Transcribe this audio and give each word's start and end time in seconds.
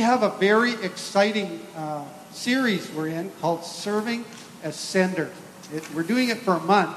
have 0.00 0.22
a 0.22 0.30
very 0.38 0.72
exciting 0.84 1.60
uh, 1.76 2.04
series 2.32 2.90
we're 2.92 3.08
in 3.08 3.30
called 3.40 3.64
Serving 3.64 4.24
as 4.62 4.76
Sender. 4.76 5.30
It, 5.72 5.88
we're 5.94 6.02
doing 6.02 6.28
it 6.28 6.38
for 6.38 6.54
a 6.54 6.60
month. 6.60 6.96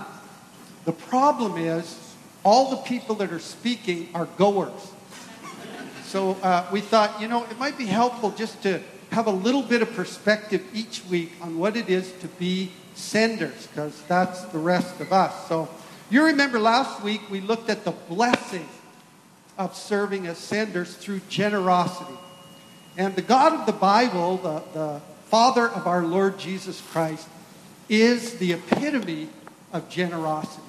The 0.85 0.91
problem 0.91 1.57
is, 1.57 1.99
all 2.43 2.71
the 2.71 2.77
people 2.77 3.15
that 3.15 3.31
are 3.31 3.39
speaking 3.39 4.09
are 4.13 4.25
goers. 4.37 4.91
So 6.05 6.31
uh, 6.43 6.67
we 6.71 6.81
thought, 6.81 7.21
you 7.21 7.27
know, 7.27 7.43
it 7.45 7.57
might 7.57 7.77
be 7.77 7.85
helpful 7.85 8.31
just 8.31 8.61
to 8.63 8.81
have 9.11 9.27
a 9.27 9.31
little 9.31 9.61
bit 9.61 9.81
of 9.81 9.93
perspective 9.93 10.61
each 10.73 11.03
week 11.05 11.31
on 11.41 11.57
what 11.57 11.77
it 11.77 11.89
is 11.89 12.11
to 12.19 12.27
be 12.27 12.71
senders, 12.95 13.67
because 13.67 14.01
that's 14.03 14.41
the 14.45 14.59
rest 14.59 14.99
of 14.99 15.13
us. 15.13 15.47
So 15.47 15.69
you 16.09 16.25
remember 16.25 16.59
last 16.59 17.01
week 17.01 17.21
we 17.29 17.41
looked 17.41 17.69
at 17.69 17.85
the 17.85 17.91
blessing 17.91 18.67
of 19.57 19.75
serving 19.75 20.27
as 20.27 20.37
senders 20.37 20.95
through 20.95 21.21
generosity. 21.29 22.17
And 22.97 23.15
the 23.15 23.21
God 23.21 23.53
of 23.53 23.65
the 23.65 23.71
Bible, 23.71 24.37
the, 24.37 24.63
the 24.73 25.01
Father 25.25 25.67
of 25.67 25.87
our 25.87 26.03
Lord 26.03 26.37
Jesus 26.37 26.79
Christ, 26.91 27.27
is 27.89 28.37
the 28.37 28.53
epitome 28.53 29.29
of 29.71 29.89
generosity. 29.89 30.61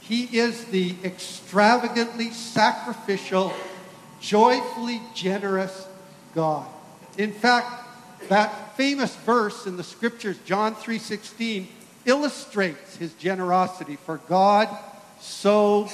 He 0.00 0.38
is 0.38 0.66
the 0.66 0.94
extravagantly 1.04 2.30
sacrificial, 2.30 3.52
joyfully 4.20 5.00
generous 5.14 5.86
God. 6.34 6.66
In 7.18 7.32
fact, 7.32 7.84
that 8.28 8.76
famous 8.76 9.14
verse 9.16 9.66
in 9.66 9.76
the 9.76 9.84
scriptures, 9.84 10.36
John 10.44 10.74
3:16, 10.74 11.68
illustrates 12.04 12.96
his 12.96 13.12
generosity. 13.14 13.96
For 14.04 14.18
God 14.28 14.68
so 15.20 15.88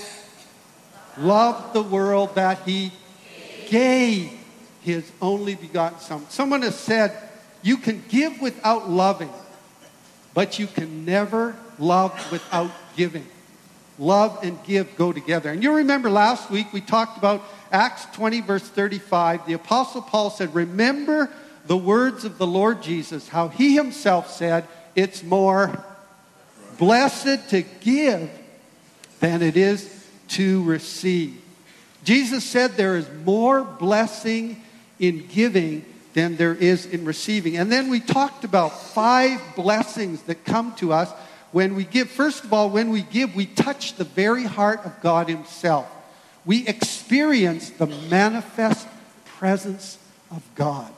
loved 1.16 1.73
the 1.73 1.82
world 1.82 2.34
that 2.34 2.62
he 2.66 2.93
gave 3.69 4.41
his 4.82 5.10
only 5.20 5.54
begotten 5.54 5.98
son. 6.00 6.27
Someone 6.28 6.62
has 6.62 6.78
said, 6.78 7.16
you 7.62 7.77
can 7.77 8.02
give 8.09 8.40
without 8.40 8.90
loving, 8.90 9.30
but 10.34 10.59
you 10.59 10.66
can 10.66 11.04
never 11.04 11.57
love 11.79 12.30
without 12.32 12.70
giving. 12.96 13.26
Love 13.98 14.42
and 14.42 14.62
give 14.65 14.96
go 14.96 15.12
together. 15.12 15.51
And 15.51 15.62
you 15.62 15.76
remember 15.76 16.10
last 16.10 16.51
week 16.51 16.73
we 16.73 16.80
talked 16.80 17.18
about 17.18 17.42
Acts 17.70 18.07
20, 18.16 18.40
verse 18.40 18.68
35. 18.68 19.46
The 19.46 19.52
Apostle 19.52 20.02
Paul 20.02 20.30
said, 20.30 20.54
Remember 20.54 21.30
the 21.66 21.76
words 21.76 22.24
of 22.24 22.38
the 22.38 22.46
Lord 22.46 22.82
Jesus, 22.82 23.29
how 23.29 23.48
he 23.48 23.76
himself 23.76 24.30
said, 24.30 24.66
It's 24.96 25.23
more 25.23 25.85
blessed 26.79 27.51
to 27.51 27.62
give 27.80 28.29
than 29.20 29.42
it 29.42 29.57
is 29.57 30.07
to 30.29 30.64
receive. 30.64 31.40
Jesus 32.02 32.42
said 32.42 32.73
there 32.73 32.96
is 32.96 33.09
more 33.24 33.62
blessing 33.62 34.62
in 35.02 35.26
giving 35.26 35.84
than 36.14 36.36
there 36.36 36.54
is 36.54 36.86
in 36.86 37.04
receiving. 37.04 37.56
And 37.56 37.70
then 37.70 37.90
we 37.90 37.98
talked 38.00 38.45
about 38.45 38.68
five 38.68 39.40
blessings 39.56 40.22
that 40.22 40.45
come 40.45 40.74
to 40.76 40.92
us 40.92 41.10
when 41.50 41.74
we 41.74 41.84
give. 41.84 42.08
First 42.08 42.45
of 42.45 42.52
all, 42.52 42.70
when 42.70 42.90
we 42.90 43.02
give, 43.02 43.34
we 43.34 43.46
touch 43.46 43.95
the 43.95 44.04
very 44.04 44.45
heart 44.45 44.80
of 44.84 44.98
God 45.02 45.28
Himself. 45.28 45.90
We 46.45 46.66
experience 46.66 47.70
the 47.70 47.86
manifest 47.86 48.86
presence 49.26 49.98
of 50.30 50.42
God. 50.54 50.90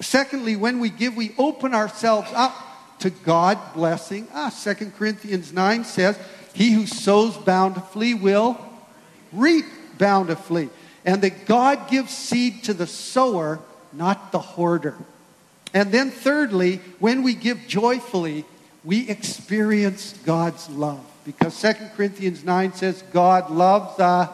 Secondly, 0.00 0.56
when 0.56 0.80
we 0.80 0.90
give, 0.90 1.16
we 1.16 1.32
open 1.38 1.72
ourselves 1.72 2.30
up 2.34 2.54
to 2.98 3.10
God 3.10 3.58
blessing 3.74 4.26
us. 4.34 4.64
2 4.64 4.74
Corinthians 4.98 5.52
9 5.52 5.84
says, 5.84 6.18
He 6.52 6.72
who 6.72 6.86
sows 6.86 7.36
bountifully 7.36 8.14
will 8.14 8.58
reap 9.32 9.66
bountifully. 9.98 10.68
And 11.06 11.22
that 11.22 11.46
God 11.46 11.88
gives 11.88 12.12
seed 12.12 12.64
to 12.64 12.74
the 12.74 12.86
sower, 12.86 13.60
not 13.92 14.32
the 14.32 14.40
hoarder. 14.40 14.96
And 15.72 15.92
then, 15.92 16.10
thirdly, 16.10 16.80
when 16.98 17.22
we 17.22 17.34
give 17.34 17.66
joyfully, 17.68 18.44
we 18.84 19.08
experience 19.08 20.14
God's 20.24 20.68
love. 20.68 21.04
Because 21.24 21.60
2 21.60 21.72
Corinthians 21.96 22.44
9 22.44 22.72
says, 22.74 23.02
God 23.12 23.50
loves 23.50 23.98
a 23.98 24.30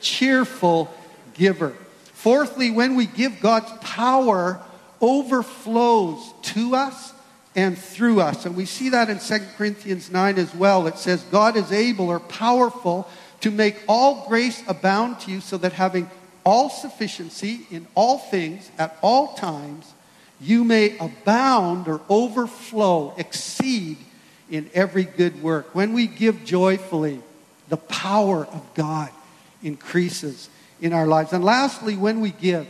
cheerful 0.00 0.92
giver. 1.34 1.74
Fourthly, 2.12 2.70
when 2.70 2.94
we 2.94 3.06
give, 3.06 3.40
God's 3.40 3.70
power 3.80 4.60
overflows 5.00 6.32
to 6.42 6.74
us 6.74 7.12
and 7.54 7.78
through 7.78 8.20
us. 8.20 8.46
And 8.46 8.56
we 8.56 8.64
see 8.64 8.90
that 8.90 9.10
in 9.10 9.18
2 9.18 9.38
Corinthians 9.56 10.10
9 10.10 10.38
as 10.38 10.54
well. 10.54 10.86
It 10.86 10.98
says, 10.98 11.22
God 11.24 11.56
is 11.56 11.72
able 11.72 12.08
or 12.08 12.20
powerful 12.20 13.08
to 13.40 13.50
make 13.50 13.76
all 13.88 14.26
grace 14.28 14.62
abound 14.66 15.20
to 15.20 15.30
you, 15.30 15.40
so 15.40 15.56
that 15.58 15.72
having 15.72 16.10
all 16.44 16.70
sufficiency 16.70 17.66
in 17.70 17.86
all 17.94 18.18
things 18.18 18.70
at 18.78 18.96
all 19.02 19.34
times, 19.34 19.92
you 20.40 20.64
may 20.64 20.96
abound 20.98 21.88
or 21.88 22.00
overflow, 22.08 23.14
exceed 23.16 23.98
in 24.50 24.70
every 24.72 25.04
good 25.04 25.42
work. 25.42 25.74
When 25.74 25.92
we 25.92 26.06
give 26.06 26.44
joyfully, 26.44 27.20
the 27.68 27.76
power 27.76 28.46
of 28.46 28.62
God 28.74 29.10
increases 29.62 30.48
in 30.80 30.92
our 30.92 31.06
lives. 31.06 31.32
And 31.32 31.44
lastly, 31.44 31.96
when 31.96 32.20
we 32.20 32.30
give, 32.30 32.66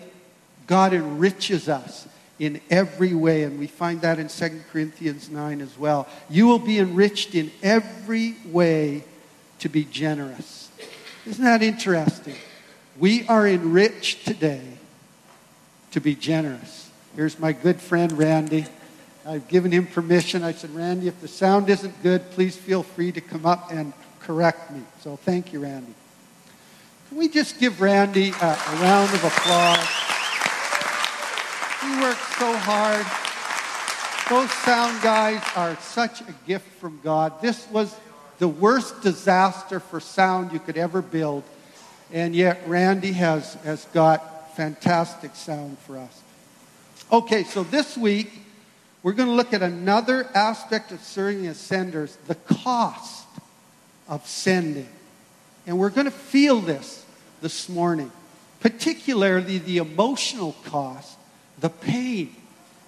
God 0.66 0.92
enriches 0.92 1.68
us 1.68 2.08
in 2.38 2.60
every 2.70 3.14
way. 3.14 3.44
And 3.44 3.58
we 3.58 3.66
find 3.66 4.00
that 4.00 4.18
in 4.18 4.28
2 4.28 4.62
Corinthians 4.72 5.28
9 5.30 5.60
as 5.60 5.78
well. 5.78 6.08
You 6.28 6.46
will 6.46 6.58
be 6.58 6.78
enriched 6.78 7.34
in 7.34 7.50
every 7.62 8.34
way 8.46 9.04
to 9.60 9.68
be 9.68 9.84
generous. 9.84 10.70
Isn't 11.26 11.44
that 11.44 11.62
interesting? 11.62 12.36
We 12.98 13.26
are 13.28 13.46
enriched 13.46 14.26
today 14.26 14.62
to 15.92 16.00
be 16.00 16.14
generous. 16.14 16.90
Here's 17.16 17.38
my 17.38 17.52
good 17.52 17.80
friend 17.80 18.12
Randy. 18.12 18.66
I've 19.26 19.46
given 19.48 19.70
him 19.70 19.86
permission. 19.86 20.42
I 20.42 20.52
said, 20.52 20.70
Randy, 20.70 21.08
if 21.08 21.20
the 21.20 21.28
sound 21.28 21.68
isn't 21.68 22.02
good, 22.02 22.30
please 22.30 22.56
feel 22.56 22.82
free 22.82 23.12
to 23.12 23.20
come 23.20 23.44
up 23.44 23.70
and 23.70 23.92
correct 24.20 24.70
me. 24.70 24.82
So 25.00 25.16
thank 25.16 25.52
you, 25.52 25.60
Randy. 25.60 25.94
Can 27.08 27.18
we 27.18 27.28
just 27.28 27.58
give 27.58 27.80
Randy 27.80 28.30
a, 28.30 28.46
a 28.46 28.76
round 28.80 29.12
of 29.14 29.24
applause? 29.24 29.88
He 31.82 32.00
worked 32.00 32.20
so 32.38 32.56
hard. 32.56 33.06
Those 34.28 34.50
sound 34.58 35.02
guys 35.02 35.42
are 35.56 35.76
such 35.76 36.20
a 36.20 36.34
gift 36.46 36.66
from 36.80 37.00
God. 37.02 37.40
This 37.40 37.66
was 37.70 37.94
the 38.38 38.48
worst 38.48 39.02
disaster 39.02 39.80
for 39.80 40.00
sound 40.00 40.52
you 40.52 40.58
could 40.58 40.76
ever 40.76 41.02
build. 41.02 41.44
And 42.12 42.34
yet, 42.34 42.62
Randy 42.66 43.12
has, 43.12 43.54
has 43.64 43.84
got 43.86 44.56
fantastic 44.56 45.34
sound 45.34 45.78
for 45.80 45.98
us. 45.98 46.22
Okay, 47.12 47.44
so 47.44 47.62
this 47.62 47.96
week, 47.96 48.30
we're 49.02 49.12
going 49.12 49.28
to 49.28 49.34
look 49.34 49.52
at 49.52 49.62
another 49.62 50.28
aspect 50.34 50.92
of 50.92 51.00
serving 51.00 51.46
as 51.46 51.58
senders 51.58 52.16
the 52.26 52.34
cost 52.34 53.26
of 54.08 54.26
sending. 54.26 54.88
And 55.66 55.78
we're 55.78 55.90
going 55.90 56.06
to 56.06 56.10
feel 56.10 56.60
this 56.60 57.04
this 57.40 57.68
morning, 57.68 58.10
particularly 58.60 59.58
the 59.58 59.78
emotional 59.78 60.56
cost, 60.64 61.18
the 61.60 61.68
pain 61.68 62.34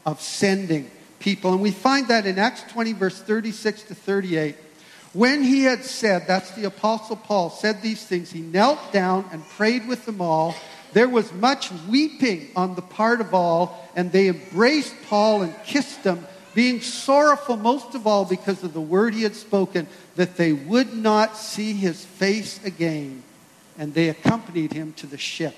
of 0.06 0.21
sending 0.21 0.91
people. 1.19 1.53
And 1.53 1.62
we 1.62 1.71
find 1.71 2.09
that 2.09 2.27
in 2.27 2.39
Acts 2.39 2.62
20, 2.72 2.94
verse 2.94 3.21
36 3.21 3.83
to 3.84 3.94
38. 3.94 4.56
When 5.12 5.43
he 5.43 5.65
had 5.65 5.84
said, 5.84 6.26
that's 6.26 6.53
the 6.53 6.65
Apostle 6.65 7.16
Paul, 7.16 7.50
said 7.50 7.82
these 7.82 8.04
things, 8.04 8.31
he 8.31 8.41
knelt 8.41 8.93
down 8.93 9.25
and 9.32 9.44
prayed 9.44 9.88
with 9.88 10.06
them 10.06 10.21
all. 10.21 10.54
There 10.93 11.09
was 11.09 11.32
much 11.32 11.71
weeping 11.88 12.50
on 12.54 12.76
the 12.76 12.82
part 12.82 13.21
of 13.21 13.34
all, 13.34 13.91
and 13.97 14.12
they 14.12 14.28
embraced 14.28 14.94
Paul 15.09 15.43
and 15.43 15.54
kissed 15.65 16.04
him, 16.04 16.26
being 16.54 16.81
sorrowful 16.81 17.56
most 17.56 17.94
of 17.94 18.06
all 18.06 18.25
because 18.25 18.62
of 18.62 18.72
the 18.72 18.81
word 18.81 19.15
he 19.15 19.22
had 19.22 19.34
spoken, 19.34 19.88
that 20.15 20.37
they 20.37 20.53
would 20.53 20.94
not 20.94 21.37
see 21.37 21.72
his 21.72 22.04
face 22.04 22.65
again. 22.65 23.22
And 23.78 23.94
they 23.94 24.10
accompanied 24.10 24.72
him 24.72 24.92
to 24.94 25.06
the 25.06 25.19
ship. 25.19 25.56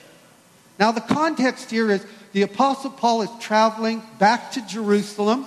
Now, 0.78 0.92
the 0.92 1.00
context 1.00 1.70
here 1.70 1.90
is 1.90 2.06
the 2.32 2.42
Apostle 2.42 2.90
Paul 2.90 3.22
is 3.22 3.30
traveling 3.40 4.02
back 4.18 4.52
to 4.52 4.66
Jerusalem 4.66 5.46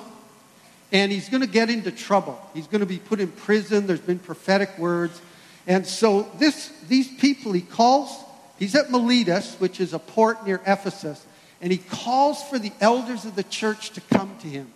and 0.95 1.11
he's 1.11 1.27
going 1.27 1.41
to 1.41 1.47
get 1.47 1.69
into 1.69 1.91
trouble. 1.91 2.39
He's 2.53 2.67
going 2.67 2.79
to 2.79 2.85
be 2.85 2.99
put 2.99 3.19
in 3.19 3.29
prison. 3.29 3.85
There's 3.85 3.99
been 3.99 4.17
prophetic 4.17 4.77
words. 4.77 5.21
And 5.67 5.85
so 5.85 6.21
this, 6.39 6.69
these 6.87 7.09
people, 7.17 7.51
he 7.51 7.59
calls, 7.59 8.17
he's 8.57 8.75
at 8.75 8.89
Miletus, 8.89 9.59
which 9.59 9.81
is 9.81 9.91
a 9.91 9.99
port 9.99 10.47
near 10.47 10.61
Ephesus, 10.65 11.25
and 11.61 11.69
he 11.69 11.79
calls 11.79 12.41
for 12.43 12.57
the 12.57 12.71
elders 12.79 13.25
of 13.25 13.35
the 13.35 13.43
church 13.43 13.89
to 13.89 14.01
come 14.01 14.37
to 14.39 14.47
him. 14.47 14.71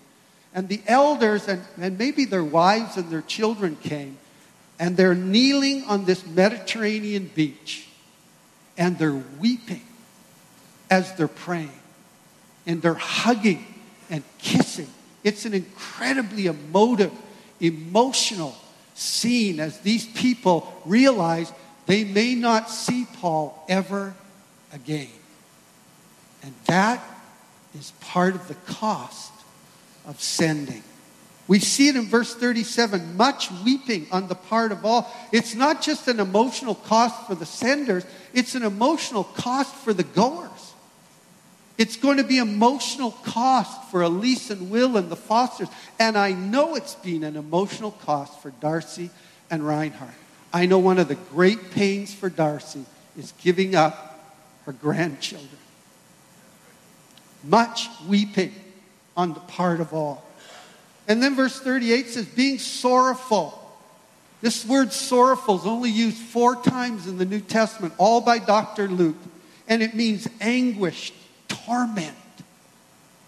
And 0.54 0.68
the 0.68 0.82
elders, 0.88 1.48
and, 1.48 1.62
and 1.80 1.98
maybe 1.98 2.26
their 2.26 2.44
wives 2.44 2.98
and 2.98 3.10
their 3.10 3.22
children 3.22 3.78
came, 3.78 4.18
and 4.78 4.98
they're 4.98 5.16
kneeling 5.16 5.86
on 5.86 6.04
this 6.04 6.28
Mediterranean 6.28 7.32
beach, 7.34 7.88
and 8.78 8.98
they're 8.98 9.24
weeping 9.40 9.86
as 10.92 11.16
they're 11.16 11.30
praying, 11.30 11.80
and 12.68 12.82
they're 12.82 12.94
hugging 12.94 13.66
and 14.10 14.22
kissing 14.38 14.90
it's 15.24 15.46
an 15.46 15.54
incredibly 15.54 16.48
emotive, 16.48 17.12
emotional 17.60 18.56
scene 18.94 19.60
as 19.60 19.80
these 19.80 20.06
people 20.06 20.82
realize 20.86 21.52
they 21.86 22.04
may 22.04 22.36
not 22.36 22.70
see 22.70 23.08
Paul 23.20 23.66
ever 23.68 24.14
again. 24.72 25.10
And 26.44 26.54
that 26.66 27.02
is 27.78 27.92
part 28.02 28.36
of 28.36 28.48
the 28.48 28.56
cost 28.56 29.32
of 30.06 30.22
sending. 30.22 30.84
We 31.48 31.60
see 31.60 31.88
it 31.88 31.96
in 31.96 32.06
verse 32.06 32.36
37 32.36 33.18
much 33.18 33.50
weeping 33.66 34.06
on 34.12 34.28
the 34.28 34.36
part 34.36 34.72
of 34.72 34.86
all. 34.86 35.12
It's 35.32 35.56
not 35.56 35.82
just 35.82 36.08
an 36.08 36.20
emotional 36.20 36.76
cost 36.76 37.28
for 37.28 37.34
the 37.34 37.46
senders, 37.46 38.06
it's 38.34 38.54
an 38.54 38.64
emotional 38.64 39.24
cost 39.24 39.74
for 39.74 39.94
the 39.94 40.04
goers. 40.04 40.49
It's 41.80 41.96
going 41.96 42.18
to 42.18 42.26
be 42.26 42.40
emotional 42.40 43.12
cost 43.24 43.90
for 43.90 44.02
Elyse 44.02 44.52
and 44.52 44.70
Will 44.70 44.98
and 44.98 45.10
the 45.10 45.16
Fosters. 45.16 45.70
And 45.98 46.18
I 46.18 46.34
know 46.34 46.76
it's 46.76 46.96
been 46.96 47.24
an 47.24 47.38
emotional 47.38 47.92
cost 47.92 48.42
for 48.42 48.52
Darcy 48.60 49.10
and 49.50 49.66
Reinhardt. 49.66 50.14
I 50.52 50.66
know 50.66 50.78
one 50.78 51.00
of 51.00 51.08
the 51.08 51.16
great 51.16 51.72
pains 51.72 52.14
for 52.14 52.30
Darcy 52.30 52.84
is 53.18 53.34
giving 53.42 53.76
up 53.76 54.36
her 54.66 54.74
grandchildren. 54.74 55.50
Much 57.46 57.88
weeping 58.10 58.54
on 59.16 59.34
the 59.34 59.40
part 59.40 59.80
of 59.80 59.94
all. 59.94 60.26
And 61.08 61.24
then 61.24 61.34
verse 61.34 61.62
38 61.62 62.08
says, 62.08 62.26
being 62.26 62.60
sorrowful. 62.60 63.56
This 64.42 64.66
word 64.66 64.92
sorrowful 64.92 65.60
is 65.60 65.66
only 65.66 65.92
used 65.92 66.18
four 66.18 66.58
times 66.58 67.08
in 67.08 67.18
the 67.18 67.26
New 67.26 67.40
Testament, 67.40 67.94
all 67.98 68.20
by 68.20 68.40
Dr. 68.40 68.90
Luke. 68.90 69.16
And 69.70 69.82
it 69.82 69.94
means 69.94 70.28
anguished, 70.42 71.14
torment. 71.50 72.16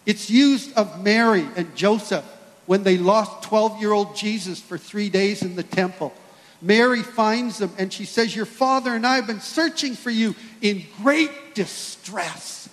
It's 0.06 0.30
used 0.30 0.74
of 0.78 1.04
Mary 1.04 1.46
and 1.56 1.76
Joseph 1.76 2.26
when 2.66 2.84
they 2.84 2.98
lost 2.98 3.44
12 3.44 3.82
year 3.82 3.92
old 3.92 4.16
Jesus 4.16 4.60
for 4.60 4.78
three 4.78 5.10
days 5.10 5.44
in 5.44 5.56
the 5.56 5.64
temple. 5.64 6.14
Mary 6.62 7.02
finds 7.02 7.58
them 7.58 7.72
and 7.78 7.92
she 7.92 8.06
says, 8.06 8.36
Your 8.36 8.46
father 8.46 8.94
and 8.94 9.06
I 9.06 9.16
have 9.16 9.28
been 9.28 9.42
searching 9.42 9.96
for 9.96 10.12
you 10.12 10.36
in 10.62 10.86
great 11.02 11.56
distress. 11.56 12.70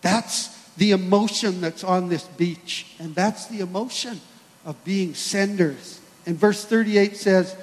That's 0.00 0.48
the 0.76 0.92
emotion 0.92 1.60
that's 1.60 1.84
on 1.84 2.08
this 2.08 2.24
beach. 2.24 2.86
And 2.98 3.14
that's 3.14 3.46
the 3.46 3.60
emotion 3.60 4.20
of 4.64 4.82
being 4.84 5.14
senders. 5.14 6.00
And 6.26 6.36
verse 6.36 6.64
38 6.64 7.16
says, 7.16 7.54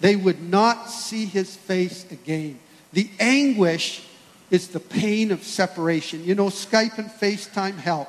They 0.00 0.16
would 0.16 0.42
not 0.42 0.90
see 0.90 1.24
his 1.24 1.56
face 1.56 2.10
again. 2.10 2.58
The 2.92 3.10
anguish 3.18 4.04
is 4.50 4.68
the 4.68 4.80
pain 4.80 5.30
of 5.30 5.42
separation. 5.42 6.24
You 6.24 6.34
know, 6.34 6.46
Skype 6.46 6.98
and 6.98 7.10
FaceTime 7.10 7.76
help, 7.76 8.08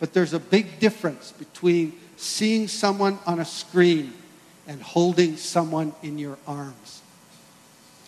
but 0.00 0.12
there's 0.12 0.32
a 0.32 0.40
big 0.40 0.80
difference 0.80 1.32
between 1.32 1.92
seeing 2.16 2.68
someone 2.68 3.18
on 3.26 3.40
a 3.40 3.44
screen 3.44 4.12
and 4.66 4.82
holding 4.82 5.36
someone 5.36 5.94
in 6.02 6.18
your 6.18 6.36
arms. 6.46 7.02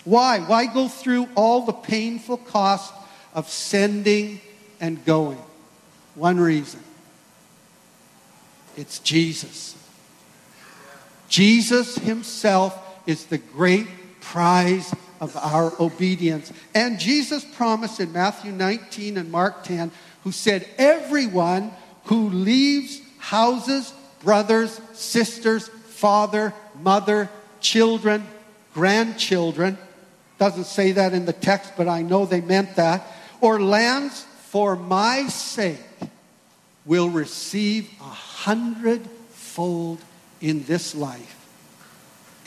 Why? 0.04 0.40
Why 0.40 0.66
go 0.66 0.88
through 0.88 1.28
all 1.34 1.64
the 1.64 1.72
painful 1.72 2.38
cost 2.38 2.92
of 3.34 3.48
sending 3.48 4.40
and 4.80 5.04
going? 5.04 5.38
One 6.14 6.38
reason 6.38 6.80
it's 8.76 8.98
Jesus. 9.00 9.76
Jesus 11.28 11.96
Himself 11.96 12.78
is 13.06 13.26
the 13.26 13.38
great 13.38 13.86
prize 14.20 14.92
of 15.20 15.36
our 15.36 15.72
obedience. 15.78 16.52
And 16.74 16.98
Jesus 16.98 17.44
promised 17.44 18.00
in 18.00 18.12
Matthew 18.12 18.52
19 18.52 19.18
and 19.18 19.30
Mark 19.30 19.62
10, 19.64 19.90
who 20.24 20.32
said, 20.32 20.66
Everyone 20.78 21.72
who 22.04 22.30
leaves 22.30 23.00
houses, 23.18 23.92
brothers, 24.22 24.80
sisters, 24.94 25.68
father, 25.68 26.54
mother, 26.82 27.28
children, 27.60 28.26
grandchildren, 28.74 29.76
doesn't 30.38 30.64
say 30.64 30.92
that 30.92 31.12
in 31.12 31.26
the 31.26 31.34
text, 31.34 31.74
but 31.76 31.86
I 31.86 32.00
know 32.00 32.24
they 32.24 32.40
meant 32.40 32.76
that, 32.76 33.06
or 33.42 33.60
lands 33.60 34.22
for 34.48 34.74
my 34.74 35.26
sake 35.28 35.78
will 36.86 37.10
receive 37.10 37.90
a 38.00 38.04
hundredfold 38.04 39.98
in 40.40 40.64
this 40.64 40.94
life 40.94 41.36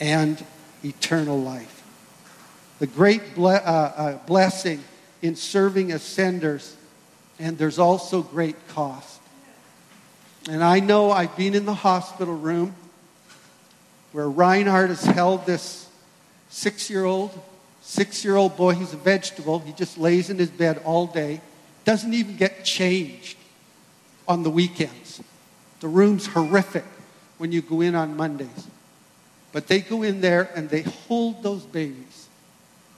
and 0.00 0.44
eternal 0.84 1.40
life. 1.40 1.73
The 2.78 2.86
great 2.86 3.34
ble- 3.34 3.48
uh, 3.48 3.58
uh, 3.60 4.18
blessing 4.26 4.82
in 5.22 5.36
serving 5.36 5.92
as 5.92 6.02
senders, 6.02 6.76
and 7.38 7.56
there's 7.56 7.78
also 7.78 8.22
great 8.22 8.56
cost. 8.68 9.20
And 10.48 10.62
I 10.62 10.80
know 10.80 11.10
I've 11.10 11.36
been 11.36 11.54
in 11.54 11.64
the 11.64 11.74
hospital 11.74 12.34
room 12.34 12.74
where 14.12 14.28
Reinhardt 14.28 14.90
has 14.90 15.02
held 15.02 15.46
this 15.46 15.88
six 16.50 16.90
year 16.90 17.04
old, 17.04 17.38
six 17.80 18.24
year 18.24 18.36
old 18.36 18.56
boy. 18.56 18.74
He's 18.74 18.92
a 18.92 18.98
vegetable. 18.98 19.60
He 19.60 19.72
just 19.72 19.96
lays 19.96 20.30
in 20.30 20.38
his 20.38 20.50
bed 20.50 20.80
all 20.84 21.06
day, 21.06 21.40
doesn't 21.84 22.12
even 22.12 22.36
get 22.36 22.64
changed 22.64 23.38
on 24.28 24.42
the 24.42 24.50
weekends. 24.50 25.22
The 25.80 25.88
room's 25.88 26.26
horrific 26.26 26.84
when 27.38 27.50
you 27.52 27.62
go 27.62 27.80
in 27.80 27.94
on 27.94 28.16
Mondays. 28.16 28.68
But 29.52 29.68
they 29.68 29.80
go 29.80 30.02
in 30.02 30.20
there 30.20 30.50
and 30.54 30.68
they 30.68 30.82
hold 30.82 31.42
those 31.42 31.62
babies. 31.62 32.23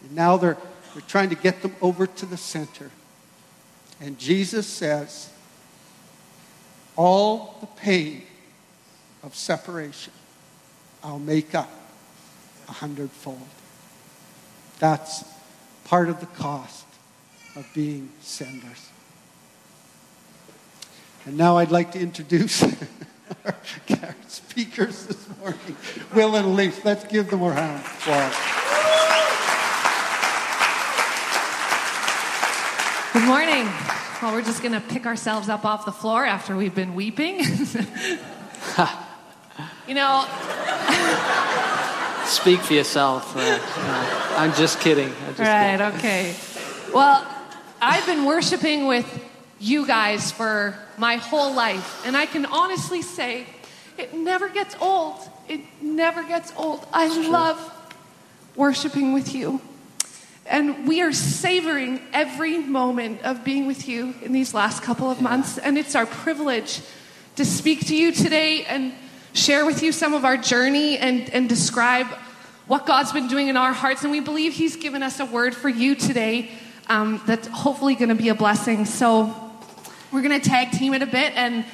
And 0.03 0.15
now 0.15 0.37
they're, 0.37 0.59
they're 0.95 1.03
trying 1.07 1.31
to 1.31 1.37
get 1.37 1.63
them 1.63 1.75
over 1.81 2.07
to 2.07 2.27
the 2.27 2.37
center. 2.37 2.91
And 4.01 4.19
Jesus 4.19 4.67
says, 4.67 5.31
all 6.97 7.57
the 7.61 7.67
pain 7.67 8.23
of 9.23 9.35
separation 9.35 10.13
I'll 11.03 11.19
make 11.19 11.55
up 11.55 11.71
a 12.69 12.73
hundredfold. 12.73 13.47
That's 14.81 15.25
part 15.85 16.09
of 16.09 16.19
the 16.19 16.27
cost 16.27 16.85
of 17.55 17.67
being 17.75 18.11
senders. 18.21 18.91
And 21.27 21.37
now 21.37 21.59
I'd 21.59 21.71
like 21.71 21.93
to 21.93 22.01
introduce 22.01 22.63
our 23.45 24.17
speakers 24.27 25.07
this 25.07 25.29
morning, 25.39 25.77
Will 26.15 26.35
and 26.35 26.47
Elyse. 26.47 26.85
Let's 26.85 27.05
give 27.05 27.31
them 27.31 27.43
a 27.43 27.51
round 27.51 27.77
of 27.77 27.87
applause. 27.87 28.66
Good 33.17 33.29
morning. 33.29 33.65
Well, 34.21 34.35
we're 34.35 34.43
just 34.43 34.61
going 34.61 34.75
to 34.75 34.81
pick 34.81 35.07
ourselves 35.07 35.49
up 35.49 35.65
off 35.65 35.87
the 35.87 35.91
floor 35.91 36.27
after 36.27 36.55
we've 36.55 36.75
been 36.75 36.95
weeping. 36.95 37.39
you 39.89 39.95
know. 39.95 40.27
Speak 42.27 42.61
for 42.61 42.75
yourself. 42.75 43.35
Uh, 43.35 43.59
I'm 44.37 44.53
just 44.53 44.81
kidding. 44.81 45.15
Just 45.29 45.39
right, 45.39 45.79
kidding. 45.79 45.97
okay. 45.97 46.35
Well, 46.93 47.27
I've 47.81 48.05
been 48.05 48.27
worshiping 48.27 48.87
with 48.87 49.09
you 49.59 49.87
guys 49.87 50.31
for 50.31 50.79
my 50.99 51.17
whole 51.17 51.55
life. 51.55 52.05
And 52.05 52.19
I 52.19 52.27
can 52.27 52.45
honestly 52.45 53.01
say, 53.01 53.47
it 53.97 54.13
never 54.13 54.51
gets 54.51 54.77
old. 54.79 55.17
It 55.49 55.63
never 55.81 56.23
gets 56.23 56.53
old. 56.55 56.87
I 56.93 57.07
love 57.31 57.59
worshiping 58.57 59.15
with 59.15 59.35
you. 59.35 59.63
And 60.49 60.87
we 60.87 61.03
are 61.03 61.13
savoring 61.13 62.01
every 62.13 62.59
moment 62.59 63.23
of 63.23 63.45
being 63.45 63.67
with 63.67 63.89
you 63.89 64.15
in 64.23 64.33
these 64.33 64.55
last 64.55 64.83
couple 64.83 65.11
of 65.11 65.21
months. 65.21 65.59
And 65.59 65.77
it's 65.77 65.95
our 65.95 66.07
privilege 66.07 66.81
to 67.37 67.45
speak 67.45 67.87
to 67.89 67.97
you 67.97 68.13
today 68.13 68.65
and 68.65 68.93
share 69.33 69.67
with 69.67 69.83
you 69.83 69.93
some 69.93 70.15
of 70.15 70.25
our 70.25 70.37
journey 70.37 70.99
and, 70.99 71.29
and 71.31 71.49
describe 71.49 72.07
what 72.67 72.87
God's 72.87 73.13
been 73.13 73.29
doing 73.29 73.49
in 73.49 73.57
our 73.57 73.73
hearts. 73.73 74.03
And 74.03 74.11
we 74.11 74.21
believe 74.21 74.55
He's 74.55 74.77
given 74.77 75.03
us 75.03 75.21
a 75.21 75.27
word 75.27 75.55
for 75.55 75.69
you 75.69 75.95
today 75.95 76.51
um, 76.89 77.21
that's 77.27 77.49
hopefully 77.49 77.95
going 77.95 78.09
to 78.09 78.15
be 78.15 78.29
a 78.29 78.35
blessing. 78.35 78.85
So 78.85 79.35
we're 80.13 80.23
going 80.23 80.41
to 80.41 80.49
tag 80.49 80.71
team 80.71 80.95
it 80.95 81.03
a 81.03 81.07
bit, 81.07 81.33
and 81.35 81.65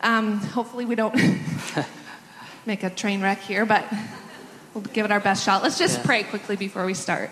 um, 0.00 0.38
hopefully 0.38 0.84
we 0.84 0.94
don't 0.94 1.14
make 2.66 2.82
a 2.84 2.90
train 2.90 3.20
wreck 3.20 3.40
here, 3.40 3.66
but 3.66 3.84
we'll 4.74 4.84
give 4.84 5.04
it 5.04 5.10
our 5.10 5.20
best 5.20 5.44
shot. 5.44 5.62
Let's 5.62 5.78
just 5.78 5.98
yeah. 5.98 6.06
pray 6.06 6.22
quickly 6.22 6.56
before 6.56 6.86
we 6.86 6.94
start. 6.94 7.30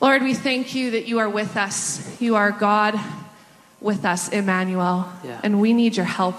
Lord, 0.00 0.22
we 0.22 0.34
thank 0.34 0.74
you 0.74 0.92
that 0.92 1.06
you 1.06 1.18
are 1.20 1.28
with 1.28 1.56
us. 1.56 2.20
You 2.20 2.36
are 2.36 2.50
God 2.50 2.98
with 3.80 4.04
us, 4.04 4.28
Emmanuel, 4.28 5.10
yeah. 5.22 5.40
and 5.42 5.60
we 5.60 5.72
need 5.72 5.96
your 5.96 6.06
help. 6.06 6.36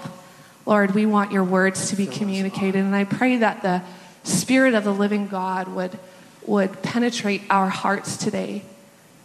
Lord, 0.66 0.94
we 0.94 1.06
want 1.06 1.32
your 1.32 1.44
words 1.44 1.90
to 1.90 1.96
be 1.96 2.06
communicated, 2.06 2.80
and 2.80 2.94
I 2.94 3.04
pray 3.04 3.38
that 3.38 3.62
the 3.62 3.82
Spirit 4.24 4.74
of 4.74 4.82
the 4.82 4.92
living 4.92 5.28
God 5.28 5.68
would, 5.68 5.96
would 6.44 6.82
penetrate 6.82 7.42
our 7.48 7.68
hearts 7.68 8.16
today, 8.16 8.62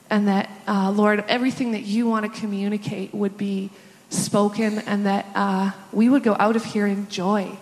and 0.10 0.28
that, 0.28 0.50
uh, 0.68 0.92
Lord, 0.92 1.26
everything 1.28 1.72
that 1.72 1.82
you 1.82 2.08
want 2.08 2.32
to 2.32 2.40
communicate 2.40 3.14
would 3.14 3.38
be 3.38 3.72
spoken, 4.10 4.80
and 4.80 5.08
that 5.08 5.26
uh, 5.34 5.72
we 5.92 6.08
would 6.08 6.22
go 6.22 6.36
out 6.40 6.56
of 6.56 6.64
here 6.64 6.86
in 6.86 7.10
joy 7.10 7.58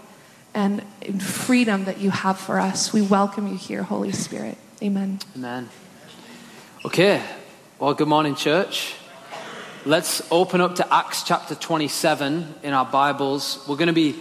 and 0.53 0.83
in 1.01 1.19
freedom 1.19 1.85
that 1.85 1.99
you 1.99 2.09
have 2.09 2.37
for 2.37 2.59
us. 2.59 2.91
We 2.91 3.01
welcome 3.01 3.47
you 3.47 3.55
here, 3.55 3.83
Holy 3.83 4.11
Spirit. 4.11 4.57
Amen. 4.83 5.19
Amen. 5.35 5.69
Okay. 6.85 7.21
Well, 7.77 7.93
good 7.93 8.07
morning, 8.07 8.35
church. 8.35 8.93
Let's 9.85 10.25
open 10.31 10.61
up 10.61 10.75
to 10.75 10.93
Acts 10.93 11.23
chapter 11.23 11.53
27 11.53 12.55
in 12.63 12.73
our 12.73 12.85
Bibles. 12.85 13.65
We're 13.67 13.75
going 13.75 13.87
to 13.87 13.93
be 13.93 14.17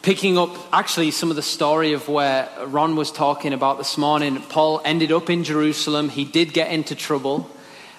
picking 0.00 0.38
up 0.38 0.56
actually 0.72 1.10
some 1.10 1.30
of 1.30 1.36
the 1.36 1.42
story 1.42 1.92
of 1.92 2.08
where 2.08 2.48
Ron 2.66 2.94
was 2.94 3.10
talking 3.10 3.52
about 3.52 3.78
this 3.78 3.98
morning. 3.98 4.40
Paul 4.42 4.82
ended 4.84 5.10
up 5.10 5.28
in 5.28 5.42
Jerusalem. 5.42 6.10
He 6.10 6.24
did 6.24 6.52
get 6.52 6.70
into 6.70 6.94
trouble, 6.94 7.50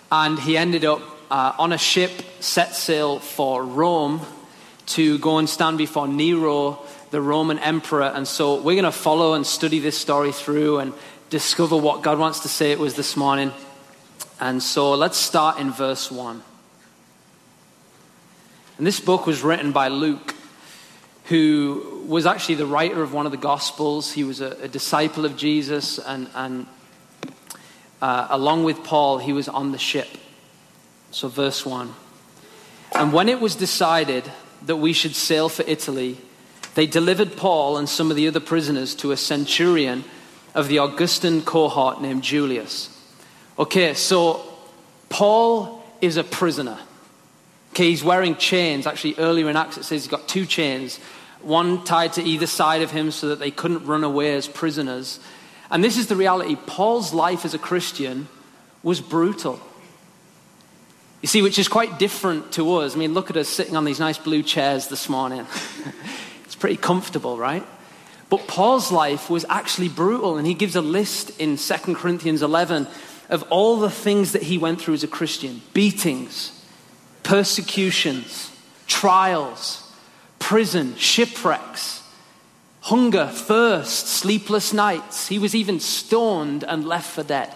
and 0.09 0.39
he 0.39 0.55
ended 0.55 0.85
up 0.85 1.01
uh, 1.29 1.51
on 1.59 1.73
a 1.73 1.77
ship, 1.77 2.11
set 2.39 2.75
sail 2.75 3.19
for 3.19 3.61
Rome 3.61 4.21
to 4.85 5.17
go 5.17 5.37
and 5.37 5.49
stand 5.49 5.77
before 5.77 6.07
Nero, 6.07 6.79
the 7.11 7.19
Roman 7.19 7.59
emperor. 7.59 8.05
And 8.05 8.25
so 8.25 8.55
we're 8.55 8.75
going 8.81 8.85
to 8.85 8.91
follow 8.93 9.33
and 9.33 9.45
study 9.45 9.79
this 9.79 9.97
story 9.97 10.31
through 10.31 10.79
and 10.79 10.93
discover 11.29 11.75
what 11.75 12.03
God 12.03 12.19
wants 12.19 12.41
to 12.41 12.47
say 12.47 12.71
it 12.71 12.79
was 12.79 12.95
this 12.95 13.17
morning. 13.17 13.51
And 14.39 14.61
so 14.61 14.93
let's 14.93 15.17
start 15.17 15.59
in 15.59 15.71
verse 15.71 16.11
1. 16.11 16.43
And 18.77 18.85
this 18.85 18.99
book 18.99 19.25
was 19.25 19.41
written 19.41 19.71
by 19.71 19.87
Luke, 19.87 20.35
who 21.25 22.03
was 22.05 22.25
actually 22.25 22.55
the 22.55 22.65
writer 22.65 23.01
of 23.01 23.13
one 23.13 23.25
of 23.25 23.31
the 23.31 23.37
Gospels. 23.37 24.11
He 24.11 24.23
was 24.23 24.41
a, 24.41 24.51
a 24.61 24.67
disciple 24.67 25.25
of 25.25 25.37
Jesus, 25.37 25.97
and, 25.97 26.29
and 26.35 26.67
uh, 28.01 28.27
along 28.29 28.65
with 28.65 28.83
Paul, 28.83 29.19
he 29.19 29.31
was 29.31 29.47
on 29.47 29.71
the 29.71 29.77
ship. 29.77 30.09
So, 31.11 31.29
verse 31.29 31.65
1. 31.65 31.93
And 32.93 33.13
when 33.13 33.29
it 33.29 33.39
was 33.39 33.55
decided 33.55 34.29
that 34.65 34.75
we 34.75 34.91
should 34.91 35.15
sail 35.15 35.47
for 35.47 35.63
Italy, 35.67 36.17
they 36.75 36.85
delivered 36.85 37.37
Paul 37.37 37.77
and 37.77 37.87
some 37.87 38.09
of 38.11 38.17
the 38.17 38.27
other 38.27 38.41
prisoners 38.41 38.93
to 38.95 39.11
a 39.11 39.17
centurion 39.17 40.03
of 40.53 40.67
the 40.67 40.79
Augustan 40.79 41.41
cohort 41.41 42.01
named 42.01 42.23
Julius. 42.23 42.94
Okay, 43.57 43.93
so 43.93 44.45
Paul 45.07 45.83
is 46.01 46.17
a 46.17 46.23
prisoner. 46.23 46.77
Okay, 47.71 47.89
he's 47.89 48.03
wearing 48.03 48.35
chains. 48.35 48.85
Actually, 48.85 49.15
earlier 49.17 49.49
in 49.49 49.55
Acts 49.55 49.77
it 49.77 49.83
says 49.83 50.03
he's 50.03 50.11
got 50.11 50.27
two 50.27 50.45
chains, 50.45 50.97
one 51.41 51.83
tied 51.85 52.13
to 52.13 52.23
either 52.23 52.47
side 52.47 52.81
of 52.81 52.91
him 52.91 53.11
so 53.11 53.29
that 53.29 53.39
they 53.39 53.51
couldn't 53.51 53.85
run 53.85 54.03
away 54.03 54.35
as 54.35 54.47
prisoners. 54.47 55.19
And 55.71 55.83
this 55.83 55.97
is 55.97 56.07
the 56.07 56.15
reality 56.15 56.55
Paul's 56.67 57.13
life 57.13 57.45
as 57.45 57.53
a 57.53 57.59
Christian 57.59 58.27
was 58.83 58.99
brutal. 58.99 59.59
You 61.21 61.27
see, 61.27 61.41
which 61.41 61.57
is 61.57 61.67
quite 61.67 61.97
different 61.97 62.51
to 62.53 62.75
us. 62.75 62.95
I 62.95 62.99
mean, 62.99 63.13
look 63.13 63.29
at 63.29 63.37
us 63.37 63.47
sitting 63.47 63.75
on 63.75 63.85
these 63.85 63.99
nice 63.99 64.17
blue 64.17 64.43
chairs 64.43 64.89
this 64.89 65.09
morning. 65.09 65.45
it's 66.45 66.55
pretty 66.55 66.77
comfortable, 66.77 67.37
right? 67.37 67.65
But 68.29 68.47
Paul's 68.47 68.91
life 68.91 69.29
was 69.29 69.45
actually 69.49 69.89
brutal, 69.89 70.37
and 70.37 70.45
he 70.45 70.53
gives 70.53 70.75
a 70.75 70.81
list 70.81 71.39
in 71.39 71.57
2 71.57 71.95
Corinthians 71.95 72.43
11 72.43 72.87
of 73.29 73.43
all 73.49 73.77
the 73.77 73.89
things 73.89 74.31
that 74.33 74.43
he 74.43 74.57
went 74.57 74.81
through 74.81 74.93
as 74.93 75.03
a 75.03 75.07
Christian 75.07 75.61
beatings, 75.73 76.63
persecutions, 77.23 78.51
trials, 78.87 79.91
prison, 80.39 80.95
shipwrecks, 80.95 82.03
hunger, 82.81 83.27
thirst, 83.27 84.07
sleepless 84.07 84.73
nights. 84.73 85.27
He 85.27 85.39
was 85.39 85.55
even 85.55 85.79
stoned 85.79 86.63
and 86.63 86.85
left 86.85 87.09
for 87.09 87.23
dead. 87.23 87.55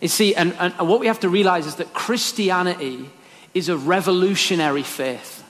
You 0.00 0.08
see, 0.08 0.34
and, 0.34 0.54
and 0.54 0.72
what 0.88 1.00
we 1.00 1.08
have 1.08 1.20
to 1.20 1.28
realize 1.28 1.66
is 1.66 1.74
that 1.76 1.92
Christianity 1.92 3.10
is 3.52 3.68
a 3.68 3.76
revolutionary 3.76 4.82
faith. 4.82 5.44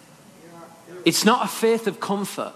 It's 1.05 1.25
not 1.25 1.45
a 1.45 1.49
faith 1.49 1.87
of 1.87 2.01
comfort, 2.01 2.53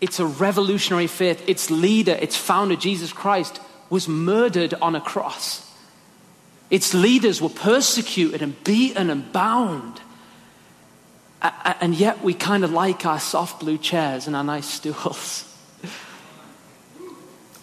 it's 0.00 0.20
a 0.20 0.26
revolutionary 0.26 1.06
faith. 1.06 1.42
Its 1.48 1.70
leader, 1.70 2.12
its 2.20 2.36
founder, 2.36 2.76
Jesus 2.76 3.12
Christ, 3.12 3.60
was 3.90 4.08
murdered 4.08 4.74
on 4.74 4.94
a 4.94 5.00
cross. 5.00 5.62
Its 6.70 6.94
leaders 6.94 7.40
were 7.40 7.48
persecuted 7.48 8.42
and 8.42 8.62
beaten 8.64 9.10
and 9.10 9.32
bound. 9.32 10.00
And 11.80 11.94
yet 11.94 12.22
we 12.24 12.34
kind 12.34 12.64
of 12.64 12.72
like 12.72 13.06
our 13.06 13.20
soft 13.20 13.60
blue 13.60 13.78
chairs 13.78 14.26
and 14.26 14.34
our 14.34 14.44
nice 14.44 14.66
stools. 14.66 15.44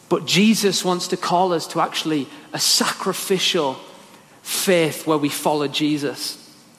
But 0.10 0.28
Jesus 0.28 0.86
wants 0.86 1.08
to 1.08 1.18
call 1.18 1.54
us 1.54 1.66
to 1.70 1.82
actually 1.82 2.28
a 2.52 2.60
sacrificial 2.60 3.80
faith 4.44 5.08
where 5.08 5.18
we 5.18 5.30
follow 5.30 5.68
Jesus. 5.68 6.38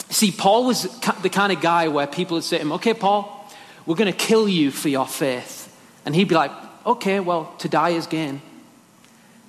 See, 0.08 0.30
Paul 0.30 0.66
was 0.66 0.84
the 1.22 1.30
kind 1.30 1.52
of 1.52 1.60
guy 1.60 1.88
where 1.88 2.06
people 2.06 2.36
would 2.36 2.44
say 2.44 2.58
to 2.58 2.62
him, 2.62 2.70
Okay, 2.74 2.94
Paul, 2.94 3.50
we're 3.86 3.96
going 3.96 4.12
to 4.12 4.16
kill 4.16 4.48
you 4.48 4.70
for 4.70 4.88
your 4.88 5.06
faith. 5.06 5.68
And 6.06 6.14
he'd 6.14 6.28
be 6.28 6.36
like, 6.36 6.52
Okay, 6.86 7.18
well, 7.18 7.52
to 7.58 7.68
die 7.68 7.90
is 7.90 8.06
gain. 8.06 8.40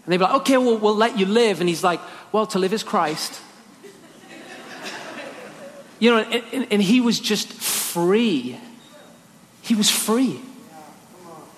And 0.06 0.12
they'd 0.12 0.18
be 0.18 0.24
like, 0.24 0.42
okay, 0.42 0.58
well, 0.58 0.78
we'll 0.78 0.96
let 0.96 1.18
you 1.18 1.26
live. 1.26 1.62
And 1.62 1.68
he's 1.68 1.84
like, 1.84 2.00
well, 2.32 2.46
to 2.48 2.60
live 2.60 2.74
is 2.74 2.84
Christ. 2.84 3.42
you 6.00 6.12
know, 6.12 6.20
and, 6.20 6.68
and, 6.72 6.82
he 6.82 7.02
was 7.02 7.20
just 7.20 7.52
free. 7.52 8.60
He 9.64 9.74
was 9.74 9.90
free. 9.90 10.40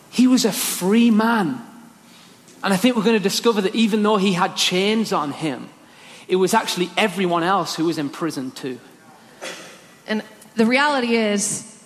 He 0.09 0.27
was 0.27 0.45
a 0.45 0.51
free 0.51 1.11
man. 1.11 1.61
And 2.63 2.73
I 2.73 2.77
think 2.77 2.95
we're 2.95 3.03
going 3.03 3.17
to 3.17 3.23
discover 3.23 3.61
that 3.61 3.75
even 3.75 4.01
though 4.01 4.17
he 4.17 4.31
had 4.31 4.55
chains 4.55 5.11
on 5.11 5.31
him, 5.31 5.69
it 6.29 6.37
was 6.37 6.53
actually 6.53 6.89
everyone 6.95 7.43
else 7.43 7.75
who 7.75 7.85
was 7.85 7.97
in 7.97 8.09
prison 8.09 8.51
too. 8.51 8.79
And 10.07 10.23
the 10.55 10.65
reality 10.65 11.15
is, 11.15 11.83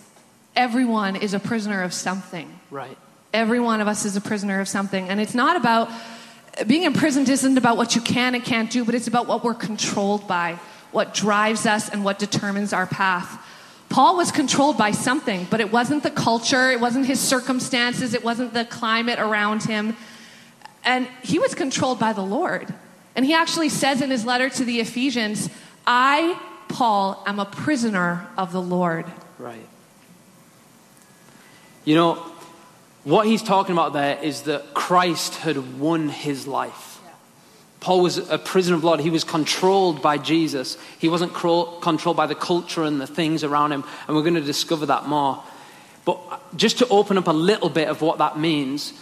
everyone 0.56 1.15
is 1.15 1.34
a 1.34 1.39
prisoner 1.39 1.82
of 1.82 1.94
something. 1.94 2.60
Right. 2.70 2.98
Every 3.34 3.60
one 3.60 3.82
of 3.82 3.88
us 3.88 4.06
is 4.06 4.15
a 4.15 4.22
prisoner 4.22 4.60
of 4.60 4.68
something. 4.68 5.10
And 5.10 5.20
it's 5.20 5.34
not 5.34 5.56
about 5.56 5.89
being 6.67 6.84
imprisoned 6.84 7.29
isn't 7.29 7.58
about 7.58 7.77
what 7.77 7.96
you 7.96 8.01
can 8.01 8.36
and 8.36 8.43
can't 8.43 8.70
do, 8.70 8.84
but 8.86 8.96
it's 8.96 9.08
about 9.08 9.27
what 9.27 9.43
we're 9.43 9.53
controlled 9.53 10.27
by, 10.27 10.60
what 10.91 11.13
drives 11.13 11.65
us 11.65 11.89
and 11.89 12.03
what 12.03 12.20
determines 12.20 12.74
our 12.74 12.86
path. 12.86 13.39
Paul 13.89 14.15
was 14.15 14.31
controlled 14.31 14.77
by 14.77 14.91
something, 14.91 15.48
but 15.50 15.60
it 15.60 15.72
wasn't 15.72 16.03
the 16.03 16.12
culture, 16.12 16.72
it 16.72 16.79
wasn't 16.79 17.05
his 17.05 17.20
circumstances, 17.20 18.13
it 18.13 18.24
wasn't 18.24 18.53
the 18.53 18.65
climate 18.65 19.20
around 19.20 19.63
him. 19.63 19.98
And 20.84 21.08
he 21.24 21.39
was 21.39 21.53
controlled 21.53 22.00
by 22.00 22.13
the 22.13 22.22
Lord. 22.22 22.74
And 23.15 23.25
he 23.25 23.34
actually 23.34 23.70
says 23.70 24.01
in 24.01 24.10
his 24.10 24.25
letter 24.25 24.50
to 24.50 24.63
the 24.63 24.79
Ephesians, 24.79 25.50
I, 25.86 26.39
Paul, 26.70 27.22
am 27.25 27.39
a 27.39 27.46
prisoner 27.46 28.27
of 28.38 28.53
the 28.53 28.62
Lord. 28.62 29.05
Right. 29.38 29.67
You 31.84 31.96
know, 31.96 32.31
what 33.03 33.25
he's 33.25 33.41
talking 33.41 33.74
about 33.74 33.93
there 33.93 34.20
is 34.22 34.43
that 34.43 34.74
Christ 34.74 35.36
had 35.36 35.79
won 35.79 36.10
his 36.10 36.48
life. 36.48 37.00
Paul 37.79 38.01
was 38.01 38.17
a 38.29 38.38
prisoner 38.38 38.75
of 38.75 38.81
blood. 38.81 39.00
He 39.00 39.10
was 39.10 39.24
controlled 39.24 40.03
by 40.03 40.20
Jesus. 40.20 40.77
He 41.00 41.10
wasn't 41.10 41.34
controlled 41.34 42.15
by 42.15 42.27
the 42.27 42.36
culture 42.36 42.84
and 42.84 43.01
the 43.01 43.08
things 43.08 43.43
around 43.43 43.72
him. 43.72 43.84
And 44.08 44.15
we're 44.15 44.22
going 44.22 44.36
to 44.36 44.41
discover 44.41 44.86
that 44.86 45.08
more. 45.08 45.43
But 46.05 46.20
just 46.55 46.77
to 46.77 46.88
open 46.89 47.17
up 47.17 47.27
a 47.27 47.34
little 47.34 47.70
bit 47.70 47.88
of 47.88 48.01
what 48.03 48.20
that 48.20 48.38
means, 48.38 48.93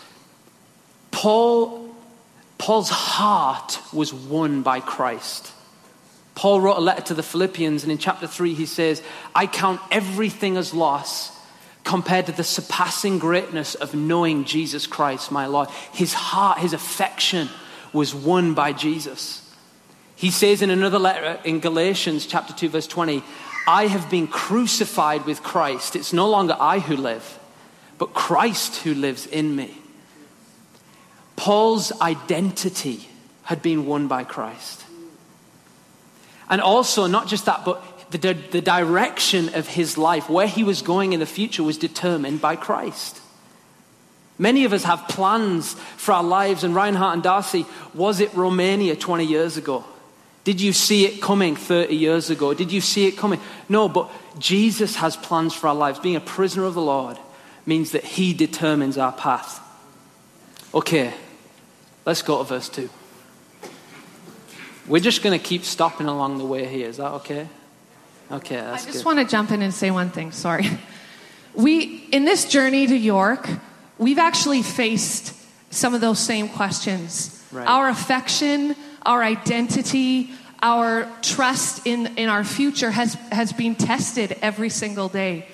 Paul, 1.11 1.93
Paul's 2.57 2.89
heart 2.89 3.79
was 3.91 4.13
won 4.13 4.61
by 4.61 4.79
Christ. 4.79 5.51
Paul 6.35 6.61
wrote 6.61 6.77
a 6.77 6.81
letter 6.81 7.01
to 7.01 7.13
the 7.13 7.23
Philippians, 7.23 7.83
and 7.83 7.91
in 7.91 7.97
chapter 7.97 8.27
3, 8.27 8.53
he 8.53 8.65
says, 8.65 9.03
I 9.35 9.45
count 9.45 9.81
everything 9.91 10.55
as 10.55 10.73
loss 10.73 11.37
compared 11.89 12.27
to 12.27 12.31
the 12.31 12.43
surpassing 12.43 13.17
greatness 13.17 13.73
of 13.73 13.95
knowing 13.95 14.45
Jesus 14.45 14.85
Christ, 14.85 15.31
my 15.31 15.47
Lord. 15.47 15.69
His 15.91 16.13
heart, 16.13 16.59
his 16.59 16.71
affection 16.71 17.49
was 17.91 18.13
won 18.13 18.53
by 18.53 18.73
Jesus. 18.73 19.51
He 20.15 20.29
says 20.29 20.61
in 20.61 20.69
another 20.69 20.99
letter 20.99 21.39
in 21.43 21.59
Galatians 21.59 22.27
chapter 22.27 22.53
2 22.53 22.69
verse 22.69 22.85
20, 22.85 23.23
I 23.65 23.87
have 23.87 24.07
been 24.07 24.27
crucified 24.27 25.25
with 25.25 25.41
Christ. 25.41 25.95
It's 25.95 26.13
no 26.13 26.29
longer 26.29 26.55
I 26.59 26.77
who 26.77 26.95
live, 26.95 27.39
but 27.97 28.13
Christ 28.13 28.83
who 28.83 28.93
lives 28.93 29.25
in 29.25 29.55
me. 29.55 29.75
Paul's 31.37 31.91
identity 32.01 33.09
had 33.45 33.63
been 33.63 33.87
won 33.87 34.07
by 34.07 34.25
Christ. 34.25 34.85
And 36.51 36.61
also, 36.61 37.07
not 37.07 37.27
just 37.27 37.45
that, 37.45 37.65
but 37.65 37.83
the, 38.11 38.33
the 38.33 38.61
direction 38.61 39.53
of 39.55 39.67
his 39.67 39.97
life, 39.97 40.29
where 40.29 40.47
he 40.47 40.63
was 40.63 40.81
going 40.81 41.13
in 41.13 41.19
the 41.19 41.25
future, 41.25 41.63
was 41.63 41.77
determined 41.77 42.41
by 42.41 42.55
Christ. 42.55 43.21
Many 44.37 44.63
of 44.63 44.73
us 44.73 44.83
have 44.85 45.07
plans 45.09 45.73
for 45.97 46.13
our 46.13 46.23
lives, 46.23 46.63
and 46.63 46.73
Reinhard 46.73 47.13
and 47.13 47.23
Darcy, 47.23 47.65
was 47.93 48.19
it 48.19 48.33
Romania 48.33 48.95
20 48.95 49.25
years 49.25 49.57
ago? 49.57 49.83
Did 50.45 50.61
you 50.61 50.73
see 50.73 51.05
it 51.05 51.21
coming 51.21 51.55
30 51.55 51.95
years 51.95 52.29
ago? 52.29 52.53
Did 52.53 52.71
you 52.71 52.81
see 52.81 53.05
it 53.05 53.17
coming? 53.17 53.39
No, 53.67 53.89
but 53.89 54.09
Jesus 54.39 54.95
has 54.95 55.17
plans 55.17 55.53
for 55.53 55.67
our 55.67 55.75
lives. 55.75 55.99
Being 55.99 56.15
a 56.15 56.21
prisoner 56.21 56.63
of 56.63 56.73
the 56.73 56.81
Lord 56.81 57.17
means 57.65 57.91
that 57.91 58.03
He 58.03 58.33
determines 58.33 58.97
our 58.97 59.11
path. 59.11 59.59
Okay, 60.73 61.13
let's 62.05 62.21
go 62.21 62.37
to 62.37 62.45
verse 62.45 62.69
2. 62.69 62.89
We're 64.87 65.01
just 65.01 65.21
going 65.21 65.37
to 65.37 65.45
keep 65.45 65.65
stopping 65.65 66.07
along 66.07 66.39
the 66.39 66.45
way 66.45 66.65
here. 66.65 66.87
Is 66.87 66.97
that 66.97 67.11
okay? 67.11 67.47
Okay, 68.31 68.59
I 68.59 68.75
just 68.77 68.91
good. 68.91 69.05
want 69.05 69.19
to 69.19 69.25
jump 69.25 69.51
in 69.51 69.61
and 69.61 69.73
say 69.73 69.89
one 69.89 70.09
thing. 70.09 70.31
Sorry. 70.31 70.69
We, 71.55 72.05
in 72.11 72.25
this 72.25 72.45
journey 72.45 72.85
to 72.85 72.95
York, 72.95 73.49
we've 73.97 74.19
actually 74.19 74.61
faced 74.61 75.35
some 75.71 75.93
of 75.95 76.01
those 76.01 76.19
same 76.19 76.47
questions. 76.47 77.43
Right. 77.51 77.67
Our 77.67 77.89
affection, 77.89 78.75
our 79.03 79.23
identity, 79.23 80.29
our 80.61 81.11
trust 81.21 81.87
in, 81.87 82.17
in 82.17 82.29
our 82.29 82.43
future 82.43 82.91
has, 82.91 83.15
has 83.31 83.51
been 83.51 83.75
tested 83.75 84.37
every 84.41 84.69
single 84.69 85.09
day. 85.09 85.47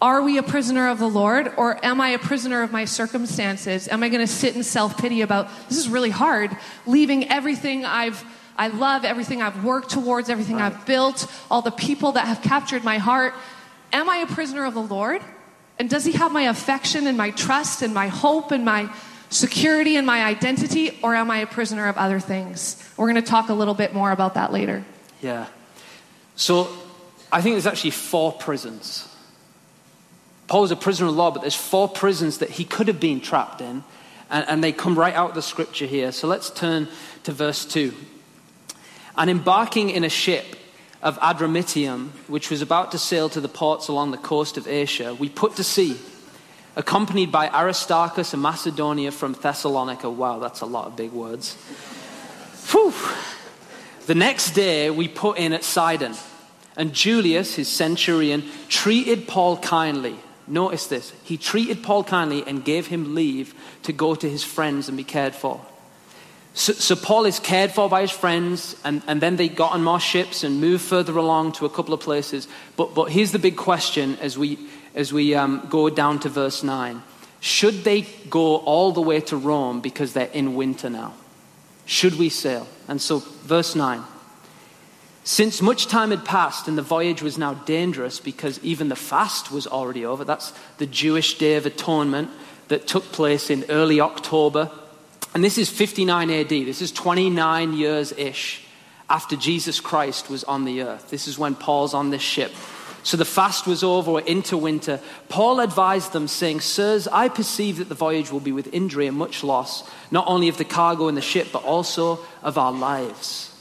Are 0.00 0.22
we 0.22 0.38
a 0.38 0.42
prisoner 0.42 0.88
of 0.88 0.98
the 0.98 1.08
Lord 1.08 1.52
or 1.56 1.84
am 1.84 2.00
I 2.00 2.10
a 2.10 2.18
prisoner 2.18 2.62
of 2.62 2.72
my 2.72 2.84
circumstances? 2.84 3.88
Am 3.88 4.02
I 4.02 4.08
going 4.08 4.22
to 4.22 4.32
sit 4.32 4.56
in 4.56 4.62
self 4.62 4.96
pity 4.96 5.20
about 5.20 5.48
this 5.68 5.78
is 5.78 5.88
really 5.88 6.10
hard, 6.10 6.56
leaving 6.86 7.28
everything 7.28 7.84
I've 7.84 8.24
I 8.60 8.68
love 8.68 9.06
everything 9.06 9.40
I've 9.40 9.64
worked 9.64 9.88
towards, 9.88 10.28
everything 10.28 10.60
I've 10.60 10.84
built, 10.84 11.26
all 11.50 11.62
the 11.62 11.70
people 11.70 12.12
that 12.12 12.26
have 12.26 12.42
captured 12.42 12.84
my 12.84 12.98
heart. 12.98 13.32
Am 13.90 14.10
I 14.10 14.16
a 14.16 14.26
prisoner 14.26 14.66
of 14.66 14.74
the 14.74 14.82
Lord? 14.82 15.22
And 15.78 15.88
does 15.88 16.04
He 16.04 16.12
have 16.12 16.30
my 16.30 16.42
affection 16.42 17.06
and 17.06 17.16
my 17.16 17.30
trust 17.30 17.80
and 17.80 17.94
my 17.94 18.08
hope 18.08 18.52
and 18.52 18.62
my 18.62 18.94
security 19.30 19.96
and 19.96 20.06
my 20.06 20.22
identity? 20.22 20.98
Or 21.02 21.14
am 21.14 21.30
I 21.30 21.38
a 21.38 21.46
prisoner 21.46 21.88
of 21.88 21.96
other 21.96 22.20
things? 22.20 22.76
We're 22.98 23.10
going 23.10 23.14
to 23.14 23.30
talk 23.30 23.48
a 23.48 23.54
little 23.54 23.72
bit 23.72 23.94
more 23.94 24.12
about 24.12 24.34
that 24.34 24.52
later. 24.52 24.84
Yeah. 25.22 25.46
So 26.36 26.68
I 27.32 27.40
think 27.40 27.54
there's 27.54 27.66
actually 27.66 27.92
four 27.92 28.30
prisons. 28.30 29.08
Paul 30.48 30.60
was 30.60 30.70
a 30.70 30.76
prisoner 30.76 31.08
of 31.08 31.16
law, 31.16 31.30
but 31.30 31.40
there's 31.40 31.56
four 31.56 31.88
prisons 31.88 32.38
that 32.38 32.50
he 32.50 32.66
could 32.66 32.88
have 32.88 33.00
been 33.00 33.22
trapped 33.22 33.62
in, 33.62 33.84
and, 34.28 34.46
and 34.46 34.62
they 34.62 34.72
come 34.72 34.98
right 34.98 35.14
out 35.14 35.30
of 35.30 35.34
the 35.34 35.40
scripture 35.40 35.86
here. 35.86 36.12
So 36.12 36.28
let's 36.28 36.50
turn 36.50 36.88
to 37.22 37.32
verse 37.32 37.64
2. 37.64 37.94
And 39.16 39.28
embarking 39.28 39.90
in 39.90 40.04
a 40.04 40.08
ship 40.08 40.56
of 41.02 41.18
Adramyttium, 41.18 42.10
which 42.28 42.50
was 42.50 42.62
about 42.62 42.92
to 42.92 42.98
sail 42.98 43.28
to 43.30 43.40
the 43.40 43.48
ports 43.48 43.88
along 43.88 44.10
the 44.10 44.18
coast 44.18 44.56
of 44.56 44.68
Asia, 44.68 45.14
we 45.14 45.28
put 45.28 45.56
to 45.56 45.64
sea, 45.64 45.96
accompanied 46.76 47.32
by 47.32 47.48
Aristarchus 47.48 48.32
and 48.32 48.42
Macedonia 48.42 49.10
from 49.10 49.32
Thessalonica. 49.32 50.08
Wow, 50.08 50.38
that's 50.38 50.60
a 50.60 50.66
lot 50.66 50.86
of 50.86 50.96
big 50.96 51.12
words. 51.12 51.54
Whew. 52.70 52.94
The 54.06 54.14
next 54.14 54.52
day, 54.52 54.90
we 54.90 55.08
put 55.08 55.38
in 55.38 55.52
at 55.52 55.64
Sidon, 55.64 56.14
and 56.76 56.92
Julius, 56.92 57.54
his 57.54 57.68
centurion, 57.68 58.44
treated 58.68 59.28
Paul 59.28 59.56
kindly. 59.56 60.16
Notice 60.46 60.86
this. 60.86 61.12
He 61.22 61.36
treated 61.36 61.82
Paul 61.82 62.04
kindly 62.04 62.42
and 62.46 62.64
gave 62.64 62.88
him 62.88 63.14
leave 63.14 63.54
to 63.84 63.92
go 63.92 64.14
to 64.14 64.28
his 64.28 64.42
friends 64.42 64.88
and 64.88 64.96
be 64.96 65.04
cared 65.04 65.34
for. 65.34 65.60
So, 66.52 66.72
so, 66.72 66.96
Paul 66.96 67.26
is 67.26 67.38
cared 67.38 67.70
for 67.70 67.88
by 67.88 68.00
his 68.00 68.10
friends, 68.10 68.74
and, 68.82 69.02
and 69.06 69.20
then 69.20 69.36
they 69.36 69.48
got 69.48 69.72
on 69.72 69.84
more 69.84 70.00
ships 70.00 70.42
and 70.42 70.60
moved 70.60 70.84
further 70.84 71.16
along 71.16 71.52
to 71.52 71.64
a 71.64 71.70
couple 71.70 71.94
of 71.94 72.00
places. 72.00 72.48
But, 72.76 72.94
but 72.94 73.12
here's 73.12 73.30
the 73.30 73.38
big 73.38 73.56
question 73.56 74.18
as 74.20 74.36
we, 74.36 74.58
as 74.94 75.12
we 75.12 75.34
um, 75.34 75.66
go 75.70 75.88
down 75.90 76.18
to 76.20 76.28
verse 76.28 76.64
9 76.64 77.02
Should 77.38 77.84
they 77.84 78.02
go 78.28 78.56
all 78.56 78.90
the 78.90 79.00
way 79.00 79.20
to 79.22 79.36
Rome 79.36 79.80
because 79.80 80.12
they're 80.12 80.26
in 80.26 80.56
winter 80.56 80.90
now? 80.90 81.14
Should 81.86 82.18
we 82.18 82.28
sail? 82.28 82.66
And 82.88 83.00
so, 83.00 83.20
verse 83.20 83.76
9 83.76 84.02
Since 85.22 85.62
much 85.62 85.86
time 85.86 86.10
had 86.10 86.24
passed 86.24 86.66
and 86.66 86.76
the 86.76 86.82
voyage 86.82 87.22
was 87.22 87.38
now 87.38 87.54
dangerous 87.54 88.18
because 88.18 88.58
even 88.64 88.88
the 88.88 88.96
fast 88.96 89.52
was 89.52 89.68
already 89.68 90.04
over, 90.04 90.24
that's 90.24 90.52
the 90.78 90.86
Jewish 90.86 91.38
Day 91.38 91.54
of 91.54 91.64
Atonement 91.64 92.28
that 92.66 92.88
took 92.88 93.04
place 93.12 93.50
in 93.50 93.64
early 93.68 94.00
October 94.00 94.70
and 95.34 95.44
this 95.44 95.58
is 95.58 95.70
59 95.70 96.30
AD. 96.30 96.48
This 96.48 96.82
is 96.82 96.92
29 96.92 97.74
years 97.74 98.12
ish 98.12 98.64
after 99.08 99.36
Jesus 99.36 99.80
Christ 99.80 100.30
was 100.30 100.44
on 100.44 100.64
the 100.64 100.82
earth. 100.82 101.10
This 101.10 101.28
is 101.28 101.38
when 101.38 101.54
Paul's 101.54 101.94
on 101.94 102.10
this 102.10 102.22
ship. 102.22 102.52
So 103.02 103.16
the 103.16 103.24
fast 103.24 103.66
was 103.66 103.82
over, 103.82 104.20
into 104.20 104.56
winter. 104.56 105.00
Paul 105.28 105.60
advised 105.60 106.12
them, 106.12 106.28
saying, 106.28 106.60
Sirs, 106.60 107.08
I 107.08 107.28
perceive 107.28 107.78
that 107.78 107.88
the 107.88 107.94
voyage 107.94 108.30
will 108.30 108.40
be 108.40 108.52
with 108.52 108.72
injury 108.74 109.06
and 109.06 109.16
much 109.16 109.42
loss, 109.42 109.88
not 110.10 110.26
only 110.26 110.48
of 110.48 110.58
the 110.58 110.64
cargo 110.64 111.08
and 111.08 111.16
the 111.16 111.22
ship, 111.22 111.48
but 111.52 111.64
also 111.64 112.20
of 112.42 112.58
our 112.58 112.72
lives. 112.72 113.56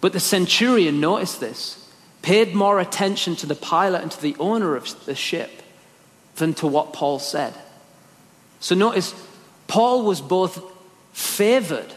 But 0.00 0.14
the 0.14 0.20
centurion, 0.20 1.00
noticed 1.00 1.40
this, 1.40 1.86
paid 2.22 2.54
more 2.54 2.80
attention 2.80 3.36
to 3.36 3.46
the 3.46 3.54
pilot 3.54 4.02
and 4.02 4.10
to 4.10 4.22
the 4.22 4.36
owner 4.38 4.74
of 4.74 5.04
the 5.04 5.14
ship 5.14 5.50
than 6.36 6.54
to 6.54 6.66
what 6.66 6.94
Paul 6.94 7.18
said. 7.18 7.52
So 8.60 8.74
notice, 8.74 9.14
Paul 9.70 10.02
was 10.02 10.20
both 10.20 10.60
favored 11.12 11.94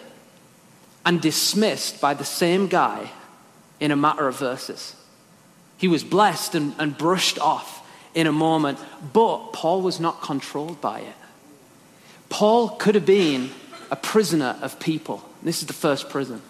and 1.03 1.19
dismissed 1.19 1.99
by 1.99 2.13
the 2.13 2.23
same 2.23 2.67
guy 2.67 3.09
in 3.79 3.89
a 3.89 3.95
matter 3.95 4.27
of 4.27 4.37
verses. 4.37 4.95
He 5.79 5.87
was 5.87 6.03
blessed 6.03 6.53
and, 6.53 6.75
and 6.77 6.95
brushed 6.95 7.39
off 7.39 7.83
in 8.13 8.27
a 8.27 8.31
moment, 8.31 8.77
but 9.11 9.53
Paul 9.53 9.81
was 9.81 9.99
not 9.99 10.21
controlled 10.21 10.81
by 10.81 10.99
it. 10.99 11.15
Paul 12.29 12.69
could 12.69 12.93
have 12.93 13.07
been 13.07 13.49
a 13.89 13.95
prisoner 13.95 14.55
of 14.61 14.79
people. 14.79 15.27
This 15.41 15.61
is 15.61 15.65
the 15.65 15.73
first 15.73 16.11
prison. 16.11 16.43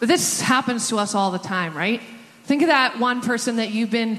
But 0.00 0.08
this 0.08 0.42
happens 0.42 0.86
to 0.88 0.98
us 0.98 1.14
all 1.14 1.30
the 1.30 1.38
time, 1.38 1.74
right? 1.74 2.02
Think 2.44 2.60
of 2.60 2.68
that 2.68 2.98
one 2.98 3.22
person 3.22 3.56
that 3.56 3.70
you've 3.70 3.90
been 3.90 4.18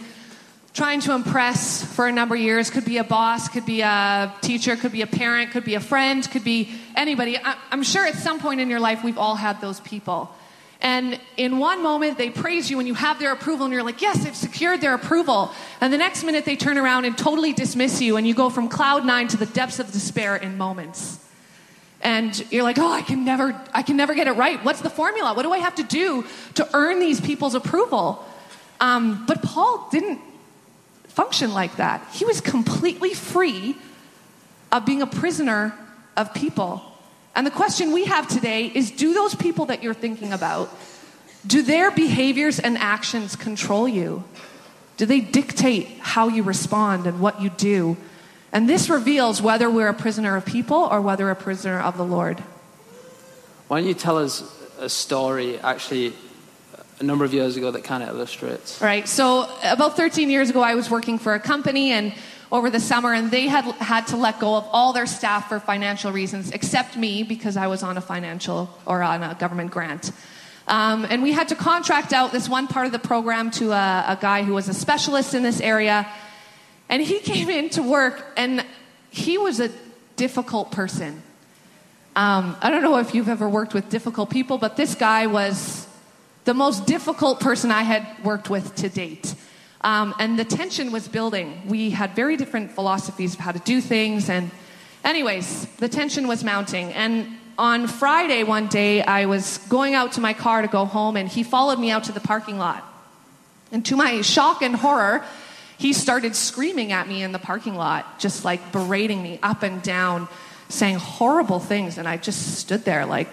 trying 0.74 1.00
to 1.02 1.14
impress 1.14 1.84
for 1.84 2.08
a 2.08 2.12
number 2.12 2.36
of 2.36 2.42
years. 2.42 2.70
Could 2.70 2.86
be 2.86 2.98
a 2.98 3.04
boss, 3.04 3.48
could 3.48 3.66
be 3.66 3.82
a 3.82 4.34
teacher, 4.42 4.76
could 4.76 4.92
be 4.92 5.02
a 5.02 5.08
parent, 5.08 5.52
could 5.52 5.64
be 5.64 5.76
a 5.76 5.80
friend, 5.80 6.30
could 6.30 6.44
be 6.44 6.70
anybody. 6.96 7.38
I'm 7.72 7.84
sure 7.84 8.06
at 8.06 8.16
some 8.16 8.40
point 8.40 8.60
in 8.60 8.70
your 8.70 8.80
life 8.80 9.04
we've 9.04 9.18
all 9.18 9.36
had 9.36 9.62
those 9.62 9.80
people. 9.82 10.34
And 10.82 11.20
in 11.38 11.60
one 11.60 11.82
moment 11.82 12.18
they 12.18 12.30
praise 12.30 12.70
you 12.70 12.80
and 12.80 12.88
you 12.88 12.96
have 12.96 13.20
their 13.20 13.32
approval 13.32 13.66
and 13.66 13.74
you're 13.74 13.84
like, 13.84 14.02
yes, 14.02 14.24
they've 14.24 14.36
secured 14.36 14.82
their 14.82 14.96
approval. 14.96 15.52
And 15.80 15.94
the 15.94 15.98
next 15.98 16.24
minute 16.24 16.44
they 16.44 16.56
turn 16.56 16.78
around 16.78 17.06
and 17.06 17.18
totally 17.18 17.54
dismiss 17.54 18.02
you 18.02 18.18
and 18.18 18.28
you 18.28 18.34
go 18.34 18.50
from 18.50 18.68
cloud 18.68 19.06
nine 19.06 19.28
to 19.30 19.38
the 19.38 19.46
depths 19.46 19.80
of 19.80 19.92
despair 19.92 20.36
in 20.36 20.58
moments. 20.58 21.20
And 22.02 22.46
you're 22.52 22.64
like, 22.64 22.80
oh, 22.80 22.92
I 22.92 23.02
can 23.02 23.24
never, 23.24 23.58
I 23.74 23.82
can 23.82 23.96
never 23.96 24.14
get 24.14 24.28
it 24.28 24.34
right. 24.34 24.62
What's 24.66 24.82
the 24.82 24.90
formula? 24.90 25.34
What 25.36 25.44
do 25.44 25.54
I 25.54 25.60
have 25.60 25.76
to 25.76 25.84
do 25.84 26.26
to 26.56 26.68
earn 26.74 27.00
these 27.00 27.22
people's 27.22 27.56
approval? 27.56 28.26
Um, 28.82 29.26
but 29.26 29.42
Paul 29.42 29.88
didn't 29.90 30.20
function 31.14 31.54
like 31.54 31.78
that. 31.78 32.08
He 32.12 32.26
was 32.26 32.42
completely 32.42 33.14
free 33.14 33.76
of 34.72 34.86
being 34.86 35.02
a 35.02 35.08
prisoner 35.08 35.74
of 36.18 36.34
people. 36.34 36.82
And 37.36 37.46
the 37.46 37.52
question 37.52 37.92
we 37.92 38.06
have 38.06 38.28
today 38.28 38.72
is 38.74 38.92
do 38.92 39.14
those 39.14 39.36
people 39.36 39.66
that 39.68 39.84
you're 39.84 39.94
thinking 39.94 40.34
about, 40.34 40.70
do 41.46 41.62
their 41.62 41.92
behaviors 41.92 42.60
and 42.60 42.78
actions 42.78 43.36
control 43.36 43.88
you? 43.88 44.24
Do 44.98 45.06
they 45.06 45.20
dictate 45.20 45.88
how 46.00 46.28
you 46.28 46.44
respond 46.44 47.08
and 47.08 47.20
what 47.20 47.42
you 47.42 47.50
do? 47.50 47.98
And 48.52 48.70
this 48.70 48.90
reveals 48.90 49.42
whether 49.42 49.70
we're 49.70 49.88
a 49.88 49.94
prisoner 49.94 50.36
of 50.36 50.46
people 50.46 50.78
or 50.78 51.02
whether 51.02 51.30
a 51.30 51.36
prisoner 51.36 51.80
of 51.80 51.98
the 51.98 52.06
Lord. 52.06 52.40
Why 53.68 53.80
don't 53.80 53.88
you 53.88 53.96
tell 53.96 54.18
us 54.18 54.44
a 54.80 54.90
story, 54.90 55.58
actually, 55.60 56.14
a 57.00 57.04
number 57.04 57.26
of 57.26 57.34
years 57.34 57.58
ago 57.58 57.72
that 57.72 57.84
kind 57.84 58.04
of 58.04 58.10
illustrates. 58.10 58.82
Right. 58.82 59.08
So 59.08 59.50
about 59.64 59.98
13 59.98 60.30
years 60.30 60.50
ago, 60.50 60.62
I 60.62 60.76
was 60.76 60.90
working 60.90 61.20
for 61.20 61.34
a 61.34 61.40
company 61.40 61.92
and 61.92 62.14
over 62.52 62.70
the 62.70 62.80
summer, 62.80 63.14
and 63.14 63.32
they 63.32 63.48
had 63.48 63.66
had 63.76 64.06
to 64.08 64.16
let 64.16 64.40
go 64.40 64.56
of 64.56 64.68
all 64.72 64.94
their 64.94 65.08
staff 65.08 65.50
for 65.50 65.60
financial 65.60 66.12
reasons, 66.12 66.52
except 66.52 66.96
me 66.96 67.24
because 67.24 67.58
I 67.58 67.66
was 67.66 67.82
on 67.82 67.98
a 67.98 68.02
financial 68.02 68.70
or 68.86 69.02
on 69.02 69.24
a 69.24 69.34
government 69.34 69.72
grant. 69.72 70.12
Um, 70.68 71.06
and 71.10 71.24
we 71.24 71.32
had 71.32 71.50
to 71.50 71.56
contract 71.56 72.14
out 72.14 72.32
this 72.32 72.48
one 72.48 72.68
part 72.68 72.86
of 72.86 72.92
the 72.92 73.00
program 73.00 73.50
to 73.52 73.72
a, 73.72 74.06
a 74.10 74.18
guy 74.22 74.44
who 74.44 74.54
was 74.54 74.70
a 74.70 74.74
specialist 74.74 75.34
in 75.34 75.42
this 75.44 75.60
area. 75.60 76.08
And 76.90 77.02
he 77.02 77.20
came 77.34 77.50
in 77.50 77.70
to 77.72 77.82
work, 77.82 78.24
and 78.38 78.64
he 79.10 79.40
was 79.40 79.60
a 79.60 79.72
difficult 80.16 80.72
person. 80.72 81.24
Um, 82.16 82.56
I 82.62 82.70
don't 82.70 82.84
know 82.84 82.98
if 82.98 83.16
you've 83.16 83.30
ever 83.30 83.50
worked 83.50 83.74
with 83.74 83.90
difficult 83.90 84.30
people, 84.30 84.60
but 84.60 84.78
this 84.78 84.94
guy 84.94 85.26
was 85.26 85.83
the 86.46 86.54
most 86.54 86.86
difficult 86.86 87.40
person 87.40 87.72
I 87.72 87.84
had 87.84 88.06
worked 88.24 88.50
with 88.50 88.76
to 88.76 88.90
date. 88.90 89.36
Um, 89.82 90.14
and 90.20 90.40
the 90.40 90.46
tension 90.46 90.92
was 90.92 91.08
building. 91.08 91.62
We 91.68 91.90
had 91.90 92.16
very 92.16 92.38
different 92.38 92.72
philosophies 92.72 93.34
of 93.34 93.40
how 93.40 93.52
to 93.52 93.60
do 93.60 93.82
things. 93.82 94.30
And, 94.30 94.52
anyways, 95.04 95.66
the 95.78 95.90
tension 95.90 96.28
was 96.28 96.44
mounting. 96.44 96.94
And 96.94 97.28
on 97.58 97.88
Friday, 97.88 98.44
one 98.44 98.68
day, 98.68 99.04
I 99.04 99.26
was 99.26 99.58
going 99.70 99.94
out 99.94 100.14
to 100.14 100.22
my 100.22 100.34
car 100.34 100.62
to 100.62 100.68
go 100.68 100.86
home, 100.86 101.18
and 101.18 101.30
he 101.30 101.44
followed 101.44 101.80
me 101.80 101.92
out 101.92 102.06
to 102.06 102.12
the 102.12 102.22
parking 102.22 102.58
lot. 102.58 102.84
And 103.72 103.86
to 103.88 103.96
my 103.96 104.22
shock 104.22 104.62
and 104.62 104.76
horror, 104.76 105.24
he 105.78 105.94
started 105.94 106.36
screaming 106.36 106.92
at 106.92 107.08
me 107.08 107.24
in 107.24 107.32
the 107.32 107.40
parking 107.40 107.76
lot, 107.76 108.20
just 108.20 108.46
like 108.46 108.72
berating 108.72 109.22
me 109.22 109.40
up 109.44 109.64
and 109.64 109.82
down, 109.82 110.28
saying 110.70 110.96
horrible 110.96 111.60
things. 111.60 111.98
And 111.98 112.08
I 112.08 112.18
just 112.18 112.58
stood 112.58 112.86
there 112.86 113.06
like, 113.06 113.28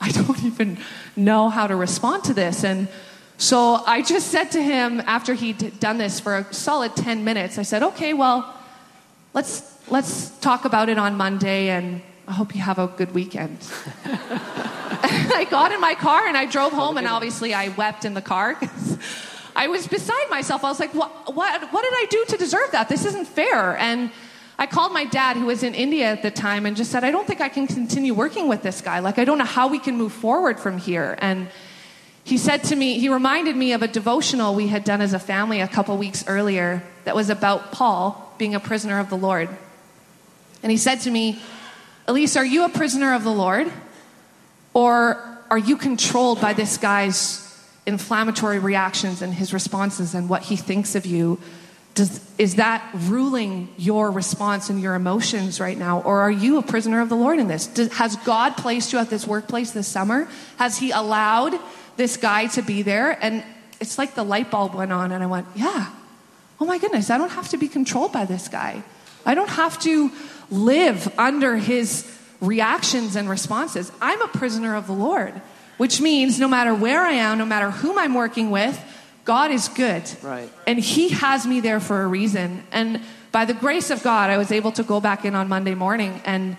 I 0.00 0.10
don't 0.10 0.42
even 0.44 0.78
know 1.16 1.48
how 1.48 1.66
to 1.66 1.76
respond 1.76 2.24
to 2.24 2.34
this. 2.34 2.64
And 2.64 2.88
so 3.36 3.82
I 3.86 4.02
just 4.02 4.28
said 4.28 4.50
to 4.52 4.62
him 4.62 5.00
after 5.06 5.34
he'd 5.34 5.78
done 5.80 5.98
this 5.98 6.20
for 6.20 6.36
a 6.36 6.54
solid 6.54 6.96
10 6.96 7.24
minutes, 7.24 7.58
I 7.58 7.62
said, 7.62 7.82
okay, 7.82 8.12
well, 8.12 8.54
let's, 9.34 9.78
let's 9.88 10.30
talk 10.38 10.64
about 10.64 10.88
it 10.88 10.98
on 10.98 11.16
Monday 11.16 11.68
and 11.68 12.02
I 12.26 12.32
hope 12.32 12.54
you 12.54 12.60
have 12.60 12.78
a 12.78 12.86
good 12.86 13.12
weekend. 13.12 13.58
I 14.04 15.46
got 15.50 15.72
in 15.72 15.80
my 15.80 15.94
car 15.94 16.26
and 16.26 16.36
I 16.36 16.46
drove 16.46 16.72
home 16.72 16.96
and 16.96 17.06
obviously 17.06 17.54
I 17.54 17.68
wept 17.68 18.04
in 18.04 18.14
the 18.14 18.22
car. 18.22 18.58
I 19.56 19.68
was 19.68 19.86
beside 19.86 20.30
myself. 20.30 20.62
I 20.64 20.68
was 20.68 20.80
like, 20.80 20.94
what, 20.94 21.34
what, 21.34 21.72
what 21.72 21.82
did 21.82 21.92
I 21.92 22.06
do 22.08 22.24
to 22.28 22.36
deserve 22.36 22.70
that? 22.72 22.88
This 22.88 23.04
isn't 23.04 23.26
fair. 23.26 23.76
And 23.78 24.10
I 24.60 24.66
called 24.66 24.92
my 24.92 25.06
dad, 25.06 25.38
who 25.38 25.46
was 25.46 25.62
in 25.62 25.74
India 25.74 26.04
at 26.04 26.22
the 26.22 26.30
time, 26.30 26.66
and 26.66 26.76
just 26.76 26.90
said, 26.90 27.02
I 27.02 27.10
don't 27.10 27.26
think 27.26 27.40
I 27.40 27.48
can 27.48 27.66
continue 27.66 28.12
working 28.12 28.46
with 28.46 28.62
this 28.62 28.82
guy. 28.82 28.98
Like, 28.98 29.18
I 29.18 29.24
don't 29.24 29.38
know 29.38 29.44
how 29.46 29.68
we 29.68 29.78
can 29.78 29.96
move 29.96 30.12
forward 30.12 30.60
from 30.60 30.76
here. 30.76 31.16
And 31.18 31.48
he 32.24 32.36
said 32.36 32.64
to 32.64 32.76
me, 32.76 32.98
he 32.98 33.08
reminded 33.08 33.56
me 33.56 33.72
of 33.72 33.80
a 33.80 33.88
devotional 33.88 34.54
we 34.54 34.66
had 34.66 34.84
done 34.84 35.00
as 35.00 35.14
a 35.14 35.18
family 35.18 35.62
a 35.62 35.66
couple 35.66 35.96
weeks 35.96 36.28
earlier 36.28 36.82
that 37.04 37.16
was 37.16 37.30
about 37.30 37.72
Paul 37.72 38.34
being 38.36 38.54
a 38.54 38.60
prisoner 38.60 39.00
of 39.00 39.08
the 39.08 39.16
Lord. 39.16 39.48
And 40.62 40.70
he 40.70 40.76
said 40.76 41.00
to 41.00 41.10
me, 41.10 41.40
Elyse, 42.06 42.36
are 42.36 42.44
you 42.44 42.66
a 42.66 42.68
prisoner 42.68 43.14
of 43.14 43.24
the 43.24 43.32
Lord? 43.32 43.72
Or 44.74 45.38
are 45.50 45.58
you 45.58 45.78
controlled 45.78 46.38
by 46.38 46.52
this 46.52 46.76
guy's 46.76 47.46
inflammatory 47.86 48.58
reactions 48.58 49.22
and 49.22 49.32
his 49.32 49.54
responses 49.54 50.14
and 50.14 50.28
what 50.28 50.42
he 50.42 50.56
thinks 50.56 50.94
of 50.94 51.06
you? 51.06 51.38
Does, 51.94 52.20
is 52.38 52.54
that 52.54 52.88
ruling 52.94 53.68
your 53.76 54.10
response 54.10 54.70
and 54.70 54.80
your 54.80 54.94
emotions 54.94 55.60
right 55.60 55.76
now? 55.76 56.00
Or 56.02 56.20
are 56.20 56.30
you 56.30 56.58
a 56.58 56.62
prisoner 56.62 57.00
of 57.00 57.08
the 57.08 57.16
Lord 57.16 57.38
in 57.38 57.48
this? 57.48 57.66
Does, 57.66 57.92
has 57.94 58.16
God 58.16 58.56
placed 58.56 58.92
you 58.92 58.98
at 58.98 59.10
this 59.10 59.26
workplace 59.26 59.72
this 59.72 59.88
summer? 59.88 60.28
Has 60.56 60.78
He 60.78 60.92
allowed 60.92 61.54
this 61.96 62.16
guy 62.16 62.46
to 62.48 62.62
be 62.62 62.82
there? 62.82 63.18
And 63.22 63.42
it's 63.80 63.98
like 63.98 64.14
the 64.14 64.22
light 64.22 64.50
bulb 64.50 64.74
went 64.74 64.92
on, 64.92 65.10
and 65.10 65.22
I 65.22 65.26
went, 65.26 65.46
yeah, 65.54 65.90
oh 66.60 66.64
my 66.64 66.78
goodness, 66.78 67.10
I 67.10 67.18
don't 67.18 67.30
have 67.30 67.48
to 67.48 67.56
be 67.56 67.66
controlled 67.66 68.12
by 68.12 68.24
this 68.24 68.48
guy. 68.48 68.82
I 69.26 69.34
don't 69.34 69.50
have 69.50 69.78
to 69.80 70.12
live 70.50 71.12
under 71.18 71.56
his 71.56 72.06
reactions 72.40 73.16
and 73.16 73.28
responses. 73.28 73.90
I'm 74.00 74.20
a 74.22 74.28
prisoner 74.28 74.76
of 74.76 74.86
the 74.86 74.92
Lord, 74.92 75.34
which 75.76 76.00
means 76.00 76.38
no 76.38 76.48
matter 76.48 76.74
where 76.74 77.00
I 77.00 77.12
am, 77.12 77.38
no 77.38 77.46
matter 77.46 77.70
whom 77.70 77.98
I'm 77.98 78.14
working 78.14 78.50
with, 78.50 78.78
God 79.30 79.52
is 79.52 79.68
good. 79.68 80.02
Right. 80.24 80.50
And 80.66 80.76
He 80.80 81.10
has 81.10 81.46
me 81.46 81.60
there 81.60 81.78
for 81.78 82.02
a 82.02 82.06
reason. 82.08 82.64
And 82.72 83.00
by 83.30 83.44
the 83.44 83.54
grace 83.54 83.90
of 83.90 84.02
God, 84.02 84.28
I 84.28 84.36
was 84.38 84.50
able 84.50 84.72
to 84.72 84.82
go 84.82 85.00
back 85.00 85.24
in 85.24 85.36
on 85.36 85.48
Monday 85.48 85.76
morning 85.76 86.20
and 86.24 86.56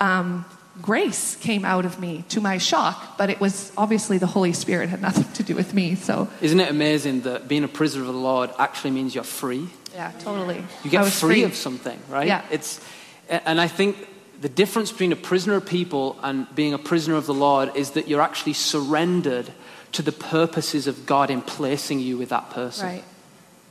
um, 0.00 0.46
grace 0.80 1.36
came 1.36 1.66
out 1.66 1.84
of 1.84 2.00
me 2.00 2.24
to 2.30 2.40
my 2.40 2.56
shock, 2.56 3.18
but 3.18 3.28
it 3.28 3.38
was 3.38 3.70
obviously 3.76 4.16
the 4.16 4.26
Holy 4.26 4.54
Spirit 4.54 4.88
had 4.88 5.02
nothing 5.02 5.30
to 5.34 5.42
do 5.42 5.54
with 5.54 5.74
me. 5.74 5.94
So, 5.94 6.26
Isn't 6.40 6.58
it 6.58 6.70
amazing 6.70 7.20
that 7.28 7.48
being 7.48 7.64
a 7.64 7.68
prisoner 7.68 8.06
of 8.08 8.14
the 8.14 8.24
Lord 8.30 8.48
actually 8.58 8.92
means 8.92 9.14
you're 9.14 9.22
free? 9.22 9.68
yeah, 9.92 10.10
totally. 10.20 10.64
You 10.84 10.90
get 10.90 11.02
was 11.02 11.20
free, 11.20 11.42
of 11.42 11.54
something, 11.54 11.98
right? 12.08 12.26
Yeah. 12.26 12.42
It's, 12.50 12.80
and 13.28 13.60
I 13.60 13.68
think 13.68 14.08
the 14.40 14.48
difference 14.48 14.90
between 14.90 15.12
a 15.12 15.16
prisoner 15.16 15.56
of 15.56 15.66
people 15.66 16.18
and 16.22 16.46
being 16.54 16.72
a 16.72 16.78
prisoner 16.78 17.16
of 17.16 17.26
the 17.26 17.34
Lord 17.34 17.76
is 17.76 17.90
that 17.90 18.08
you're 18.08 18.22
actually 18.22 18.54
surrendered 18.54 19.52
to 19.96 20.02
the 20.02 20.12
purposes 20.12 20.86
of 20.86 21.06
God 21.06 21.30
in 21.30 21.42
placing 21.42 22.00
you 22.00 22.16
with 22.16 22.28
that 22.28 22.50
person. 22.50 22.86
Right. 22.86 23.04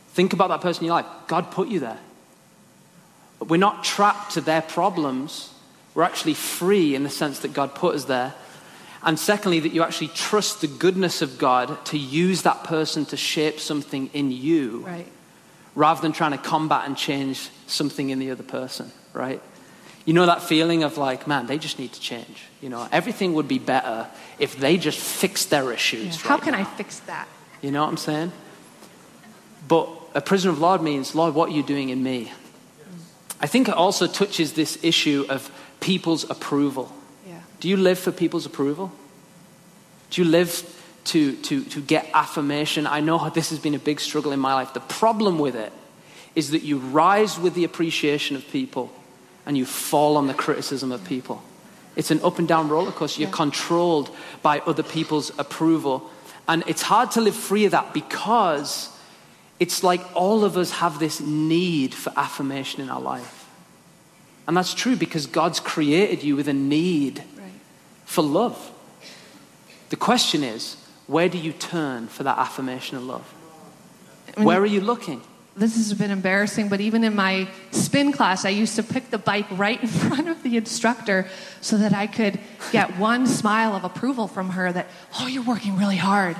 Think 0.09 0.33
about 0.33 0.49
that 0.49 0.61
person 0.61 0.83
in 0.83 0.87
your 0.87 0.95
life. 0.95 1.05
God 1.27 1.51
put 1.51 1.67
you 1.67 1.79
there. 1.79 1.99
But 3.39 3.49
we're 3.49 3.57
not 3.57 3.83
trapped 3.83 4.31
to 4.33 4.41
their 4.41 4.61
problems. 4.61 5.53
We're 5.93 6.03
actually 6.03 6.33
free 6.33 6.95
in 6.95 7.03
the 7.03 7.09
sense 7.09 7.39
that 7.39 7.53
God 7.53 7.75
put 7.75 7.95
us 7.95 8.05
there. 8.05 8.33
And 9.03 9.19
secondly, 9.19 9.59
that 9.59 9.71
you 9.71 9.83
actually 9.83 10.07
trust 10.09 10.61
the 10.61 10.67
goodness 10.67 11.21
of 11.21 11.37
God 11.37 11.85
to 11.87 11.97
use 11.97 12.41
that 12.41 12.63
person 12.63 13.05
to 13.05 13.17
shape 13.17 13.59
something 13.59 14.09
in 14.13 14.31
you 14.31 14.83
Right. 14.87 15.11
rather 15.75 16.01
than 16.01 16.11
trying 16.11 16.31
to 16.31 16.39
combat 16.39 16.87
and 16.87 16.97
change 16.97 17.49
something 17.67 18.09
in 18.09 18.17
the 18.17 18.31
other 18.31 18.43
person, 18.43 18.91
right? 19.13 19.41
You 20.05 20.13
know 20.13 20.25
that 20.25 20.41
feeling 20.41 20.83
of 20.83 20.97
like, 20.97 21.27
man, 21.27 21.45
they 21.45 21.59
just 21.59 21.77
need 21.77 21.93
to 21.93 21.99
change. 21.99 22.45
You 22.65 22.71
know, 22.71 22.87
everything 22.91 23.35
would 23.35 23.47
be 23.47 23.59
better 23.59 24.07
if 24.39 24.57
they 24.57 24.77
just 24.77 24.97
fixed 24.97 25.51
their 25.51 25.71
issues. 25.71 26.19
How 26.19 26.33
right 26.33 26.43
can 26.43 26.53
now. 26.53 26.61
I 26.61 26.63
fix 26.63 26.99
that? 27.01 27.27
You 27.61 27.69
know 27.69 27.83
what 27.83 27.89
I'm 27.89 27.97
saying? 27.97 28.31
But 29.67 29.87
a 30.15 30.21
prisoner 30.21 30.51
of 30.51 30.57
Lord 30.57 30.81
means, 30.81 31.13
Lord, 31.13 31.35
what 31.35 31.49
are 31.49 31.51
you 31.51 31.61
doing 31.61 31.89
in 31.89 32.01
me? 32.01 32.31
I 33.39 33.45
think 33.45 33.67
it 33.67 33.75
also 33.75 34.07
touches 34.07 34.53
this 34.53 34.83
issue 34.83 35.27
of 35.29 35.51
people's 35.79 36.27
approval. 36.27 36.91
Yeah. 37.27 37.39
Do 37.59 37.69
you 37.69 37.77
live 37.77 37.99
for 37.99 38.11
people's 38.11 38.47
approval? 38.47 38.91
Do 40.09 40.23
you 40.23 40.27
live 40.27 40.65
to, 41.03 41.35
to, 41.35 41.63
to 41.65 41.81
get 41.81 42.09
affirmation? 42.15 42.87
I 42.87 42.99
know 42.99 43.29
this 43.29 43.51
has 43.51 43.59
been 43.59 43.75
a 43.75 43.79
big 43.79 43.99
struggle 43.99 44.31
in 44.31 44.39
my 44.39 44.55
life. 44.55 44.73
The 44.73 44.79
problem 44.79 45.37
with 45.37 45.55
it 45.55 45.71
is 46.33 46.49
that 46.49 46.63
you 46.63 46.79
rise 46.79 47.37
with 47.37 47.53
the 47.53 47.63
appreciation 47.63 48.35
of 48.35 48.49
people 48.49 48.91
and 49.45 49.55
you 49.55 49.67
fall 49.67 50.17
on 50.17 50.25
the 50.25 50.33
criticism 50.33 50.91
of 50.91 51.03
people. 51.05 51.43
It's 51.95 52.11
an 52.11 52.21
up 52.23 52.39
and 52.39 52.47
down 52.47 52.69
roller 52.69 52.91
coaster. 52.91 53.21
You're 53.21 53.29
Yeah. 53.29 53.35
controlled 53.35 54.09
by 54.41 54.59
other 54.61 54.83
people's 54.83 55.31
approval. 55.37 56.09
And 56.47 56.63
it's 56.67 56.83
hard 56.83 57.11
to 57.11 57.21
live 57.21 57.35
free 57.35 57.65
of 57.65 57.71
that 57.71 57.93
because 57.93 58.89
it's 59.59 59.83
like 59.83 60.01
all 60.13 60.43
of 60.43 60.57
us 60.57 60.71
have 60.71 60.99
this 60.99 61.19
need 61.21 61.93
for 61.93 62.11
affirmation 62.17 62.81
in 62.81 62.89
our 62.89 63.01
life. 63.01 63.45
And 64.47 64.55
that's 64.55 64.73
true 64.73 64.95
because 64.95 65.25
God's 65.25 65.59
created 65.59 66.23
you 66.23 66.35
with 66.35 66.47
a 66.47 66.53
need 66.53 67.23
Right. 67.37 67.51
for 68.05 68.21
love. 68.21 68.71
The 69.89 69.95
question 69.95 70.43
is, 70.43 70.77
where 71.07 71.29
do 71.29 71.37
you 71.37 71.51
turn 71.53 72.07
for 72.07 72.23
that 72.23 72.37
affirmation 72.37 72.97
of 72.97 73.03
love? 73.03 73.33
Where 74.37 74.59
are 74.59 74.65
you 74.65 74.81
looking? 74.81 75.21
This 75.57 75.75
has 75.75 75.93
been 75.93 76.11
embarrassing, 76.11 76.67
but 76.67 76.81
even 76.81 77.03
in 77.03 77.15
my 77.15 77.47
spin 77.71 78.11
class, 78.11 78.43
I 78.43 78.49
used 78.49 78.75
to 78.75 78.83
pick 78.83 79.09
the 79.09 79.17
bike 79.17 79.45
right 79.51 79.81
in 79.81 79.87
front 80.05 80.27
of 80.27 80.43
the 80.43 80.57
instructor 80.57 81.27
so 81.61 81.77
that 81.77 81.93
I 81.93 82.07
could 82.07 82.39
get 82.71 82.97
one 82.97 83.25
smile 83.25 83.73
of 83.75 83.83
approval 83.83 84.27
from 84.27 84.49
her 84.51 84.71
that, 84.71 84.87
oh, 85.19 85.27
you're 85.27 85.43
working 85.43 85.77
really 85.77 85.95
hard. 85.97 86.35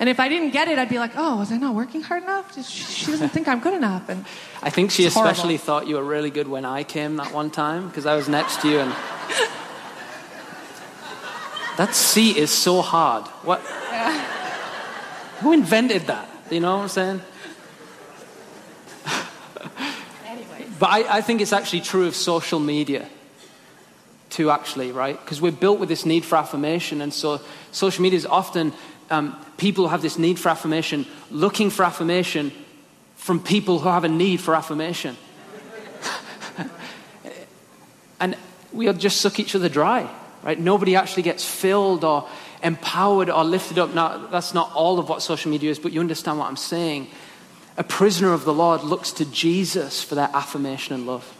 And 0.00 0.08
if 0.08 0.18
I 0.18 0.28
didn't 0.28 0.50
get 0.50 0.66
it, 0.68 0.78
I'd 0.78 0.88
be 0.88 0.98
like, 0.98 1.12
oh, 1.14 1.36
was 1.36 1.52
I 1.52 1.56
not 1.56 1.74
working 1.74 2.02
hard 2.02 2.24
enough? 2.24 2.52
She 2.66 3.06
doesn't 3.10 3.28
think 3.28 3.46
I'm 3.46 3.60
good 3.60 3.74
enough. 3.74 4.08
And 4.08 4.24
I 4.60 4.70
think 4.70 4.90
she 4.90 5.04
It's 5.04 5.14
horrible. 5.14 5.30
especially 5.30 5.56
thought 5.56 5.86
you 5.86 5.96
were 5.96 6.04
really 6.04 6.30
good 6.30 6.48
when 6.48 6.64
I 6.64 6.82
came 6.82 7.16
that 7.16 7.32
one 7.32 7.50
time 7.50 7.86
because 7.88 8.06
I 8.06 8.16
was 8.16 8.28
next 8.28 8.60
to 8.62 8.68
you 8.68 8.80
and. 8.80 8.90
that 11.76 11.94
seat 11.94 12.36
is 12.36 12.50
so 12.50 12.82
hard. 12.82 13.26
What? 13.44 13.60
Who 15.40 15.52
invented 15.52 16.08
that? 16.08 16.28
You 16.50 16.60
know 16.60 16.76
what 16.76 16.82
I'm 16.82 16.88
saying? 16.88 17.20
But 20.78 20.90
I, 20.90 21.18
I 21.18 21.20
think 21.20 21.40
it's 21.40 21.52
actually 21.52 21.82
true 21.82 22.06
of 22.06 22.16
social 22.16 22.58
media 22.58 23.08
too, 24.30 24.50
actually, 24.50 24.90
right? 24.90 25.18
Because 25.20 25.40
we're 25.40 25.52
built 25.52 25.78
with 25.78 25.88
this 25.88 26.04
need 26.04 26.24
for 26.24 26.36
affirmation, 26.36 27.00
and 27.00 27.14
so 27.14 27.40
social 27.70 28.02
media 28.02 28.16
is 28.16 28.26
often 28.26 28.72
um, 29.10 29.36
people 29.58 29.84
who 29.84 29.90
have 29.90 30.02
this 30.02 30.18
need 30.18 30.38
for 30.38 30.48
affirmation, 30.48 31.06
looking 31.30 31.70
for 31.70 31.84
affirmation 31.84 32.52
from 33.16 33.40
people 33.40 33.78
who 33.78 33.88
have 33.88 34.04
a 34.04 34.08
need 34.08 34.40
for 34.40 34.54
affirmation. 34.54 35.16
and 38.20 38.36
we 38.72 38.92
just 38.94 39.20
suck 39.20 39.38
each 39.38 39.54
other 39.54 39.68
dry, 39.68 40.10
right? 40.42 40.58
Nobody 40.58 40.96
actually 40.96 41.22
gets 41.22 41.44
filled 41.44 42.04
or 42.04 42.28
empowered 42.62 43.30
or 43.30 43.44
lifted 43.44 43.78
up. 43.78 43.94
Now, 43.94 44.26
that's 44.26 44.52
not 44.52 44.72
all 44.74 44.98
of 44.98 45.08
what 45.08 45.22
social 45.22 45.50
media 45.50 45.70
is, 45.70 45.78
but 45.78 45.92
you 45.92 46.00
understand 46.00 46.38
what 46.38 46.48
I'm 46.48 46.56
saying. 46.56 47.08
A 47.76 47.84
prisoner 47.84 48.32
of 48.32 48.44
the 48.44 48.54
Lord 48.54 48.82
looks 48.82 49.10
to 49.12 49.24
Jesus 49.24 50.02
for 50.02 50.14
that 50.14 50.34
affirmation 50.34 50.94
and 50.94 51.06
love. 51.06 51.36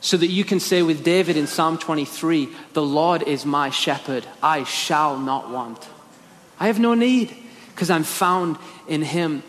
So 0.00 0.16
that 0.16 0.28
you 0.28 0.44
can 0.44 0.60
say 0.60 0.82
with 0.82 1.02
David 1.02 1.36
in 1.36 1.46
Psalm 1.46 1.78
23, 1.78 2.48
The 2.74 2.82
Lord 2.82 3.22
is 3.22 3.44
my 3.44 3.70
shepherd, 3.70 4.26
I 4.42 4.64
shall 4.64 5.18
not 5.18 5.50
want. 5.50 5.88
I 6.60 6.66
have 6.66 6.78
no 6.78 6.94
need 6.94 7.34
because 7.70 7.90
I'm 7.90 8.04
found 8.04 8.58
in 8.86 9.02
him. 9.02 9.42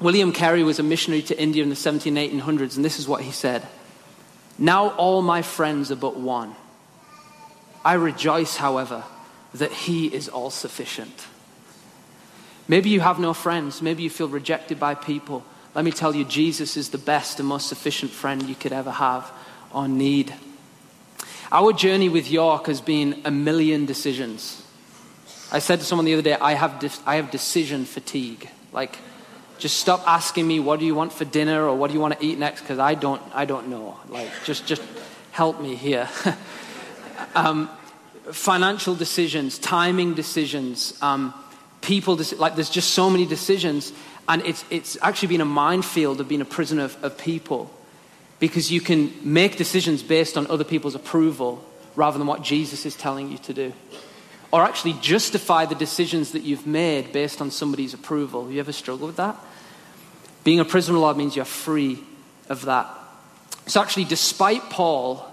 William 0.00 0.32
Carey 0.32 0.62
was 0.62 0.78
a 0.78 0.82
missionary 0.82 1.22
to 1.22 1.40
India 1.40 1.62
in 1.62 1.68
the 1.68 1.76
17 1.76 2.14
1800s, 2.14 2.76
and 2.76 2.84
this 2.84 2.98
is 2.98 3.06
what 3.06 3.22
he 3.22 3.30
said 3.30 3.66
Now 4.58 4.90
all 4.90 5.22
my 5.22 5.42
friends 5.42 5.92
are 5.92 5.96
but 5.96 6.16
one. 6.16 6.54
I 7.84 7.94
rejoice, 7.94 8.56
however, 8.56 9.04
that 9.54 9.70
he 9.70 10.06
is 10.06 10.28
all 10.28 10.50
sufficient. 10.50 11.26
Maybe 12.66 12.90
you 12.90 13.00
have 13.00 13.18
no 13.18 13.34
friends. 13.34 13.82
Maybe 13.82 14.02
you 14.02 14.10
feel 14.10 14.28
rejected 14.28 14.80
by 14.80 14.94
people. 14.94 15.44
Let 15.74 15.84
me 15.84 15.90
tell 15.90 16.14
you, 16.14 16.24
Jesus 16.24 16.76
is 16.76 16.90
the 16.90 16.98
best 16.98 17.40
and 17.40 17.48
most 17.48 17.68
sufficient 17.68 18.10
friend 18.10 18.42
you 18.48 18.54
could 18.54 18.72
ever 18.72 18.92
have 18.92 19.30
or 19.72 19.88
need. 19.88 20.32
Our 21.50 21.72
journey 21.72 22.08
with 22.08 22.30
York 22.30 22.66
has 22.66 22.80
been 22.80 23.20
a 23.24 23.30
million 23.30 23.86
decisions. 23.86 24.62
I 25.52 25.58
said 25.58 25.80
to 25.80 25.84
someone 25.84 26.04
the 26.04 26.14
other 26.14 26.22
day, 26.22 26.34
I 26.34 26.54
have, 26.54 26.78
de- 26.78 26.90
I 27.06 27.16
have 27.16 27.30
decision 27.30 27.84
fatigue. 27.84 28.48
Like, 28.72 28.98
just 29.58 29.78
stop 29.78 30.02
asking 30.06 30.46
me, 30.46 30.58
what 30.58 30.80
do 30.80 30.86
you 30.86 30.94
want 30.94 31.12
for 31.12 31.24
dinner 31.24 31.66
or 31.68 31.76
what 31.76 31.88
do 31.88 31.94
you 31.94 32.00
want 32.00 32.18
to 32.18 32.24
eat 32.24 32.38
next? 32.38 32.62
Because 32.62 32.78
I 32.78 32.94
don't, 32.94 33.22
I 33.32 33.44
don't 33.44 33.68
know. 33.68 33.98
Like, 34.08 34.30
just, 34.44 34.66
just 34.66 34.82
help 35.32 35.60
me 35.60 35.74
here. 35.74 36.08
um, 37.34 37.68
financial 38.32 38.94
decisions, 38.94 39.58
timing 39.58 40.14
decisions, 40.14 40.98
um, 41.02 41.34
people, 41.84 42.18
like 42.38 42.54
there's 42.54 42.70
just 42.70 42.90
so 42.90 43.08
many 43.08 43.26
decisions. 43.26 43.92
And 44.28 44.44
it's, 44.44 44.64
it's 44.70 44.96
actually 45.02 45.28
been 45.28 45.40
a 45.40 45.46
minefield 45.46 46.20
of 46.20 46.28
being 46.28 46.40
a 46.40 46.46
prisoner 46.46 46.84
of, 46.84 47.04
of 47.04 47.18
people 47.18 47.70
because 48.40 48.72
you 48.72 48.80
can 48.80 49.12
make 49.22 49.56
decisions 49.56 50.02
based 50.02 50.36
on 50.36 50.46
other 50.48 50.64
people's 50.64 50.94
approval 50.94 51.64
rather 51.94 52.18
than 52.18 52.26
what 52.26 52.42
Jesus 52.42 52.84
is 52.84 52.96
telling 52.96 53.30
you 53.30 53.38
to 53.38 53.54
do. 53.54 53.72
Or 54.52 54.62
actually 54.62 54.94
justify 54.94 55.66
the 55.66 55.74
decisions 55.74 56.32
that 56.32 56.42
you've 56.42 56.66
made 56.66 57.12
based 57.12 57.40
on 57.40 57.50
somebody's 57.50 57.94
approval. 57.94 58.50
You 58.50 58.60
ever 58.60 58.72
struggle 58.72 59.06
with 59.06 59.16
that? 59.16 59.36
Being 60.42 60.60
a 60.60 60.64
prisoner 60.64 60.96
of 60.96 61.00
the 61.00 61.04
Lord 61.06 61.16
means 61.16 61.36
you're 61.36 61.44
free 61.44 61.98
of 62.48 62.64
that. 62.66 62.88
So, 63.66 63.80
actually, 63.80 64.04
despite 64.04 64.62
Paul, 64.68 65.26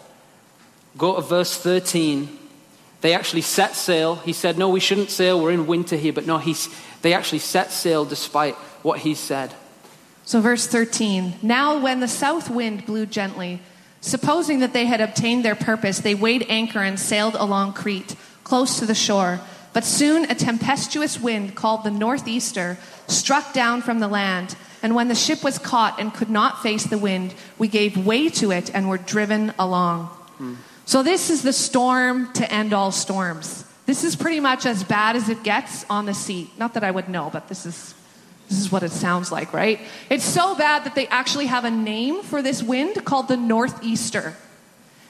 go 0.98 1.16
to 1.16 1.22
verse 1.22 1.56
13. 1.58 2.40
They 3.02 3.14
actually 3.14 3.42
set 3.42 3.76
sail. 3.76 4.16
He 4.16 4.34
said, 4.34 4.58
No, 4.58 4.70
we 4.70 4.80
shouldn't 4.80 5.10
sail. 5.10 5.42
We're 5.42 5.52
in 5.52 5.68
winter 5.68 5.98
here. 5.98 6.14
But 6.14 6.28
no, 6.28 6.38
he's, 6.38 6.70
they 7.02 7.14
actually 7.14 7.40
set 7.40 7.72
sail 7.72 8.06
despite 8.06 8.56
what 8.84 9.00
he 9.00 9.16
said. 9.16 9.54
So, 10.24 10.40
verse 10.40 10.68
13 10.68 11.36
Now, 11.42 11.80
when 11.80 12.00
the 12.00 12.08
south 12.08 12.50
wind 12.50 12.86
blew 12.86 13.06
gently, 13.06 13.60
supposing 14.02 14.60
that 14.60 14.74
they 14.74 14.86
had 14.86 15.02
obtained 15.02 15.44
their 15.44 15.56
purpose, 15.56 16.00
they 16.00 16.16
weighed 16.16 16.46
anchor 16.48 16.80
and 16.80 17.00
sailed 17.00 17.36
along 17.36 17.74
Crete, 17.74 18.16
close 18.44 18.80
to 18.80 18.86
the 18.86 18.96
shore. 18.96 19.42
But 19.74 19.86
soon 19.86 20.30
a 20.30 20.36
tempestuous 20.36 21.20
wind 21.20 21.56
called 21.56 21.84
the 21.84 21.92
Northeaster 21.92 22.78
struck 23.08 23.54
down 23.54 23.82
from 23.82 24.00
the 24.00 24.08
land. 24.08 24.56
And 24.84 24.96
when 24.96 25.08
the 25.08 25.16
ship 25.16 25.44
was 25.44 25.58
caught 25.60 26.00
and 26.00 26.14
could 26.14 26.30
not 26.30 26.62
face 26.62 26.86
the 26.86 26.98
wind, 26.98 27.34
we 27.58 27.68
gave 27.68 28.06
way 28.06 28.30
to 28.30 28.52
it 28.52 28.74
and 28.74 28.90
were 28.90 28.98
driven 28.98 29.54
along. 29.58 30.08
Hmm. 30.38 30.56
So, 30.92 31.04
this 31.04 31.30
is 31.30 31.42
the 31.42 31.54
storm 31.54 32.34
to 32.34 32.52
end 32.52 32.74
all 32.74 32.92
storms. 32.92 33.64
This 33.86 34.04
is 34.04 34.18
pretty 34.18 34.42
much 34.42 34.66
as 34.66 34.84
bad 34.84 35.16
as 35.16 35.30
it 35.30 35.42
gets 35.42 35.86
on 35.90 36.06
the 36.06 36.14
sea. 36.14 36.52
Not 36.58 36.74
that 36.74 36.84
I 36.84 36.92
would 36.92 37.08
know, 37.08 37.30
but 37.32 37.48
this 37.48 37.66
is, 37.66 37.96
this 38.50 38.60
is 38.60 38.74
what 38.74 38.84
it 38.84 38.92
sounds 38.92 39.32
like, 39.32 39.54
right? 39.54 39.80
It's 40.10 40.26
so 40.26 40.54
bad 40.54 40.84
that 40.84 40.94
they 40.94 41.08
actually 41.08 41.46
have 41.46 41.64
a 41.64 41.72
name 41.72 42.24
for 42.24 42.42
this 42.42 42.62
wind 42.62 43.06
called 43.06 43.30
the 43.30 43.38
Northeaster. 43.38 44.36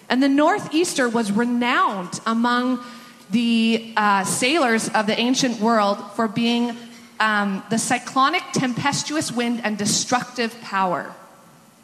And 0.08 0.22
the 0.22 0.30
Northeaster 0.30 1.10
was 1.10 1.32
renowned 1.32 2.20
among 2.28 2.86
the 3.32 3.92
uh, 3.98 4.24
sailors 4.24 4.88
of 4.90 5.08
the 5.08 5.20
ancient 5.20 5.60
world 5.60 5.98
for 6.12 6.28
being 6.28 6.78
um, 7.20 7.64
the 7.72 7.80
cyclonic, 7.80 8.44
tempestuous 8.54 9.32
wind 9.32 9.62
and 9.64 9.80
destructive 9.80 10.56
power. 10.62 11.12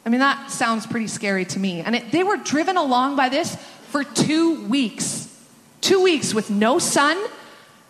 I 0.06 0.10
mean, 0.10 0.20
that 0.20 0.52
sounds 0.52 0.86
pretty 0.86 1.08
scary 1.08 1.44
to 1.46 1.58
me. 1.58 1.80
And 1.80 1.96
it, 1.96 2.12
they 2.12 2.22
were 2.22 2.36
driven 2.36 2.76
along 2.76 3.16
by 3.16 3.28
this 3.28 3.58
for 3.88 4.04
two 4.04 4.66
weeks. 4.66 5.26
Two 5.80 6.02
weeks 6.02 6.34
with 6.34 6.50
no 6.50 6.78
sun, 6.78 7.16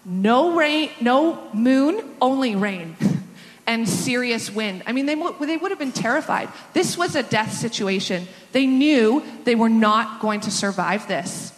no 0.05 0.57
rain, 0.57 0.91
no 1.01 1.51
moon, 1.53 2.03
only 2.21 2.55
rain, 2.55 2.97
and 3.67 3.89
serious 3.89 4.51
wind. 4.51 4.83
I 4.87 4.93
mean, 4.93 5.07
they, 5.07 5.15
they 5.15 5.57
would 5.57 5.71
have 5.71 5.79
been 5.79 5.93
terrified. 5.93 6.49
This 6.73 6.97
was 6.97 7.17
a 7.17 7.23
death 7.23 7.53
situation. 7.53 8.27
They 8.53 8.67
knew 8.67 9.23
they 9.45 9.55
were 9.55 9.69
not 9.69 10.21
going 10.21 10.41
to 10.41 10.51
survive 10.51 11.09
this 11.09 11.53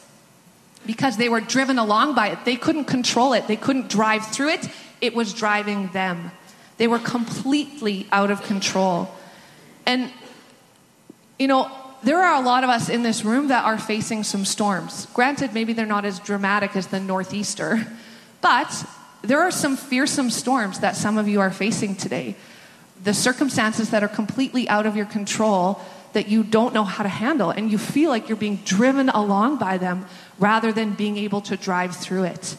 because 0.87 1.17
they 1.17 1.29
were 1.29 1.41
driven 1.41 1.79
along 1.79 2.15
by 2.15 2.29
it. 2.29 2.45
They 2.45 2.57
couldn't 2.57 2.85
control 2.85 3.33
it, 3.33 3.47
they 3.47 3.57
couldn't 3.57 3.89
drive 3.89 4.27
through 4.27 4.51
it. 4.51 4.69
It 5.01 5.15
was 5.15 5.33
driving 5.33 5.89
them. 5.89 6.31
They 6.77 6.87
were 6.87 6.99
completely 6.99 8.07
out 8.13 8.31
of 8.31 8.43
control. 8.43 9.11
And, 9.87 10.11
you 11.39 11.49
know, 11.49 11.71
there 12.03 12.19
are 12.19 12.41
a 12.41 12.45
lot 12.45 12.65
of 12.65 12.71
us 12.71 12.89
in 12.89 13.03
this 13.03 13.25
room 13.25 13.49
that 13.49 13.65
are 13.65 13.79
facing 13.79 14.25
some 14.25 14.45
storms. 14.45 15.07
Granted, 15.13 15.53
maybe 15.53 15.73
they're 15.73 15.87
not 15.87 16.05
as 16.05 16.19
dramatic 16.19 16.77
as 16.77 16.87
the 16.87 17.01
Northeaster, 17.01 17.87
but 18.41 18.85
there 19.23 19.41
are 19.41 19.51
some 19.51 19.77
fearsome 19.77 20.31
storms 20.31 20.81
that 20.81 20.97
some 20.97 21.19
of 21.19 21.29
you 21.29 21.41
are 21.41 21.51
facing 21.51 21.95
today. 21.95 22.37
The 23.05 23.15
circumstances 23.15 23.91
that 23.91 24.03
are 24.03 24.09
completely 24.09 24.69
out 24.69 24.87
of 24.87 24.97
your 24.97 25.07
control 25.07 25.81
that 26.13 26.29
you 26.29 26.43
don't 26.43 26.75
know 26.75 26.85
how 26.85 27.03
to 27.03 27.09
handle, 27.09 27.51
and 27.51 27.71
you 27.71 27.79
feel 27.79 28.11
like 28.11 28.29
you're 28.29 28.37
being 28.37 28.57
driven 28.65 29.09
along 29.11 29.59
by 29.59 29.79
them 29.79 30.07
rather 30.39 30.73
than 30.73 30.95
being 30.95 31.17
able 31.17 31.41
to 31.43 31.57
drive 31.57 31.95
through 31.95 32.25
it. 32.25 32.57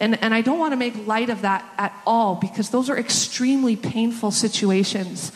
And, 0.00 0.22
and 0.22 0.32
I 0.32 0.40
don't 0.40 0.58
want 0.58 0.72
to 0.72 0.76
make 0.76 1.06
light 1.06 1.28
of 1.28 1.42
that 1.42 1.64
at 1.76 1.92
all 2.06 2.36
because 2.36 2.70
those 2.70 2.88
are 2.88 2.96
extremely 2.96 3.76
painful 3.76 4.30
situations. 4.30 5.32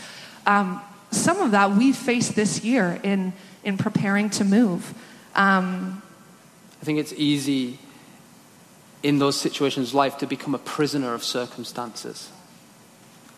Um, 0.47 0.81
some 1.13 1.41
of 1.41 1.53
that 1.53 1.73
we 1.73 1.93
faced 1.93 2.35
this 2.35 2.65
year 2.65 3.01
in, 3.03 3.33
in 3.65 3.79
preparing 3.79 4.31
to 4.31 4.45
move. 4.45 4.95
Um, 5.35 6.03
I 6.81 6.85
think 6.85 6.99
it's 6.99 7.13
easy 7.13 7.79
in 9.03 9.19
those 9.19 9.41
situations 9.41 9.91
of 9.91 9.95
life 9.95 10.19
to 10.19 10.27
become 10.27 10.55
a 10.55 10.59
prisoner 10.59 11.15
of 11.15 11.23
circumstances. 11.23 12.31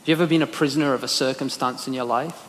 Have 0.00 0.08
you 0.08 0.12
ever 0.14 0.26
been 0.26 0.42
a 0.42 0.46
prisoner 0.46 0.94
of 0.94 1.02
a 1.02 1.08
circumstance 1.08 1.86
in 1.86 1.94
your 1.94 2.04
life? 2.04 2.48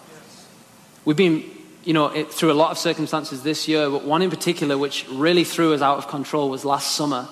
We've 1.06 1.16
been, 1.16 1.44
you 1.84 1.94
know, 1.94 2.08
it, 2.08 2.32
through 2.32 2.52
a 2.52 2.54
lot 2.54 2.72
of 2.72 2.78
circumstances 2.78 3.44
this 3.44 3.68
year, 3.68 3.90
but 3.90 4.04
one 4.04 4.22
in 4.22 4.30
particular 4.30 4.78
which 4.78 5.08
really 5.10 5.44
threw 5.44 5.74
us 5.74 5.82
out 5.82 5.98
of 5.98 6.08
control 6.08 6.50
was 6.50 6.66
last 6.66 6.96
summer. 6.96 7.28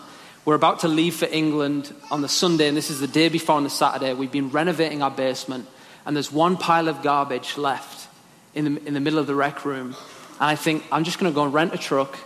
We're 0.46 0.56
about 0.56 0.80
to 0.80 0.88
leave 0.88 1.16
for 1.16 1.26
England 1.26 1.94
on 2.12 2.22
the 2.22 2.30
Sunday, 2.30 2.68
and 2.68 2.78
this 2.78 2.90
is 2.90 3.00
the 3.00 3.08
day 3.08 3.30
before 3.30 3.56
on 3.56 3.64
the 3.64 3.70
Saturday. 3.70 4.14
We've 4.14 4.32
been 4.32 4.50
renovating 4.50 5.02
our 5.02 5.12
basement, 5.12 5.68
and 6.06 6.16
there's 6.16 6.32
one 6.32 6.58
pile 6.58 6.88
of 6.88 7.02
garbage 7.02 7.58
left 7.58 8.08
in 8.54 8.76
the, 8.76 8.88
in 8.88 8.94
the 8.94 9.00
middle 9.00 9.20
of 9.20 9.28
the 9.28 9.36
rec 9.36 9.66
room. 9.66 9.96
And 10.40 10.50
I 10.50 10.56
think, 10.56 10.84
I'm 10.92 11.04
just 11.04 11.20
going 11.20 11.32
to 11.32 11.36
go 11.36 11.44
and 11.44 11.54
rent 11.54 11.74
a 11.74 11.78
truck, 11.78 12.18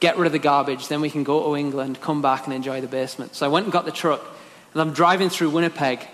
get 0.00 0.16
rid 0.16 0.26
of 0.26 0.32
the 0.32 0.38
garbage, 0.38 0.88
then 0.88 1.00
we 1.00 1.10
can 1.10 1.24
go 1.24 1.44
to 1.44 1.56
England, 1.56 2.00
come 2.00 2.22
back, 2.22 2.46
and 2.46 2.54
enjoy 2.54 2.80
the 2.80 2.86
basement. 2.86 3.34
So 3.34 3.46
I 3.46 3.48
went 3.48 3.66
and 3.66 3.72
got 3.72 3.84
the 3.84 3.92
truck, 3.92 4.24
and 4.72 4.82
I'm 4.82 4.92
driving 4.92 5.28
through 5.28 5.50
Winnipeg. 5.50 6.06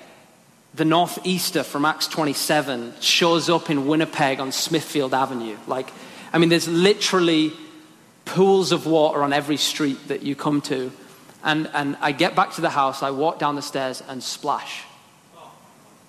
The 0.75 0.85
Northeaster 0.85 1.63
from 1.63 1.85
Acts 1.85 2.07
27 2.09 2.95
shows 3.01 3.51
up 3.51 3.69
in 3.69 3.87
Winnipeg 3.87 4.41
on 4.41 4.53
Smithfield 4.53 5.13
Avenue. 5.13 5.57
Like, 5.67 5.91
I 6.33 6.39
mean, 6.39 6.49
there's 6.49 6.69
literally 6.69 7.53
pools 8.25 8.73
of 8.73 8.87
water 8.87 9.23
on 9.23 9.33
every 9.33 9.59
street 9.59 10.09
that 10.09 10.23
you 10.23 10.35
come 10.35 10.61
to. 10.63 10.91
And, 11.45 11.69
and 11.75 11.97
I 12.01 12.13
get 12.13 12.35
back 12.35 12.53
to 12.53 12.61
the 12.61 12.71
house, 12.71 13.03
I 13.03 13.11
walk 13.11 13.39
down 13.39 13.57
the 13.57 13.63
stairs 13.63 14.03
and 14.09 14.23
splash. 14.23 14.85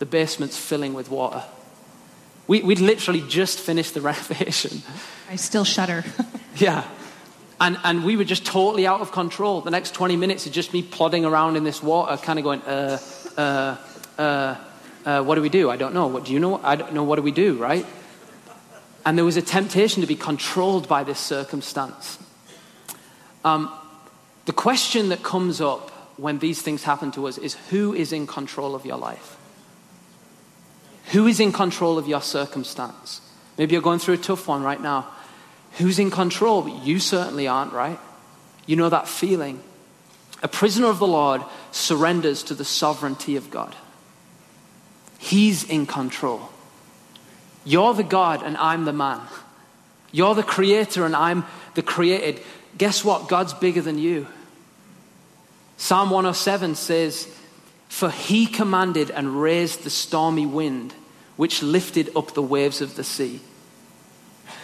The 0.04 0.10
basement's 0.10 0.58
filling 0.58 0.94
with 0.94 1.10
water. 1.10 1.46
We, 2.46 2.62
we'd 2.62 2.82
literally 2.82 3.24
just 3.30 3.58
finished 3.58 3.94
the 3.94 4.02
renovation. 4.12 4.82
I 5.30 5.38
still 5.38 5.64
shudder. 5.64 6.04
yeah. 6.58 6.84
And, 7.62 7.78
and 7.86 8.04
we 8.04 8.18
were 8.18 8.26
just 8.26 8.46
totally 8.46 8.86
out 8.86 9.00
of 9.00 9.14
control. 9.14 9.62
The 9.62 9.72
next 9.72 9.94
20 9.94 10.18
minutes 10.18 10.46
is 10.46 10.52
just 10.52 10.74
me 10.74 10.84
plodding 10.84 11.24
around 11.24 11.56
in 11.56 11.64
this 11.64 11.82
water, 11.82 12.18
kind 12.18 12.38
of 12.38 12.44
going, 12.44 12.62
uh, 12.64 13.00
uh, 13.38 13.78
uh, 14.18 14.56
uh, 15.06 15.24
what 15.24 15.36
do 15.36 15.42
we 15.42 15.48
do? 15.48 15.70
I 15.70 15.78
don't 15.78 15.94
know. 15.94 16.08
What 16.08 16.26
do 16.26 16.34
you 16.34 16.40
know? 16.42 16.60
I 16.62 16.76
don't 16.76 16.94
know. 16.94 17.06
What 17.06 17.16
do 17.16 17.22
we 17.22 17.32
do, 17.32 17.56
right? 17.56 17.86
And 19.06 19.18
there 19.18 19.24
was 19.24 19.38
a 19.38 19.42
temptation 19.42 20.02
to 20.02 20.08
be 20.08 20.18
controlled 20.18 20.90
by 20.90 21.06
this 21.06 21.20
circumstance. 21.20 22.20
Um, 23.46 23.72
the 24.44 24.52
question 24.52 25.08
that 25.10 25.24
comes 25.24 25.62
up 25.62 25.92
when 26.18 26.40
these 26.40 26.62
things 26.62 26.84
happen 26.84 27.10
to 27.12 27.26
us 27.26 27.38
is 27.38 27.54
who 27.70 27.94
is 27.94 28.12
in 28.12 28.28
control 28.28 28.76
of 28.76 28.86
your 28.86 28.98
life? 28.98 29.38
Who 31.12 31.28
is 31.28 31.40
in 31.40 31.52
control 31.52 31.98
of 31.98 32.08
your 32.08 32.22
circumstance? 32.22 33.22
Maybe 33.58 33.74
you're 33.74 33.82
going 33.82 34.00
through 34.00 34.16
a 34.16 34.18
tough 34.18 34.48
one 34.48 34.64
right 34.64 34.82
now. 34.82 35.08
Who's 35.74 36.00
in 36.00 36.12
control? 36.12 36.68
You 36.68 37.00
certainly 37.00 37.48
aren't, 37.48 37.74
right? 37.74 38.00
You 38.66 38.76
know 38.76 38.90
that 38.90 39.08
feeling. 39.08 39.62
A 40.42 40.48
prisoner 40.48 40.88
of 40.88 41.00
the 41.00 41.08
Lord 41.08 41.42
surrenders 41.72 42.44
to 42.44 42.54
the 42.54 42.66
sovereignty 42.66 43.36
of 43.36 43.50
God. 43.50 43.76
He's 45.18 45.64
in 45.64 45.86
control. 45.86 46.50
You're 47.66 47.94
the 47.94 48.04
God 48.04 48.44
and 48.44 48.58
I'm 48.58 48.86
the 48.86 48.94
man. 48.94 49.22
You're 50.12 50.36
the 50.36 50.44
creator 50.44 51.06
and 51.06 51.16
I'm 51.16 51.46
the 51.76 51.82
created. 51.82 52.42
Guess 52.78 53.06
what? 53.06 53.30
God's 53.30 53.54
bigger 53.54 53.82
than 53.82 53.98
you. 53.98 54.28
Psalm 55.78 56.10
107 56.10 56.76
says, 56.76 57.28
For 57.94 58.10
he 58.10 58.48
commanded 58.48 59.12
and 59.12 59.40
raised 59.40 59.84
the 59.84 59.92
stormy 59.92 60.48
wind, 60.48 60.96
which 61.36 61.62
lifted 61.62 62.10
up 62.18 62.34
the 62.34 62.42
waves 62.42 62.82
of 62.82 62.96
the 62.96 63.04
sea. 63.04 63.40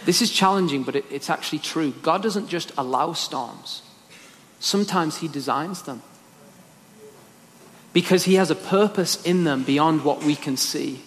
This 0.04 0.20
is 0.20 0.32
challenging, 0.32 0.82
but 0.82 0.96
it, 0.96 1.04
it's 1.12 1.30
actually 1.30 1.60
true. 1.60 1.92
God 2.02 2.24
doesn't 2.24 2.48
just 2.48 2.72
allow 2.76 3.12
storms, 3.12 3.82
sometimes 4.58 5.18
he 5.18 5.28
designs 5.28 5.82
them. 5.82 6.02
Because 7.92 8.24
he 8.24 8.34
has 8.34 8.50
a 8.50 8.56
purpose 8.56 9.22
in 9.22 9.44
them 9.44 9.62
beyond 9.62 10.02
what 10.02 10.24
we 10.24 10.34
can 10.34 10.56
see. 10.56 11.00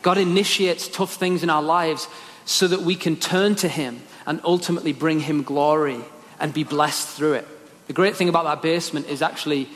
God 0.00 0.16
initiates 0.16 0.88
tough 0.88 1.16
things 1.16 1.42
in 1.42 1.50
our 1.50 1.62
lives 1.62 2.08
so 2.46 2.66
that 2.66 2.80
we 2.80 2.96
can 2.96 3.16
turn 3.16 3.56
to 3.56 3.68
him 3.68 4.00
and 4.26 4.40
ultimately 4.42 4.94
bring 4.94 5.20
him 5.20 5.42
glory 5.42 6.00
and 6.40 6.54
be 6.54 6.64
blessed 6.64 7.08
through 7.08 7.34
it. 7.34 7.48
The 7.88 7.92
great 7.92 8.16
thing 8.16 8.30
about 8.30 8.44
that 8.44 8.62
basement 8.62 9.06
is 9.08 9.20
actually 9.20 9.68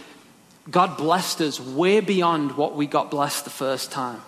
God 0.71 0.97
blessed 0.97 1.41
us 1.43 1.61
way 1.61 2.01
beyond 2.01 2.57
what 2.57 2.75
we 2.75 2.87
got 2.87 3.11
blessed 3.11 3.45
the 3.45 3.51
first 3.51 3.93
time. 3.93 4.21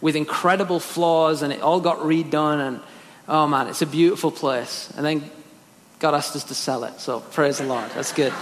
With 0.00 0.16
incredible 0.16 0.80
flaws 0.80 1.42
and 1.42 1.52
it 1.52 1.60
all 1.60 1.80
got 1.80 1.98
redone 1.98 2.66
and 2.66 2.80
oh 3.28 3.46
man 3.46 3.68
it's 3.68 3.82
a 3.82 3.86
beautiful 3.86 4.30
place. 4.30 4.92
And 4.96 5.04
then 5.04 5.30
god 5.98 6.14
asked 6.14 6.34
us 6.36 6.44
to 6.44 6.54
sell 6.54 6.84
it 6.84 7.00
so 7.00 7.20
praise 7.20 7.58
the 7.58 7.64
lord. 7.64 7.90
That's 7.90 8.12
good. 8.12 8.32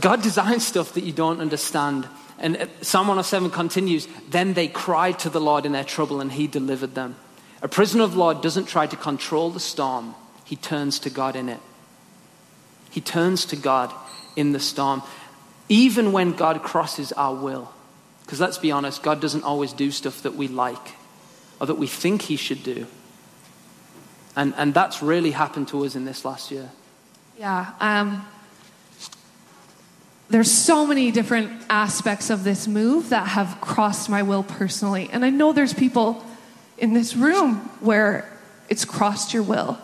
God 0.00 0.22
designs 0.22 0.66
stuff 0.66 0.92
that 0.94 1.04
you 1.04 1.12
don't 1.12 1.40
understand. 1.40 2.06
And 2.38 2.68
psalm 2.82 3.08
107 3.08 3.50
continues 3.50 4.06
then 4.28 4.54
they 4.54 4.68
cried 4.68 5.18
to 5.20 5.30
the 5.30 5.40
lord 5.40 5.66
in 5.66 5.72
their 5.72 5.84
trouble 5.84 6.20
and 6.20 6.30
he 6.30 6.46
delivered 6.46 6.94
them. 6.94 7.16
A 7.62 7.68
prisoner 7.68 8.04
of 8.04 8.12
the 8.12 8.18
lord 8.18 8.40
doesn't 8.40 8.66
try 8.66 8.86
to 8.86 8.96
control 8.96 9.50
the 9.50 9.60
storm. 9.60 10.14
He 10.44 10.54
turns 10.54 11.00
to 11.00 11.10
god 11.10 11.34
in 11.34 11.48
it. 11.48 11.60
He 12.90 13.00
turns 13.00 13.46
to 13.46 13.56
god 13.56 13.92
in 14.36 14.52
the 14.52 14.60
storm 14.60 15.02
even 15.68 16.12
when 16.12 16.32
god 16.32 16.62
crosses 16.62 17.12
our 17.12 17.34
will 17.34 17.72
because 18.26 18.40
let's 18.40 18.58
be 18.58 18.72
honest, 18.72 19.04
God 19.04 19.20
doesn't 19.20 19.44
always 19.44 19.72
do 19.72 19.92
stuff 19.92 20.22
that 20.22 20.34
we 20.34 20.48
like 20.48 20.94
or 21.60 21.68
that 21.68 21.76
we 21.76 21.86
think 21.86 22.22
He 22.22 22.34
should 22.34 22.64
do. 22.64 22.88
And, 24.34 24.52
and 24.56 24.74
that's 24.74 25.00
really 25.00 25.30
happened 25.30 25.68
to 25.68 25.84
us 25.84 25.94
in 25.94 26.04
this 26.04 26.24
last 26.24 26.50
year. 26.50 26.70
Yeah. 27.38 27.72
Um, 27.80 28.26
there's 30.28 30.50
so 30.50 30.84
many 30.84 31.12
different 31.12 31.62
aspects 31.70 32.28
of 32.28 32.42
this 32.42 32.66
move 32.66 33.10
that 33.10 33.28
have 33.28 33.58
crossed 33.60 34.10
my 34.10 34.24
will 34.24 34.42
personally. 34.42 35.08
And 35.12 35.24
I 35.24 35.30
know 35.30 35.52
there's 35.52 35.72
people 35.72 36.24
in 36.76 36.94
this 36.94 37.14
room 37.14 37.58
where 37.78 38.28
it's 38.68 38.84
crossed 38.84 39.32
your 39.32 39.44
will. 39.44 39.78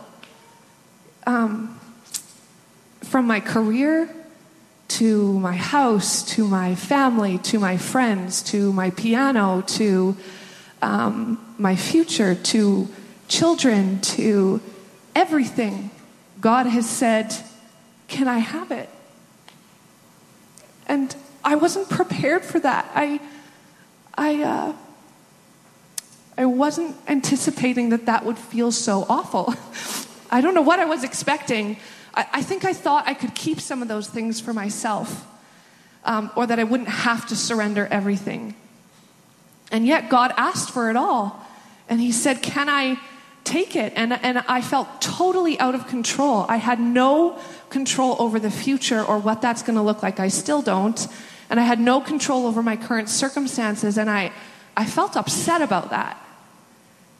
Um, 1.29 1.79
from 3.05 3.29
my 3.29 3.39
career 3.39 4.13
to 4.99 5.39
my 5.39 5.55
house, 5.57 6.23
to 6.23 6.47
my 6.47 6.75
family, 6.75 7.39
to 7.39 7.59
my 7.59 7.77
friends, 7.77 8.43
to 8.43 8.73
my 8.73 8.91
piano, 8.91 9.63
to 9.63 10.17
um, 10.83 11.55
my 11.57 11.77
future, 11.77 12.35
to 12.35 12.89
children, 13.29 14.01
to 14.01 14.61
everything. 15.15 15.91
God 16.41 16.67
has 16.67 16.89
said, 16.89 17.35
Can 18.09 18.29
I 18.29 18.39
have 18.39 18.71
it? 18.71 18.91
And 20.87 21.15
I 21.43 21.57
wasn't 21.57 21.89
prepared 21.89 22.45
for 22.45 22.61
that. 22.61 22.91
I, 22.95 23.21
I, 24.15 24.43
uh, 24.43 24.73
I 26.37 26.45
wasn't 26.45 26.97
anticipating 27.09 27.91
that 27.91 28.07
that 28.07 28.25
would 28.27 28.39
feel 28.39 28.73
so 28.73 29.07
awful. 29.09 29.55
I 30.31 30.41
don't 30.41 30.55
know 30.55 30.63
what 30.63 30.81
I 30.81 30.85
was 30.85 31.05
expecting. 31.05 31.79
I, 32.15 32.27
I 32.35 32.43
think 32.43 32.65
I 32.65 32.73
thought 32.73 33.07
I 33.07 33.15
could 33.15 33.35
keep 33.35 33.61
some 33.61 33.83
of 33.83 33.89
those 33.89 34.09
things 34.09 34.41
for 34.41 34.53
myself, 34.53 35.27
um, 36.05 36.31
or 36.37 36.47
that 36.47 36.59
I 36.59 36.65
wouldn't 36.65 36.89
have 36.89 37.27
to 37.29 37.37
surrender 37.37 37.87
everything. 37.91 38.55
And 39.71 39.87
yet, 39.87 40.09
God 40.09 40.35
asked 40.37 40.71
for 40.71 40.91
it 40.91 40.97
all. 40.97 41.45
And 41.89 42.01
He 42.01 42.13
said, 42.13 42.43
Can 42.43 42.69
I 42.69 42.99
take 43.45 43.75
it? 43.75 43.93
And, 43.97 44.13
and 44.13 44.39
I 44.49 44.61
felt 44.61 45.01
totally 45.01 45.59
out 45.59 45.75
of 45.75 45.87
control. 45.87 46.47
I 46.49 46.57
had 46.57 46.79
no 46.79 47.39
control 47.71 48.17
over 48.19 48.39
the 48.39 48.51
future 48.51 49.03
or 49.03 49.19
what 49.19 49.43
that's 49.43 49.63
going 49.63 49.77
to 49.77 49.83
look 49.83 50.03
like. 50.03 50.21
I 50.21 50.29
still 50.29 50.63
don't. 50.63 51.07
And 51.51 51.59
I 51.59 51.65
had 51.65 51.81
no 51.81 52.01
control 52.01 52.47
over 52.47 52.63
my 52.63 52.77
current 52.77 53.09
circumstances. 53.09 53.99
And 53.99 54.09
I, 54.09 54.33
I 54.77 54.87
felt 54.87 55.17
upset 55.17 55.61
about 55.61 55.91
that. 55.91 56.19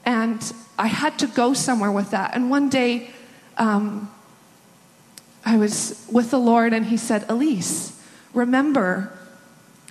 And 0.05 0.53
I 0.79 0.87
had 0.87 1.19
to 1.21 1.27
go 1.27 1.55
somewhere 1.55 1.93
with 1.93 2.11
that. 2.11 2.35
And 2.35 2.51
one 2.51 2.69
day, 2.69 3.11
um, 3.57 4.11
I 5.45 5.57
was 5.57 6.07
with 6.11 6.31
the 6.31 6.39
Lord, 6.39 6.73
and 6.73 6.87
He 6.87 6.97
said, 6.97 7.27
Elyse, 7.29 7.99
remember, 8.33 9.13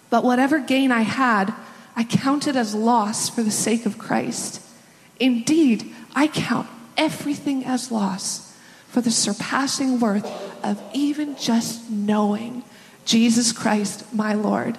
but 0.09 0.23
whatever 0.23 0.59
gain 0.59 0.91
I 0.91 1.01
had, 1.01 1.53
I 1.95 2.03
counted 2.03 2.55
as 2.55 2.73
loss 2.73 3.29
for 3.29 3.43
the 3.43 3.51
sake 3.51 3.85
of 3.85 3.97
Christ. 3.97 4.61
Indeed, 5.19 5.93
I 6.15 6.27
count 6.27 6.67
everything 6.97 7.65
as 7.65 7.91
loss 7.91 8.57
for 8.87 9.01
the 9.01 9.11
surpassing 9.11 9.99
worth 9.99 10.25
of 10.63 10.81
even 10.93 11.37
just 11.37 11.89
knowing 11.89 12.63
Jesus 13.05 13.51
Christ, 13.51 14.13
my 14.13 14.33
Lord. 14.33 14.77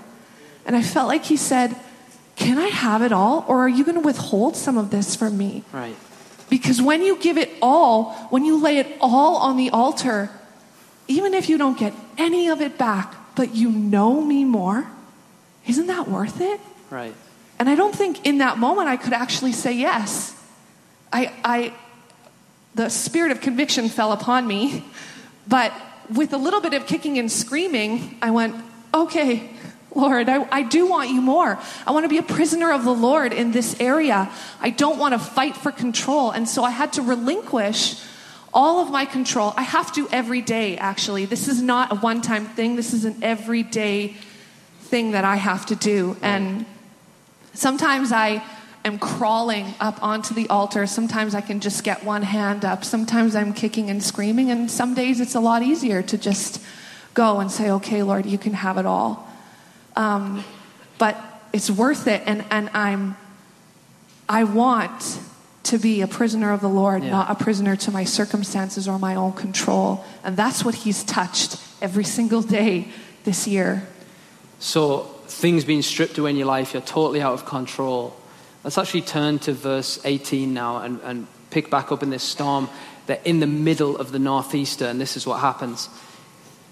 And 0.65 0.77
I 0.77 0.83
felt 0.83 1.09
like 1.09 1.25
He 1.25 1.37
said, 1.37 1.77
Can 2.37 2.59
I 2.59 2.69
have 2.69 3.03
it 3.03 3.13
all, 3.13 3.45
or 3.49 3.61
are 3.61 3.69
you 3.69 3.85
going 3.85 3.97
to 3.97 4.01
withhold 4.01 4.57
some 4.57 4.79
of 4.79 4.91
this 4.91 5.17
from 5.17 5.37
me? 5.37 5.65
Right. 5.73 5.97
Because 6.49 6.83
when 6.83 7.03
you 7.03 7.17
give 7.17 7.39
it 7.39 7.51
all, 7.63 8.13
when 8.29 8.45
you 8.45 8.63
lay 8.63 8.79
it 8.79 8.99
all 9.01 9.37
on 9.37 9.57
the 9.57 9.71
altar, 9.71 10.31
even 11.13 11.35
if 11.35 11.49
you 11.49 11.59
don't 11.59 11.79
get 11.79 11.93
any 12.17 12.49
of 12.49 12.61
it 12.61 12.79
back, 12.79 13.15
but 13.35 13.55
you 13.55 13.71
know 13.71 14.21
me 14.21 14.45
more, 14.45 14.87
isn't 15.67 15.87
that 15.87 16.09
worth 16.09 16.41
it? 16.41 16.61
Right. 16.91 17.15
And 17.59 17.69
I 17.69 17.75
don't 17.75 17.95
think 17.95 18.27
in 18.27 18.39
that 18.39 18.59
moment 18.59 18.89
I 18.89 18.97
could 18.97 19.13
actually 19.13 19.53
say 19.53 19.73
yes. 19.73 20.35
I, 21.13 21.33
I, 21.45 21.75
the 22.75 22.89
spirit 22.89 23.31
of 23.31 23.41
conviction 23.41 23.89
fell 23.89 24.13
upon 24.13 24.47
me, 24.47 24.85
but 25.47 25.73
with 26.13 26.33
a 26.33 26.39
little 26.39 26.61
bit 26.61 26.73
of 26.73 26.87
kicking 26.87 27.19
and 27.19 27.31
screaming, 27.31 28.17
I 28.23 28.31
went, 28.31 28.57
okay, 28.95 29.51
Lord, 29.95 30.31
I, 30.31 30.49
I 30.51 30.63
do 30.63 30.87
want 30.87 31.11
you 31.11 31.21
more. 31.21 31.59
I 31.87 31.91
want 31.91 32.05
to 32.05 32.09
be 32.09 32.19
a 32.19 32.23
prisoner 32.23 32.73
of 32.73 32.85
the 32.85 32.95
Lord 32.95 33.35
in 33.35 33.53
this 33.53 33.79
area. 33.79 34.31
I 34.61 34.71
don't 34.71 34.99
want 34.99 35.13
to 35.13 35.19
fight 35.19 35.57
for 35.57 35.71
control. 35.71 36.31
And 36.31 36.49
so 36.49 36.65
I 36.65 36.71
had 36.71 36.95
to 36.95 37.03
relinquish 37.03 38.03
all 38.55 38.81
of 38.81 38.91
my 38.91 39.05
control. 39.05 39.55
I 39.57 39.63
have 39.63 39.93
to 39.95 40.09
every 40.11 40.43
day, 40.43 40.77
actually. 40.77 41.25
This 41.25 41.49
is 41.49 41.63
not 41.63 41.93
a 41.93 41.95
one 41.97 42.21
time 42.21 42.47
thing, 42.47 42.77
this 42.77 42.93
is 42.93 43.05
an 43.05 43.23
everyday 43.23 44.15
thing 44.81 45.13
that 45.13 45.25
I 45.25 45.37
have 45.37 45.67
to 45.67 45.77
do. 45.77 46.17
And 46.23 46.67
sometimes 47.55 48.13
I 48.13 48.43
am 48.85 48.99
crawling 48.99 49.75
up 49.81 50.03
onto 50.03 50.35
the 50.35 50.49
altar. 50.49 50.87
Sometimes 50.87 51.35
I 51.35 51.41
can 51.41 51.61
just 51.61 51.85
get 51.85 52.05
one 52.05 52.23
hand 52.23 52.65
up. 52.65 52.85
Sometimes 52.85 53.35
I'm 53.35 53.55
kicking 53.55 53.89
and 53.91 54.03
screaming. 54.03 54.51
And 54.51 54.71
some 54.71 54.95
days 54.95 55.21
it's 55.21 55.35
a 55.35 55.41
lot 55.41 55.63
easier 55.63 56.03
to 56.03 56.19
just 56.19 56.63
go 57.15 57.41
and 57.41 57.51
say, 57.51 57.71
okay, 57.71 58.03
Lord, 58.03 58.27
you 58.27 58.39
can 58.39 58.55
have 58.55 58.79
it 58.79 58.87
all. 58.87 59.29
Um, 59.97 60.45
but 60.99 61.17
it's 61.53 61.71
worth 61.71 62.07
it. 62.07 62.23
And, 62.27 62.45
and 62.51 62.71
I'm, 62.75 63.17
I 64.29 64.45
want 64.45 65.21
to 65.65 65.79
be 65.79 66.01
a 66.01 66.07
prisoner 66.07 66.53
of 66.53 66.61
the 66.61 66.69
Lord, 66.69 67.05
Yeah. 67.05 67.11
not 67.11 67.31
a 67.31 67.35
prisoner 67.35 67.77
to 67.77 67.91
my 67.91 68.05
circumstances 68.05 68.89
or 68.89 68.99
my 68.99 69.15
own 69.15 69.33
control. 69.33 70.05
And 70.25 70.37
that's 70.37 70.65
what 70.65 70.75
He's 70.75 71.05
touched 71.05 71.57
every 71.81 72.05
single 72.05 72.43
day 72.43 72.89
this 73.25 73.47
year. 73.47 73.87
So, 74.59 75.09
things 75.27 75.65
being 75.65 75.83
stripped 75.83 76.19
away 76.19 76.31
in 76.31 76.37
your 76.37 76.47
life, 76.47 76.73
you're 76.73 76.83
totally 76.83 77.21
out 77.21 77.33
of 77.33 77.45
control. 77.47 78.17
Let's 78.65 78.79
actually 78.79 79.03
turn 79.03 79.39
to 79.41 79.53
verse 79.53 79.99
18 80.05 80.53
now 80.55 80.79
and, 80.79 81.01
and 81.03 81.27
pick 81.51 81.71
back 81.71 81.91
up 81.91 82.03
in 82.03 82.11
this 82.11 82.23
storm. 82.23 82.69
They're 83.07 83.21
in 83.25 83.41
the 83.41 83.47
middle 83.47 83.97
of 83.97 84.13
the 84.13 84.19
northeaster, 84.19 84.87
and 84.87 85.01
this 85.01 85.17
is 85.17 85.27
what 85.27 85.41
happens. 85.41 85.89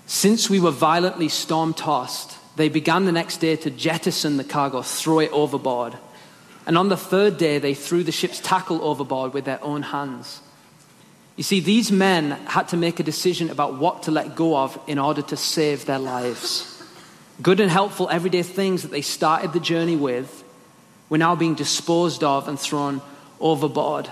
Since 0.06 0.48
we 0.50 0.60
were 0.60 0.70
violently 0.70 1.28
storm 1.28 1.74
tossed, 1.74 2.36
they 2.56 2.68
began 2.68 3.04
the 3.04 3.12
next 3.12 3.38
day 3.38 3.56
to 3.56 3.70
jettison 3.70 4.36
the 4.36 4.44
cargo, 4.44 4.82
throw 4.82 5.20
it 5.20 5.30
overboard. 5.32 5.96
And 6.70 6.78
on 6.78 6.88
the 6.88 6.96
third 6.96 7.36
day, 7.36 7.58
they 7.58 7.74
threw 7.74 8.04
the 8.04 8.12
ship's 8.12 8.38
tackle 8.38 8.84
overboard 8.84 9.34
with 9.34 9.44
their 9.44 9.58
own 9.60 9.82
hands. 9.82 10.40
You 11.34 11.42
see, 11.42 11.58
these 11.58 11.90
men 11.90 12.30
had 12.46 12.68
to 12.68 12.76
make 12.76 13.00
a 13.00 13.02
decision 13.02 13.50
about 13.50 13.74
what 13.74 14.04
to 14.04 14.12
let 14.12 14.36
go 14.36 14.56
of 14.56 14.78
in 14.86 14.96
order 14.96 15.20
to 15.20 15.36
save 15.36 15.84
their 15.86 15.98
lives. 15.98 16.80
Good 17.42 17.58
and 17.58 17.72
helpful 17.72 18.08
everyday 18.08 18.44
things 18.44 18.82
that 18.82 18.92
they 18.92 19.00
started 19.00 19.52
the 19.52 19.58
journey 19.58 19.96
with 19.96 20.44
were 21.08 21.18
now 21.18 21.34
being 21.34 21.56
disposed 21.56 22.22
of 22.22 22.46
and 22.46 22.56
thrown 22.56 23.02
overboard. 23.40 24.08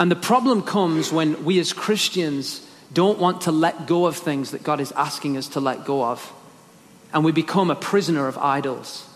And 0.00 0.10
the 0.10 0.16
problem 0.16 0.62
comes 0.62 1.12
when 1.12 1.44
we 1.44 1.60
as 1.60 1.72
Christians 1.72 2.68
don't 2.92 3.20
want 3.20 3.42
to 3.42 3.52
let 3.52 3.86
go 3.86 4.06
of 4.06 4.16
things 4.16 4.50
that 4.50 4.64
God 4.64 4.80
is 4.80 4.90
asking 4.90 5.36
us 5.36 5.46
to 5.50 5.60
let 5.60 5.84
go 5.84 6.04
of. 6.04 6.32
And 7.12 7.24
we 7.24 7.30
become 7.30 7.70
a 7.70 7.76
prisoner 7.76 8.26
of 8.26 8.36
idols. 8.36 9.08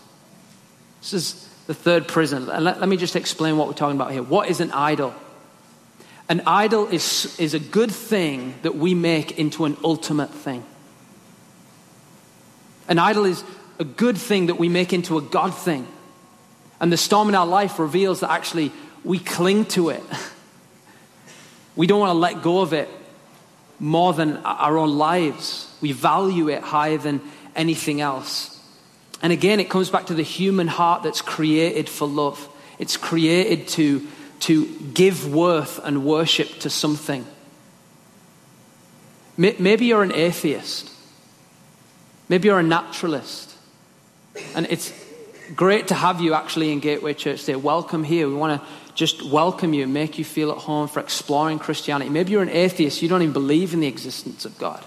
This 1.01 1.11
is 1.11 1.49
the 1.67 1.73
third 1.73 2.07
prison. 2.07 2.49
And 2.49 2.63
let, 2.63 2.79
let 2.79 2.89
me 2.89 2.97
just 2.97 3.15
explain 3.15 3.57
what 3.57 3.67
we're 3.67 3.73
talking 3.73 3.95
about 3.95 4.11
here. 4.11 4.23
What 4.23 4.49
is 4.49 4.59
an 4.59 4.71
idol? 4.71 5.13
An 6.29 6.41
idol 6.45 6.87
is, 6.87 7.37
is 7.39 7.53
a 7.53 7.59
good 7.59 7.91
thing 7.91 8.55
that 8.61 8.75
we 8.75 8.93
make 8.93 9.37
into 9.37 9.65
an 9.65 9.77
ultimate 9.83 10.29
thing. 10.29 10.63
An 12.87 12.99
idol 12.99 13.25
is 13.25 13.43
a 13.79 13.83
good 13.85 14.17
thing 14.17 14.47
that 14.47 14.55
we 14.55 14.69
make 14.69 14.93
into 14.93 15.17
a 15.17 15.21
God 15.21 15.53
thing. 15.53 15.87
And 16.79 16.91
the 16.91 16.97
storm 16.97 17.29
in 17.29 17.35
our 17.35 17.47
life 17.47 17.79
reveals 17.79 18.21
that 18.21 18.31
actually 18.31 18.71
we 19.03 19.19
cling 19.19 19.65
to 19.65 19.89
it. 19.89 20.03
We 21.75 21.87
don't 21.87 21.99
want 21.99 22.11
to 22.11 22.19
let 22.19 22.43
go 22.43 22.61
of 22.61 22.73
it 22.73 22.89
more 23.79 24.13
than 24.13 24.37
our 24.37 24.77
own 24.77 24.97
lives. 24.97 25.75
We 25.81 25.91
value 25.91 26.49
it 26.49 26.61
higher 26.61 26.97
than 26.97 27.21
anything 27.55 27.99
else. 27.99 28.52
And 29.23 29.31
again, 29.31 29.61
it 29.61 29.69
comes 29.69 29.89
back 29.89 30.07
to 30.07 30.13
the 30.13 30.21
human 30.21 30.67
heart 30.67 31.01
that's 31.01 31.21
created 31.21 31.87
for 31.87 32.07
love. 32.07 32.49
It's 32.77 32.97
created 32.97 33.69
to, 33.69 34.05
to 34.41 34.65
give 34.93 35.33
worth 35.33 35.79
and 35.83 36.03
worship 36.03 36.59
to 36.59 36.69
something. 36.69 37.25
Maybe 39.37 39.85
you're 39.85 40.03
an 40.03 40.11
atheist. 40.11 40.91
Maybe 42.27 42.49
you're 42.49 42.59
a 42.59 42.63
naturalist. 42.63 43.55
And 44.55 44.67
it's 44.69 44.93
great 45.55 45.87
to 45.87 45.95
have 45.95 46.19
you 46.19 46.33
actually 46.33 46.71
in 46.71 46.81
Gateway 46.81 47.13
Church 47.13 47.41
today. 47.41 47.55
Welcome 47.55 48.03
here. 48.03 48.27
We 48.27 48.35
want 48.35 48.61
to 48.61 48.67
just 48.93 49.23
welcome 49.23 49.73
you, 49.73 49.87
make 49.87 50.19
you 50.19 50.25
feel 50.25 50.51
at 50.51 50.57
home 50.57 50.87
for 50.87 50.99
exploring 50.99 51.59
Christianity. 51.59 52.09
Maybe 52.09 52.33
you're 52.33 52.43
an 52.43 52.49
atheist, 52.49 53.01
you 53.01 53.09
don't 53.09 53.21
even 53.21 53.33
believe 53.33 53.73
in 53.73 53.79
the 53.79 53.87
existence 53.87 54.45
of 54.45 54.57
God. 54.57 54.83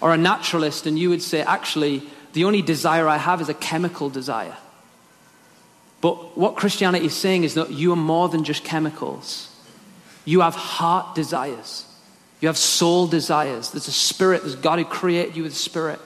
Or 0.00 0.12
a 0.12 0.16
naturalist, 0.18 0.86
and 0.86 0.98
you 0.98 1.08
would 1.08 1.22
say, 1.22 1.40
actually, 1.40 2.02
the 2.34 2.44
only 2.44 2.62
desire 2.62 3.08
I 3.08 3.16
have 3.16 3.40
is 3.40 3.48
a 3.48 3.54
chemical 3.54 4.10
desire. 4.10 4.56
But 6.00 6.36
what 6.36 6.56
Christianity 6.56 7.06
is 7.06 7.14
saying 7.14 7.44
is 7.44 7.54
that 7.54 7.70
you 7.70 7.92
are 7.92 7.96
more 7.96 8.28
than 8.28 8.44
just 8.44 8.62
chemicals. 8.62 9.50
You 10.26 10.40
have 10.40 10.54
heart 10.54 11.14
desires. 11.14 11.86
You 12.40 12.48
have 12.48 12.58
soul 12.58 13.06
desires. 13.06 13.70
There's 13.70 13.88
a 13.88 13.92
spirit. 13.92 14.42
There's 14.42 14.56
God 14.56 14.78
who 14.78 14.84
created 14.84 15.36
you 15.36 15.44
with 15.44 15.52
a 15.52 15.56
spirit. 15.56 15.98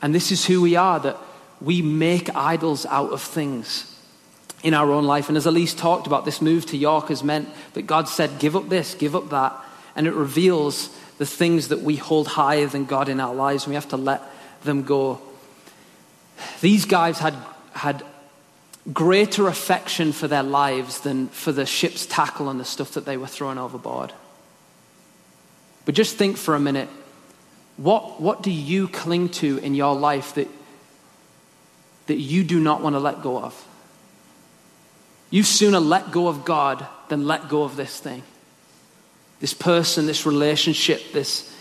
And 0.00 0.14
this 0.14 0.32
is 0.32 0.46
who 0.46 0.62
we 0.62 0.76
are 0.76 0.98
that 1.00 1.18
we 1.60 1.82
make 1.82 2.34
idols 2.34 2.86
out 2.86 3.12
of 3.12 3.20
things 3.20 3.94
in 4.62 4.72
our 4.72 4.90
own 4.90 5.04
life. 5.04 5.28
And 5.28 5.36
as 5.36 5.46
Elyse 5.46 5.76
talked 5.76 6.06
about, 6.06 6.24
this 6.24 6.40
move 6.40 6.64
to 6.66 6.76
York 6.76 7.08
has 7.08 7.22
meant 7.22 7.48
that 7.74 7.82
God 7.82 8.08
said, 8.08 8.38
give 8.38 8.56
up 8.56 8.68
this, 8.68 8.94
give 8.94 9.14
up 9.14 9.30
that. 9.30 9.54
And 9.96 10.06
it 10.06 10.14
reveals 10.14 10.96
the 11.18 11.26
things 11.26 11.68
that 11.68 11.80
we 11.80 11.96
hold 11.96 12.28
higher 12.28 12.66
than 12.66 12.84
God 12.84 13.08
in 13.08 13.20
our 13.20 13.34
lives, 13.34 13.64
and 13.64 13.70
we 13.70 13.74
have 13.74 13.88
to 13.88 13.96
let 13.96 14.22
them 14.68 14.84
go. 14.84 15.20
These 16.60 16.84
guys 16.84 17.18
had, 17.18 17.34
had 17.72 18.04
greater 18.92 19.48
affection 19.48 20.12
for 20.12 20.28
their 20.28 20.44
lives 20.44 21.00
than 21.00 21.28
for 21.28 21.52
the 21.52 21.66
ship's 21.66 22.06
tackle 22.06 22.48
and 22.48 22.60
the 22.60 22.64
stuff 22.64 22.92
that 22.92 23.04
they 23.04 23.16
were 23.16 23.26
throwing 23.26 23.58
overboard. 23.58 24.12
But 25.84 25.96
just 25.96 26.16
think 26.16 26.36
for 26.36 26.54
a 26.54 26.60
minute 26.60 26.88
What, 27.78 28.20
what 28.20 28.42
do 28.42 28.50
you 28.50 28.88
cling 28.88 29.28
to 29.40 29.58
in 29.58 29.74
your 29.76 29.94
life 29.94 30.34
that, 30.34 30.48
that 32.06 32.18
you 32.18 32.42
do 32.42 32.58
not 32.58 32.82
want 32.82 32.94
to 32.94 33.00
let 33.00 33.22
go 33.22 33.38
of? 33.38 33.54
You 35.30 35.44
sooner 35.44 35.78
let 35.78 36.10
go 36.10 36.26
of 36.26 36.44
God 36.44 36.84
than 37.08 37.26
let 37.26 37.48
go 37.48 37.62
of 37.62 37.76
this 37.76 38.00
thing. 38.00 38.22
This 39.38 39.54
person, 39.54 40.06
this 40.06 40.26
relationship, 40.26 41.12
this, 41.12 41.54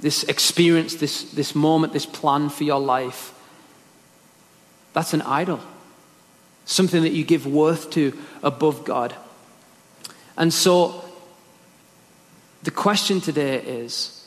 this 0.00 0.24
experience, 0.24 0.96
this, 0.96 1.30
this 1.32 1.54
moment, 1.54 1.92
this 1.92 2.06
plan 2.06 2.48
for 2.48 2.64
your 2.64 2.80
life. 2.80 3.32
That's 4.92 5.14
an 5.14 5.22
idol. 5.22 5.60
Something 6.64 7.02
that 7.02 7.12
you 7.12 7.24
give 7.24 7.46
worth 7.46 7.90
to 7.90 8.16
above 8.42 8.84
God. 8.84 9.14
And 10.36 10.52
so, 10.52 11.04
the 12.62 12.70
question 12.70 13.20
today 13.20 13.56
is 13.58 14.26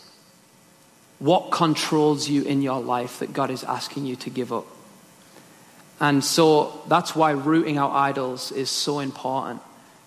what 1.20 1.52
controls 1.52 2.30
you 2.30 2.44
in 2.44 2.62
your 2.62 2.80
life 2.80 3.20
that 3.20 3.34
God 3.34 3.52
is 3.52 3.64
asking 3.64 4.06
you 4.06 4.16
to 4.18 4.30
give 4.30 4.54
up? 4.54 4.66
And 6.00 6.24
so 6.24 6.82
that's 6.88 7.16
why 7.16 7.32
rooting 7.32 7.78
out 7.78 7.92
idols 7.92 8.52
is 8.54 8.70
so 8.70 9.00
important 9.00 9.62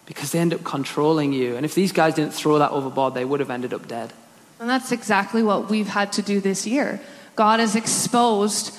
because 0.06 0.32
they 0.32 0.38
end 0.38 0.54
up 0.54 0.64
controlling 0.64 1.32
you. 1.32 1.56
And 1.56 1.66
if 1.66 1.74
these 1.74 1.92
guys 1.92 2.14
didn't 2.14 2.32
throw 2.32 2.58
that 2.58 2.70
overboard, 2.70 3.14
they 3.14 3.24
would 3.24 3.40
have 3.40 3.50
ended 3.50 3.74
up 3.74 3.86
dead. 3.86 4.12
And 4.62 4.70
that's 4.70 4.92
exactly 4.92 5.42
what 5.42 5.68
we've 5.68 5.88
had 5.88 6.12
to 6.12 6.22
do 6.22 6.38
this 6.38 6.68
year. 6.68 7.00
God 7.34 7.58
has 7.58 7.74
exposed 7.74 8.72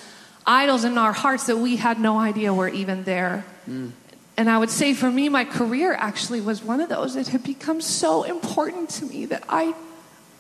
idols 0.47 0.86
in 0.86 0.97
our 0.97 1.11
hearts 1.11 1.47
that 1.47 1.57
we 1.57 1.75
had 1.75 1.99
no 1.99 2.17
idea 2.17 2.53
were 2.53 2.69
even 2.69 3.03
there. 3.03 3.43
Mm. 3.69 3.91
And 4.38 4.49
I 4.49 4.57
would 4.57 4.69
say 4.69 4.93
for 4.93 5.11
me, 5.11 5.27
my 5.27 5.43
career 5.43 5.93
actually 5.93 6.39
was 6.39 6.63
one 6.63 6.79
of 6.79 6.88
those 6.88 7.15
that 7.15 7.27
had 7.27 7.43
become 7.43 7.81
so 7.81 8.23
important 8.23 8.91
to 8.91 9.05
me 9.05 9.25
that 9.25 9.43
I 9.49 9.75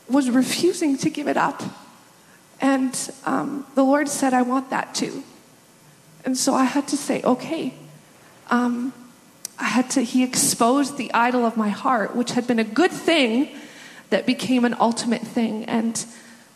was 0.07 0.29
refusing 0.29 0.97
to 0.99 1.09
give 1.09 1.27
it 1.27 1.35
up. 1.35 1.61
And 2.61 2.97
um, 3.25 3.65
the 3.75 3.83
Lord 3.83 4.07
said, 4.07 4.33
I 4.33 4.43
want 4.43 4.69
that 4.69 4.95
too. 4.95 5.25
And 6.23 6.37
so 6.37 6.53
I 6.53 6.63
had 6.63 6.87
to 6.87 6.95
say, 6.95 7.21
okay. 7.21 7.73
Um, 8.49 8.93
I 9.59 9.65
had 9.65 9.89
to, 9.89 10.03
he 10.03 10.23
exposed 10.23 10.95
the 10.95 11.13
idol 11.13 11.45
of 11.45 11.57
my 11.57 11.67
heart, 11.67 12.15
which 12.15 12.31
had 12.31 12.47
been 12.47 12.59
a 12.59 12.63
good 12.63 12.91
thing 12.91 13.49
that 14.13 14.27
became 14.27 14.63
an 14.63 14.75
ultimate 14.79 15.23
thing. 15.23 15.65
And 15.65 16.05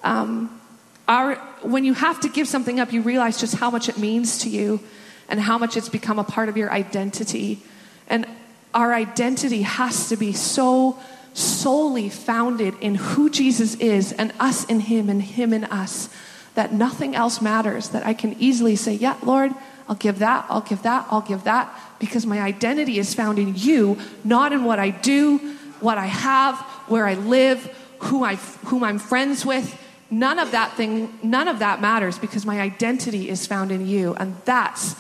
um, 0.04 0.62
our, 1.08 1.38
when 1.64 1.86
you 1.86 1.96
have 1.96 2.20
to 2.20 2.30
give 2.30 2.48
something 2.48 2.80
up, 2.80 2.94
you 2.94 3.02
realize 3.02 3.40
just 3.40 3.56
how 3.56 3.72
much 3.72 3.90
it 3.90 3.98
means 3.98 4.38
to 4.44 4.50
you 4.50 4.80
and 5.28 5.40
how 5.40 5.58
much 5.58 5.76
it's 5.76 5.90
become 5.90 6.20
a 6.20 6.24
part 6.24 6.50
of 6.50 6.56
your 6.56 6.72
identity. 6.72 7.64
And 8.08 8.28
our 8.76 8.94
identity 8.94 9.64
has 9.64 10.08
to 10.10 10.18
be 10.18 10.34
so 10.34 11.00
solely 11.34 12.10
founded 12.10 12.76
in 12.80 12.94
who 12.94 13.28
Jesus 13.28 13.74
is 13.78 14.12
and 14.14 14.32
us 14.40 14.64
in 14.66 14.80
him 14.82 15.10
and 15.10 15.20
him 15.20 15.52
in 15.52 15.64
us 15.64 16.10
that 16.54 16.72
nothing 16.72 17.16
else 17.16 17.42
matters. 17.42 17.90
That 17.90 18.06
I 18.06 18.14
can 18.14 18.36
easily 18.40 18.76
say, 18.76 18.94
Yeah, 18.94 19.18
Lord, 19.24 19.52
I'll 19.90 19.96
give 19.96 20.20
that, 20.20 20.46
I'll 20.48 20.62
give 20.62 20.84
that, 20.84 21.08
I'll 21.10 21.22
give 21.22 21.44
that, 21.46 21.74
because 21.98 22.28
my 22.28 22.40
identity 22.40 23.00
is 23.00 23.16
found 23.16 23.40
in 23.40 23.56
you, 23.56 23.98
not 24.24 24.54
in 24.54 24.64
what 24.64 24.78
I 24.78 24.92
do, 24.92 25.40
what 25.80 25.98
I 25.98 26.06
have, 26.06 26.64
where 26.90 27.06
I 27.06 27.16
live, 27.16 27.66
who 28.00 28.24
I, 28.24 28.36
whom 28.36 28.84
I'm 28.84 29.00
friends 29.00 29.46
with. 29.46 29.80
None 30.10 30.40
of 30.40 30.52
that 30.52 30.74
thing, 30.74 31.18
none 31.22 31.48
of 31.48 31.60
that 31.60 31.82
matters 31.82 32.18
because 32.18 32.46
my 32.46 32.62
identity 32.62 33.30
is 33.30 33.46
found 33.46 33.72
in 33.72 33.88
you. 33.88 34.14
And 34.16 34.38
that's 34.46 34.96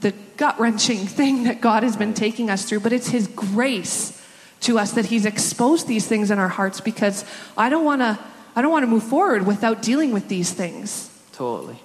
the 0.00 0.12
gut 0.36 0.58
wrenching 0.58 0.98
thing 1.06 1.44
that 1.44 1.60
God 1.60 1.82
has 1.82 1.96
been 1.96 2.14
taking 2.14 2.50
us 2.50 2.64
through. 2.64 2.80
But 2.80 2.92
it's 2.92 3.08
His 3.08 3.26
grace 3.28 4.22
to 4.60 4.78
us 4.78 4.92
that 4.92 5.06
He's 5.06 5.26
exposed 5.26 5.86
these 5.86 6.06
things 6.06 6.30
in 6.30 6.38
our 6.38 6.48
hearts 6.48 6.80
because 6.80 7.24
I 7.56 7.68
don't 7.68 7.84
want 7.84 8.02
to. 8.02 8.18
I 8.58 8.62
don't 8.62 8.72
want 8.72 8.84
to 8.84 8.86
move 8.86 9.02
forward 9.02 9.46
without 9.46 9.82
dealing 9.82 10.12
with 10.12 10.28
these 10.28 10.50
things. 10.50 11.10
Totally. 11.34 11.78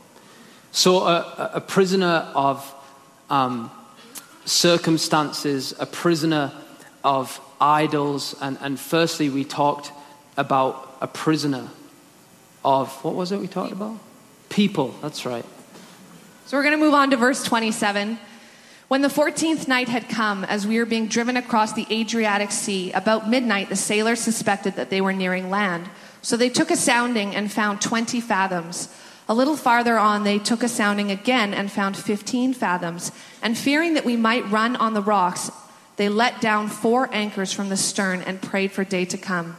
So, 0.72 0.99
a, 0.99 1.52
a 1.56 1.60
prisoner 1.60 2.32
of 2.34 2.74
um, 3.30 3.70
circumstances, 4.45 5.74
a 5.80 5.86
prisoner 5.86 6.54
of 7.04 7.41
idols, 7.62 8.36
and, 8.41 8.57
and 8.62 8.80
firstly, 8.80 9.30
we 9.30 9.45
talked 9.45 9.91
about 10.36 10.97
a 10.99 11.07
prisoner 11.07 11.68
of 12.66 12.91
what 13.03 13.14
was 13.14 13.32
it 13.32 13.39
we 13.39 13.47
talked 13.47 13.72
about? 13.72 13.97
People, 14.49 14.95
that's 15.01 15.26
right. 15.26 15.45
So, 16.47 16.57
we're 16.57 16.64
going 16.64 16.78
to 16.78 16.84
move 16.84 16.93
on 16.93 17.12
to 17.12 17.18
verse 17.18 17.43
27. 17.43 18.20
When 18.88 19.01
the 19.01 19.07
14th 19.07 19.70
night 19.70 19.88
had 19.88 20.09
come, 20.09 20.43
as 20.43 20.68
we 20.68 20.78
were 20.78 20.86
being 20.86 21.07
driven 21.07 21.38
across 21.38 21.72
the 21.72 21.88
Adriatic 21.89 22.51
Sea, 22.51 22.91
about 22.91 23.30
midnight 23.30 23.70
the 23.70 23.78
sailors 23.78 24.20
suspected 24.20 24.76
that 24.76 24.89
they 24.89 24.99
were 24.99 25.14
nearing 25.14 25.49
land. 25.49 25.89
So 26.22 26.36
they 26.36 26.49
took 26.49 26.70
a 26.70 26.76
sounding 26.76 27.34
and 27.34 27.49
found 27.49 27.80
20 27.80 28.20
fathoms. 28.20 28.93
A 29.30 29.34
little 29.34 29.55
farther 29.55 29.97
on, 29.97 30.26
they 30.26 30.39
took 30.39 30.62
a 30.62 30.68
sounding 30.68 31.09
again 31.09 31.53
and 31.53 31.72
found 31.72 31.95
15 31.95 32.53
fathoms. 32.53 33.14
And 33.41 33.57
fearing 33.57 33.93
that 33.93 34.03
we 34.03 34.18
might 34.18 34.51
run 34.51 34.76
on 34.76 34.93
the 34.93 35.01
rocks, 35.01 35.51
they 36.02 36.10
let 36.10 36.41
down 36.41 36.68
four 36.68 37.08
anchors 37.14 37.54
from 37.54 37.70
the 37.70 37.78
stern 37.78 38.24
and 38.24 38.41
prayed 38.41 38.72
for 38.72 38.84
day 38.84 39.06
to 39.06 39.20
come. 39.20 39.56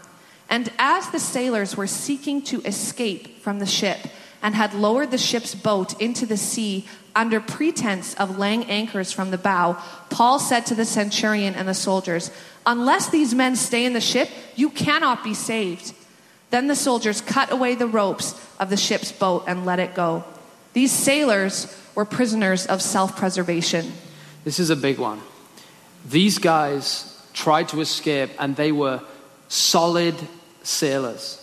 And 0.51 0.73
as 0.77 1.09
the 1.09 1.21
sailors 1.21 1.77
were 1.77 1.87
seeking 1.87 2.43
to 2.47 2.61
escape 2.63 3.39
from 3.39 3.61
the 3.61 3.67
ship 3.67 4.01
and 4.43 4.53
had 4.57 4.75
lowered 4.75 5.13
the 5.13 5.19
ship's 5.19 5.55
boat 5.55 6.01
into 6.03 6.27
the 6.27 6.37
sea 6.37 6.85
under 7.15 7.39
pretense 7.39 8.15
of 8.15 8.39
laying 8.39 8.65
anchors 8.65 9.13
from 9.13 9.31
the 9.31 9.39
bow, 9.39 9.81
Paul 10.11 10.41
said 10.41 10.67
to 10.67 10.75
the 10.75 10.85
centurion 10.85 11.55
and 11.55 11.69
the 11.69 11.75
soldiers, 11.75 12.33
Unless 12.67 13.11
these 13.11 13.33
men 13.33 13.55
stay 13.55 13.85
in 13.85 13.93
the 13.93 14.01
ship, 14.01 14.29
you 14.57 14.69
cannot 14.69 15.23
be 15.23 15.35
saved. 15.35 15.95
Then 16.51 16.67
the 16.67 16.75
soldiers 16.75 17.21
cut 17.21 17.53
away 17.53 17.77
the 17.77 17.87
ropes 17.87 18.35
of 18.59 18.69
the 18.69 18.77
ship's 18.77 19.13
boat 19.13 19.45
and 19.47 19.65
let 19.65 19.79
it 19.79 19.95
go. 19.95 20.25
These 20.73 20.91
sailors 20.91 21.73
were 21.95 22.05
prisoners 22.05 22.67
of 22.67 22.83
self 22.83 23.17
preservation. 23.17 23.93
This 24.43 24.59
is 24.59 24.71
a 24.71 24.77
big 24.77 24.99
one. 24.99 25.21
These 26.09 26.39
guys 26.39 27.09
tried 27.33 27.69
to 27.69 27.81
escape 27.81 28.31
and 28.39 28.57
they 28.57 28.73
were 28.73 29.01
solid 29.49 30.17
sailors 30.63 31.43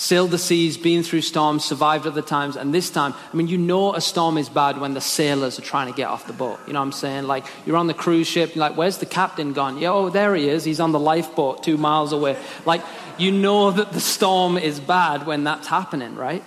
sailed 0.00 0.30
the 0.30 0.38
seas, 0.38 0.78
been 0.78 1.02
through 1.02 1.20
storms, 1.20 1.62
survived 1.62 2.06
other 2.06 2.22
times, 2.22 2.56
and 2.56 2.72
this 2.72 2.88
time, 2.88 3.12
I 3.30 3.36
mean, 3.36 3.48
you 3.48 3.58
know 3.58 3.94
a 3.94 4.00
storm 4.00 4.38
is 4.38 4.48
bad 4.48 4.80
when 4.80 4.94
the 4.94 5.00
sailors 5.00 5.58
are 5.58 5.62
trying 5.62 5.92
to 5.92 5.96
get 5.96 6.08
off 6.08 6.26
the 6.26 6.32
boat. 6.32 6.58
You 6.66 6.72
know 6.72 6.80
what 6.80 6.86
I'm 6.86 6.92
saying? 6.92 7.24
Like, 7.24 7.44
you're 7.66 7.76
on 7.76 7.86
the 7.86 7.92
cruise 7.92 8.26
ship, 8.26 8.56
like, 8.56 8.78
where's 8.78 8.96
the 8.96 9.04
captain 9.04 9.52
gone? 9.52 9.76
Yeah, 9.76 9.90
oh, 9.90 10.08
there 10.08 10.34
he 10.34 10.48
is. 10.48 10.64
He's 10.64 10.80
on 10.80 10.92
the 10.92 10.98
lifeboat 10.98 11.62
two 11.62 11.76
miles 11.76 12.14
away. 12.14 12.38
Like, 12.64 12.82
you 13.18 13.30
know 13.30 13.72
that 13.72 13.92
the 13.92 14.00
storm 14.00 14.56
is 14.56 14.80
bad 14.80 15.26
when 15.26 15.44
that's 15.44 15.66
happening, 15.66 16.14
right? 16.14 16.42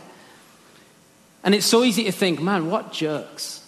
And 1.44 1.54
it's 1.54 1.68
so 1.68 1.84
easy 1.84 2.06
to 2.06 2.12
think, 2.12 2.42
man, 2.42 2.72
what 2.72 2.92
jerks. 2.92 3.63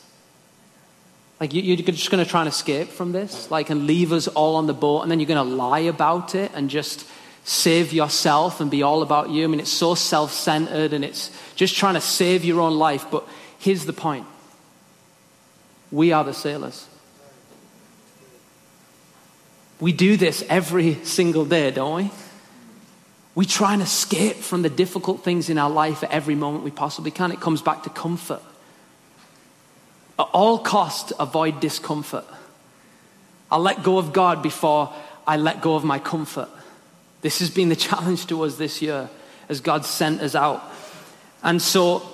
Like, 1.39 1.53
you're 1.53 1.75
just 1.75 2.11
going 2.11 2.23
to 2.23 2.29
try 2.29 2.41
and 2.41 2.47
escape 2.47 2.88
from 2.88 3.11
this, 3.11 3.51
like, 3.51 3.69
and 3.69 3.86
leave 3.86 4.13
us 4.13 4.27
all 4.29 4.55
on 4.55 4.67
the 4.67 4.73
boat, 4.73 5.01
and 5.01 5.11
then 5.11 5.19
you're 5.19 5.27
going 5.27 5.45
to 5.45 5.55
lie 5.55 5.79
about 5.79 6.33
it 6.33 6.51
and 6.55 6.69
just 6.69 7.05
save 7.45 7.93
yourself 7.93 8.59
and 8.59 8.71
be 8.71 8.81
all 8.83 9.01
about 9.01 9.29
you. 9.29 9.43
I 9.43 9.47
mean, 9.47 9.59
it's 9.59 9.71
so 9.71 9.95
self 9.95 10.31
centered 10.31 10.93
and 10.93 11.05
it's 11.05 11.29
just 11.55 11.75
trying 11.75 11.93
to 11.93 12.01
save 12.01 12.43
your 12.43 12.59
own 12.59 12.77
life. 12.77 13.05
But 13.09 13.27
here's 13.59 13.86
the 13.86 13.93
point 13.93 14.25
we 15.91 16.11
are 16.11 16.23
the 16.23 16.33
sailors. 16.33 16.88
We 19.79 19.91
do 19.91 20.17
this 20.17 20.43
every 20.49 20.95
single 21.05 21.45
day, 21.45 21.69
don't 21.69 21.95
we? 21.95 22.11
We 23.36 23.45
try 23.45 23.73
and 23.73 23.81
escape 23.81 24.38
from 24.38 24.61
the 24.61 24.69
difficult 24.69 25.23
things 25.23 25.49
in 25.49 25.57
our 25.57 25.69
life 25.69 26.03
at 26.03 26.11
every 26.11 26.36
moment 26.36 26.63
we 26.63 26.71
possibly 26.71 27.11
can. 27.11 27.31
It 27.31 27.41
comes 27.41 27.61
back 27.61 27.83
to 27.83 27.89
comfort. 27.89 28.41
At 30.18 30.30
all 30.34 30.59
cost, 30.59 31.11
avoid 31.20 31.59
discomfort. 31.59 32.26
I 33.51 33.57
let 33.57 33.84
go 33.84 33.97
of 33.97 34.13
God 34.13 34.41
before 34.41 34.93
I 35.28 35.38
let 35.38 35.61
go 35.61 35.76
of 35.76 35.84
my 35.84 35.99
comfort. 35.99 36.49
This 37.22 37.39
has 37.39 37.49
been 37.49 37.70
the 37.70 37.76
challenge 37.88 38.28
to 38.28 38.43
us 38.43 38.55
this 38.55 38.82
year 38.82 39.09
as 39.49 39.59
God 39.59 39.86
sent 39.86 40.22
us 40.22 40.36
out. 40.36 40.63
And 41.43 41.61
so 41.61 42.07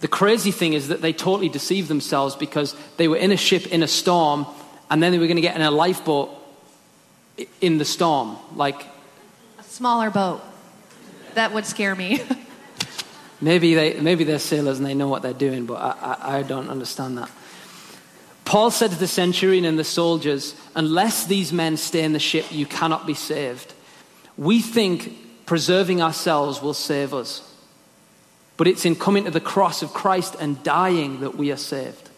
the 0.00 0.08
crazy 0.08 0.50
thing 0.50 0.72
is 0.72 0.88
that 0.88 1.00
they 1.00 1.12
totally 1.12 1.48
deceived 1.48 1.88
themselves 1.88 2.34
because 2.34 2.74
they 2.96 3.08
were 3.08 3.16
in 3.16 3.32
a 3.32 3.36
ship 3.36 3.66
in 3.68 3.82
a 3.82 3.88
storm 3.88 4.46
and 4.90 5.02
then 5.02 5.12
they 5.12 5.18
were 5.18 5.26
going 5.26 5.36
to 5.36 5.42
get 5.42 5.56
in 5.56 5.62
a 5.62 5.70
lifeboat 5.70 6.30
in 7.60 7.78
the 7.78 7.84
storm. 7.84 8.36
Like 8.56 8.84
a 9.58 9.62
smaller 9.62 10.10
boat. 10.10 10.42
That 11.34 11.54
would 11.54 11.66
scare 11.66 11.94
me. 11.94 12.20
maybe, 13.42 13.74
they, 13.74 14.00
maybe 14.00 14.24
they're 14.24 14.38
sailors 14.38 14.78
and 14.78 14.86
they 14.86 14.94
know 14.94 15.08
what 15.08 15.22
they're 15.22 15.34
doing, 15.34 15.66
but 15.66 15.74
I, 15.74 16.16
I, 16.22 16.38
I 16.38 16.42
don't 16.42 16.70
understand 16.70 17.18
that. 17.18 17.30
Paul 18.44 18.70
said 18.70 18.90
to 18.90 18.98
the 18.98 19.06
centurion 19.06 19.64
and 19.64 19.78
the 19.78 19.84
soldiers, 19.84 20.54
Unless 20.74 21.26
these 21.26 21.52
men 21.52 21.76
stay 21.76 22.02
in 22.02 22.12
the 22.12 22.18
ship, 22.18 22.46
you 22.50 22.66
cannot 22.66 23.06
be 23.06 23.14
saved. 23.14 23.74
We 24.36 24.60
think 24.60 25.46
preserving 25.46 26.00
ourselves 26.00 26.62
will 26.62 26.74
save 26.74 27.12
us. 27.12 27.48
But 28.56 28.68
it's 28.68 28.84
in 28.84 28.96
coming 28.96 29.24
to 29.24 29.30
the 29.30 29.40
cross 29.40 29.82
of 29.82 29.92
Christ 29.92 30.36
and 30.38 30.62
dying 30.62 31.20
that 31.20 31.36
we 31.36 31.50
are 31.50 31.56
saved. 31.56 32.10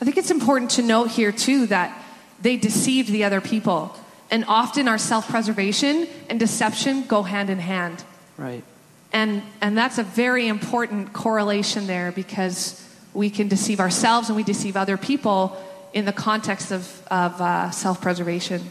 I 0.00 0.04
think 0.04 0.16
it's 0.16 0.30
important 0.30 0.72
to 0.72 0.82
note 0.82 1.10
here, 1.10 1.32
too, 1.32 1.66
that 1.66 2.00
they 2.40 2.56
deceived 2.56 3.10
the 3.10 3.24
other 3.24 3.40
people. 3.40 3.94
And 4.30 4.44
often 4.48 4.88
our 4.88 4.98
self 4.98 5.28
preservation 5.28 6.08
and 6.28 6.40
deception 6.40 7.06
go 7.06 7.22
hand 7.22 7.50
in 7.50 7.58
hand. 7.58 8.02
Right. 8.38 8.64
And, 9.12 9.42
and 9.60 9.76
that's 9.76 9.98
a 9.98 10.02
very 10.02 10.48
important 10.48 11.12
correlation 11.12 11.86
there 11.86 12.12
because 12.12 12.78
we 13.12 13.28
can 13.28 13.48
deceive 13.48 13.78
ourselves 13.78 14.28
and 14.28 14.36
we 14.36 14.42
deceive 14.42 14.76
other 14.76 14.96
people 14.96 15.56
in 15.92 16.06
the 16.06 16.12
context 16.12 16.72
of, 16.72 17.06
of 17.10 17.40
uh, 17.40 17.70
self 17.70 18.00
preservation. 18.00 18.70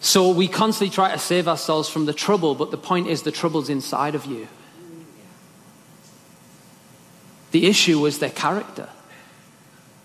So 0.00 0.30
we 0.30 0.48
constantly 0.48 0.92
try 0.92 1.12
to 1.12 1.18
save 1.18 1.46
ourselves 1.46 1.88
from 1.88 2.06
the 2.06 2.12
trouble, 2.12 2.56
but 2.56 2.72
the 2.72 2.76
point 2.76 3.06
is 3.06 3.22
the 3.22 3.30
trouble's 3.30 3.68
inside 3.68 4.16
of 4.16 4.26
you. 4.26 4.48
The 7.52 7.66
issue 7.66 8.00
was 8.00 8.18
their 8.18 8.30
character 8.30 8.88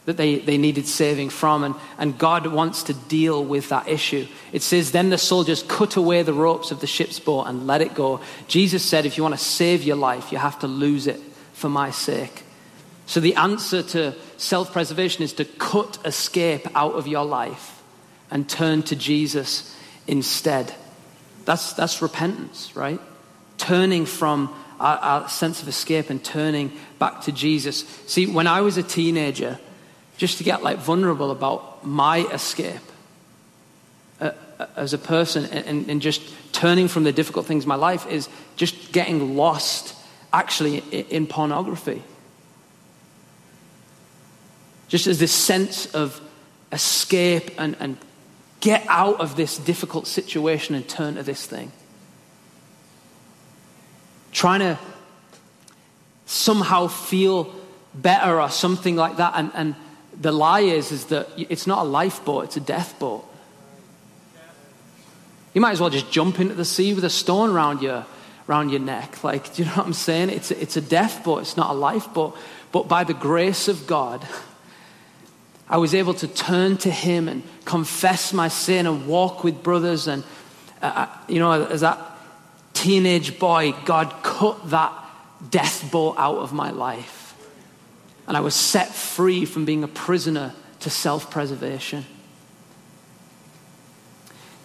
that 0.08 0.16
they, 0.16 0.38
they 0.38 0.58
needed 0.58 0.88
saving 0.88 1.28
from, 1.28 1.66
and, 1.66 1.76
and 1.98 2.18
God 2.18 2.48
wants 2.48 2.84
to 2.84 2.94
deal 2.94 3.44
with 3.44 3.68
that 3.68 3.90
issue. 3.90 4.26
It 4.54 4.62
says, 4.62 4.94
Then 4.94 5.10
the 5.10 5.18
soldiers 5.18 5.64
cut 5.64 5.98
away 5.98 6.24
the 6.24 6.32
ropes 6.32 6.72
of 6.72 6.80
the 6.80 6.88
ship's 6.88 7.20
boat 7.20 7.44
and 7.44 7.68
let 7.68 7.82
it 7.82 7.94
go. 7.94 8.22
Jesus 8.48 8.84
said, 8.84 9.06
If 9.06 9.18
you 9.18 9.24
want 9.24 9.36
to 9.36 9.44
save 9.44 9.84
your 9.84 9.98
life, 9.98 10.32
you 10.32 10.38
have 10.38 10.60
to 10.60 10.68
lose 10.68 11.08
it 11.08 11.20
for 11.52 11.68
my 11.68 11.92
sake. 11.92 12.44
So 13.06 13.20
the 13.20 13.36
answer 13.36 13.84
to 13.84 14.16
self 14.38 14.72
preservation 14.72 15.24
is 15.24 15.34
to 15.34 15.46
cut 15.46 16.00
escape 16.06 16.66
out 16.74 16.94
of 16.94 17.06
your 17.06 17.26
life 17.26 17.84
and 18.32 18.48
turn 18.48 18.84
to 18.84 18.96
Jesus 18.96 19.76
instead. 20.08 20.74
That's, 21.44 21.74
that's 21.74 22.02
repentance, 22.02 22.78
right? 22.78 23.02
Turning 23.58 24.06
from 24.06 24.56
our, 24.80 24.98
our 25.00 25.28
sense 25.28 25.62
of 25.62 25.68
escape 25.68 26.10
and 26.10 26.24
turning 26.24 26.72
back 26.98 27.24
to 27.24 27.34
Jesus. 27.34 27.80
See, 28.06 28.26
when 28.26 28.48
I 28.48 28.62
was 28.62 28.78
a 28.78 28.84
teenager, 28.84 29.60
just 30.18 30.40
to 30.40 30.44
get 30.44 30.64
like 30.64 30.80
vulnerable 30.80 31.32
about 31.32 31.86
my 31.86 32.20
escape 32.28 32.82
uh, 34.20 34.32
uh, 34.60 34.66
as 34.76 34.94
a 34.94 34.98
person 34.98 35.46
and, 35.46 35.88
and, 35.88 36.02
just 36.02 36.22
turning 36.52 36.88
from 36.88 37.04
the 37.04 37.12
difficult 37.12 37.46
things 37.46 37.66
in 37.66 37.70
my 37.70 37.76
life 37.76 38.08
is 38.08 38.28
just 38.56 38.92
getting 38.92 39.38
lost 39.38 39.96
actually 40.34 40.80
in, 40.80 41.28
pornography. 41.28 42.02
Just 44.88 45.06
as 45.06 45.20
this 45.20 45.32
sense 45.32 45.94
of 45.94 46.20
escape 46.72 47.52
and, 47.60 47.78
and 47.80 47.98
get 48.60 48.84
out 48.88 49.20
of 49.22 49.36
this 49.36 49.60
difficult 49.60 50.08
situation 50.08 50.74
and 50.74 50.88
turn 50.88 51.16
to 51.16 51.24
this 51.24 51.46
thing. 51.46 51.72
Trying 54.32 54.62
to 54.62 54.80
somehow 56.26 56.88
feel 56.88 57.54
better 57.94 58.42
or 58.42 58.50
something 58.50 58.96
like 58.96 59.18
that 59.18 59.34
and, 59.36 59.52
and 59.54 59.76
the 60.20 60.32
lie 60.32 60.62
is, 60.62 60.92
is 60.92 61.06
that 61.06 61.30
it's 61.38 61.68
not 61.68 61.80
a 61.80 61.90
lifeboat, 61.90 62.46
it's 62.46 62.58
a 62.58 62.62
death 62.62 62.98
boat. 63.00 63.26
You 65.54 65.62
might 65.62 65.72
as 65.72 65.82
well 65.82 65.90
just 65.90 66.12
jump 66.12 66.40
into 66.40 66.54
the 66.54 66.66
sea 66.66 66.94
with 66.94 67.04
a 67.04 67.10
stone 67.10 67.50
around 67.50 67.82
your, 67.82 68.06
around 68.48 68.70
your 68.70 68.80
neck. 68.80 69.18
Like, 69.24 69.54
do 69.54 69.64
you 69.64 69.70
know 69.70 69.76
what 69.76 69.86
I'm 69.88 69.94
saying? 69.94 70.30
It's 70.30 70.52
a, 70.52 70.62
it's 70.62 70.78
a 70.78 70.82
death 70.82 71.24
boat, 71.24 71.40
it's 71.40 71.58
not 71.58 71.70
a 71.70 71.74
lifeboat. 71.74 72.38
But 72.72 72.88
by 72.88 73.04
the 73.04 73.14
grace 73.14 73.68
of 73.68 73.88
God, 73.88 74.28
I 75.70 75.78
was 75.78 75.94
able 75.94 76.14
to 76.16 76.28
turn 76.28 76.78
to 76.78 76.92
Him 76.92 77.28
and 77.28 77.44
confess 77.66 78.34
my 78.34 78.48
sin 78.48 78.88
and 78.88 79.08
walk 79.08 79.44
with 79.44 79.62
brothers. 79.64 80.08
And, 80.08 80.24
uh, 80.82 80.86
uh 80.86 81.08
you 81.28 81.40
know, 81.40 81.66
as 81.66 81.82
that 81.82 82.00
teenage 82.74 83.38
boy, 83.38 83.74
God 83.86 84.14
cut 84.24 84.70
that 84.70 84.94
death 85.50 85.92
boat 85.92 86.16
out 86.18 86.38
of 86.38 86.54
my 86.54 86.72
life 86.72 87.17
and 88.28 88.36
I 88.36 88.42
was 88.42 88.56
set 88.56 88.94
free 88.94 89.46
from 89.46 89.66
being 89.66 89.84
a 89.84 89.88
prisoner 89.88 90.54
to 90.82 90.90
self 90.90 91.32
preservation. 91.32 92.06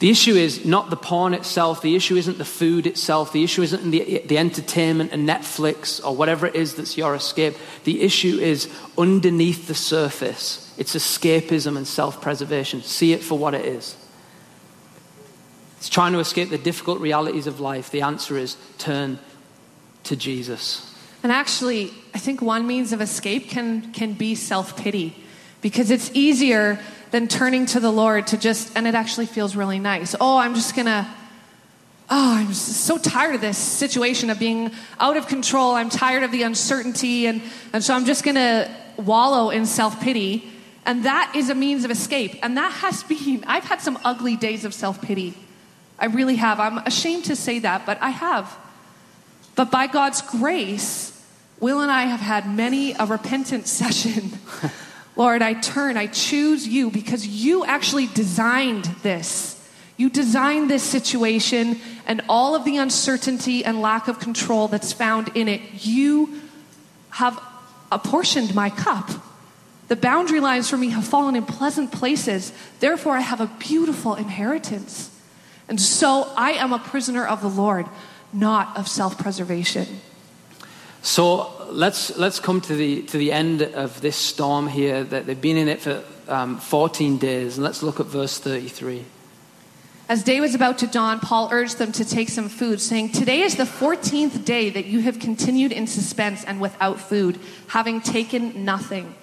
The 0.01 0.11
issue 0.11 0.35
is 0.35 0.65
not 0.65 0.91
the 0.91 0.97
porn 0.97 1.33
itself, 1.33 1.81
the 1.81 1.95
issue 1.95 2.17
isn't 2.17 2.37
the 2.37 2.45
food 2.45 2.89
itself, 2.89 3.33
the 3.33 3.45
issue 3.45 3.63
isn't 3.63 3.89
the, 3.89 4.21
the 4.27 4.37
entertainment 4.37 5.13
and 5.13 5.29
Netflix 5.29 6.05
or 6.05 6.17
whatever 6.17 6.45
it 6.45 6.57
is 6.57 6.75
that's 6.75 6.99
your 6.99 7.15
escape. 7.15 7.55
The 7.85 8.03
issue 8.03 8.39
is 8.41 8.69
underneath 8.99 9.69
the 9.69 9.77
surface. 9.77 10.75
It's 10.77 10.97
escapism 10.97 11.77
and 11.77 11.87
self 11.87 12.21
preservation. 12.21 12.83
See 12.83 13.13
it 13.13 13.23
for 13.23 13.39
what 13.39 13.55
it 13.55 13.65
is. 13.65 13.97
It's 15.79 15.89
trying 15.89 16.15
to 16.15 16.19
escape 16.19 16.51
the 16.51 16.59
difficult 16.59 17.01
realities 17.01 17.47
of 17.47 17.61
life. 17.61 17.91
The 17.91 18.03
answer 18.03 18.37
is 18.37 18.57
turn 18.79 19.21
to 20.03 20.17
Jesus. 20.17 20.92
And 21.23 21.31
actually, 21.31 21.93
I 22.15 22.19
think 22.19 22.43
one 22.43 22.67
means 22.67 22.93
of 22.93 23.01
escape 23.01 23.49
can, 23.49 23.93
can 23.93 24.15
be 24.15 24.35
self 24.35 24.77
pity 24.77 25.15
because 25.61 25.91
it's 25.91 26.11
easier 26.15 26.81
than 27.13 27.29
turning 27.29 27.67
to 27.67 27.81
the 27.81 27.93
Lord 27.93 28.27
to 28.29 28.37
just, 28.37 28.77
and 28.77 28.87
it 28.87 28.95
actually 28.95 29.27
feels 29.27 29.55
really 29.55 29.79
nice. 29.79 30.17
Oh, 30.21 30.39
I'm 30.39 30.55
just 30.55 30.75
gonna, 30.75 31.09
oh, 32.11 32.35
I'm 32.37 32.53
so 32.53 32.99
tired 32.99 33.37
of 33.37 33.41
this 33.41 33.59
situation 33.59 34.31
of 34.31 34.39
being 34.39 34.73
out 34.99 35.17
of 35.17 35.29
control. 35.29 35.75
I'm 35.75 35.91
tired 35.91 36.25
of 36.25 36.33
the 36.33 36.43
uncertainty. 36.43 37.27
And, 37.27 37.43
and 37.73 37.85
so 37.85 37.95
I'm 37.95 38.05
just 38.05 38.25
gonna 38.25 38.75
wallow 38.97 39.51
in 39.51 39.67
self 39.67 40.01
pity. 40.01 40.49
And 40.85 41.05
that 41.05 41.35
is 41.37 41.49
a 41.49 41.55
means 41.55 41.85
of 41.85 41.93
escape. 41.93 42.37
And 42.43 42.57
that 42.57 42.73
has 42.73 43.03
been, 43.05 43.45
I've 43.47 43.65
had 43.65 43.81
some 43.81 43.99
ugly 44.05 44.37
days 44.37 44.65
of 44.65 44.75
self 44.75 45.01
pity. 45.01 45.35
I 45.99 46.07
really 46.07 46.37
have. 46.37 46.59
I'm 46.59 46.79
ashamed 46.79 47.27
to 47.27 47.37
say 47.37 47.61
that, 47.61 47.87
but 47.87 48.03
I 48.03 48.11
have. 48.11 48.59
But 49.55 49.71
by 49.71 49.87
God's 49.87 50.23
grace, 50.23 51.12
Will 51.63 51.81
and 51.81 51.93
I 51.93 52.07
have 52.07 52.19
had 52.19 52.51
many 52.51 52.93
a 52.95 53.07
repentant 53.07 53.67
session. 53.81 54.33
Lord, 55.15 55.43
I 55.43 55.55
turn, 55.55 55.97
I 55.97 56.09
choose 56.09 56.67
you 56.67 56.91
because 56.91 57.25
you 57.25 57.65
actually 57.65 58.09
designed 58.09 58.87
this. 59.05 59.49
You 59.97 60.11
designed 60.11 60.69
this 60.69 60.83
situation 60.83 61.79
and 62.05 62.21
all 62.29 62.57
of 62.57 62.65
the 62.65 62.79
uncertainty 62.79 63.65
and 63.65 63.81
lack 63.81 64.09
of 64.09 64.19
control 64.19 64.67
that's 64.67 64.93
found 64.93 65.31
in 65.37 65.47
it. 65.47 65.61
You 65.87 66.41
have 67.11 67.41
apportioned 67.93 68.57
my 68.57 68.69
cup. 68.69 69.09
The 69.87 69.95
boundary 69.95 70.41
lines 70.41 70.69
for 70.69 70.77
me 70.77 70.89
have 70.89 71.05
fallen 71.05 71.37
in 71.37 71.45
pleasant 71.45 71.93
places. 71.93 72.53
Therefore, 72.81 73.13
I 73.13 73.21
have 73.21 73.41
a 73.41 73.47
beautiful 73.61 74.17
inheritance. 74.17 75.17
And 75.69 75.81
so 75.81 76.33
I 76.37 76.53
am 76.53 76.73
a 76.73 76.81
prisoner 76.81 77.25
of 77.25 77.41
the 77.41 77.51
Lord, 77.51 77.87
not 78.33 78.77
of 78.77 78.89
self 78.89 79.17
preservation. 79.17 79.87
So 81.03 81.53
let's, 81.69 82.17
let's 82.17 82.39
come 82.39 82.61
to 82.63 82.75
the, 82.75 83.03
to 83.03 83.19
the 83.19 83.33
end 83.33 83.63
of 83.63 84.01
this 84.01 84.17
storm 84.17 84.69
here. 84.69 85.03
That 85.03 85.27
they've 85.27 85.41
been 85.41 85.57
in 85.57 85.69
it 85.69 85.81
for 85.81 86.05
um, 86.29 86.59
14 86.59 87.19
days. 87.19 87.59
And 87.59 87.65
let's 87.65 87.83
look 87.83 87.99
at 87.99 88.07
verse 88.07 88.39
33. 88.39 89.05
As 90.09 90.23
day 90.23 90.41
was 90.41 90.55
about 90.55 90.79
to 90.79 90.87
dawn, 90.87 91.21
Paul 91.21 91.49
urged 91.51 91.79
them 91.79 91.91
to 91.93 92.05
take 92.05 92.29
some 92.29 92.49
food, 92.49 92.81
saying, 92.81 93.13
Today 93.13 93.41
is 93.41 93.57
the 93.57 93.65
14th 93.65 94.45
day 94.45 94.71
that 94.71 94.85
you 94.85 95.01
have 95.01 95.19
continued 95.19 95.73
in 95.73 95.87
suspense 95.87 96.45
and 96.45 96.61
without 96.61 97.01
food, 97.01 97.41
having 97.69 98.01
taken 98.01 98.65
nothing. 98.65 99.15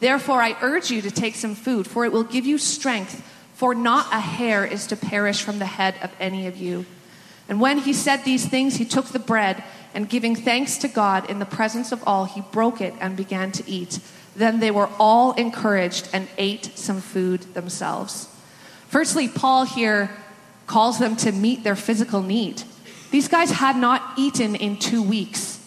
Therefore, 0.00 0.40
I 0.40 0.56
urge 0.60 0.90
you 0.90 1.02
to 1.02 1.10
take 1.10 1.34
some 1.34 1.54
food, 1.54 1.86
for 1.86 2.04
it 2.04 2.12
will 2.12 2.22
give 2.22 2.46
you 2.46 2.58
strength, 2.58 3.22
for 3.54 3.74
not 3.74 4.06
a 4.12 4.20
hair 4.20 4.64
is 4.64 4.86
to 4.88 4.96
perish 4.96 5.42
from 5.42 5.58
the 5.58 5.66
head 5.66 5.96
of 6.02 6.12
any 6.20 6.46
of 6.46 6.56
you. 6.56 6.86
And 7.48 7.60
when 7.60 7.78
he 7.78 7.92
said 7.92 8.18
these 8.18 8.46
things, 8.46 8.76
he 8.76 8.84
took 8.84 9.06
the 9.06 9.18
bread 9.18 9.64
and 9.96 10.10
giving 10.10 10.36
thanks 10.36 10.76
to 10.78 10.88
God 10.88 11.30
in 11.30 11.38
the 11.38 11.46
presence 11.46 11.90
of 11.90 12.04
all, 12.06 12.26
he 12.26 12.42
broke 12.52 12.82
it 12.82 12.92
and 13.00 13.16
began 13.16 13.50
to 13.52 13.68
eat. 13.68 13.98
Then 14.36 14.60
they 14.60 14.70
were 14.70 14.90
all 14.98 15.32
encouraged 15.32 16.10
and 16.12 16.28
ate 16.36 16.76
some 16.76 17.00
food 17.00 17.40
themselves. 17.54 18.28
Firstly, 18.88 19.26
Paul 19.26 19.64
here 19.64 20.10
calls 20.66 20.98
them 20.98 21.16
to 21.16 21.32
meet 21.32 21.64
their 21.64 21.74
physical 21.74 22.20
need. 22.20 22.62
These 23.10 23.28
guys 23.28 23.50
had 23.50 23.76
not 23.76 24.02
eaten 24.18 24.54
in 24.54 24.76
two 24.76 25.02
weeks. 25.02 25.58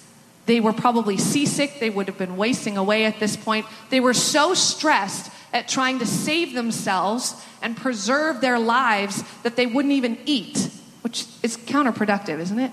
They 0.46 0.60
were 0.60 0.74
probably 0.74 1.18
seasick. 1.18 1.80
They 1.80 1.90
would 1.90 2.08
have 2.08 2.20
been 2.20 2.38
wasting 2.38 2.78
away 2.78 3.06
at 3.06 3.20
this 3.20 3.36
point. 3.36 3.66
They 3.90 4.00
were 4.00 4.14
so 4.14 4.54
stressed 4.54 5.32
at 5.52 5.68
trying 5.68 5.98
to 6.00 6.06
save 6.06 6.54
themselves 6.54 7.34
and 7.64 7.76
preserve 7.76 8.42
their 8.42 8.60
lives 8.60 9.24
that 9.42 9.56
they 9.56 9.66
wouldn't 9.66 9.94
even 9.94 10.20
eat, 10.26 10.70
which 11.02 11.26
is 11.42 11.58
counterproductive, 11.58 12.38
isn't 12.38 12.60
it? 12.60 12.72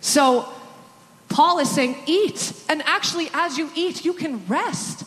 So 0.00 0.48
Paul 1.34 1.58
is 1.58 1.68
saying, 1.68 1.96
eat. 2.06 2.52
And 2.68 2.80
actually, 2.82 3.28
as 3.34 3.58
you 3.58 3.68
eat, 3.74 4.04
you 4.04 4.12
can 4.12 4.46
rest 4.46 5.04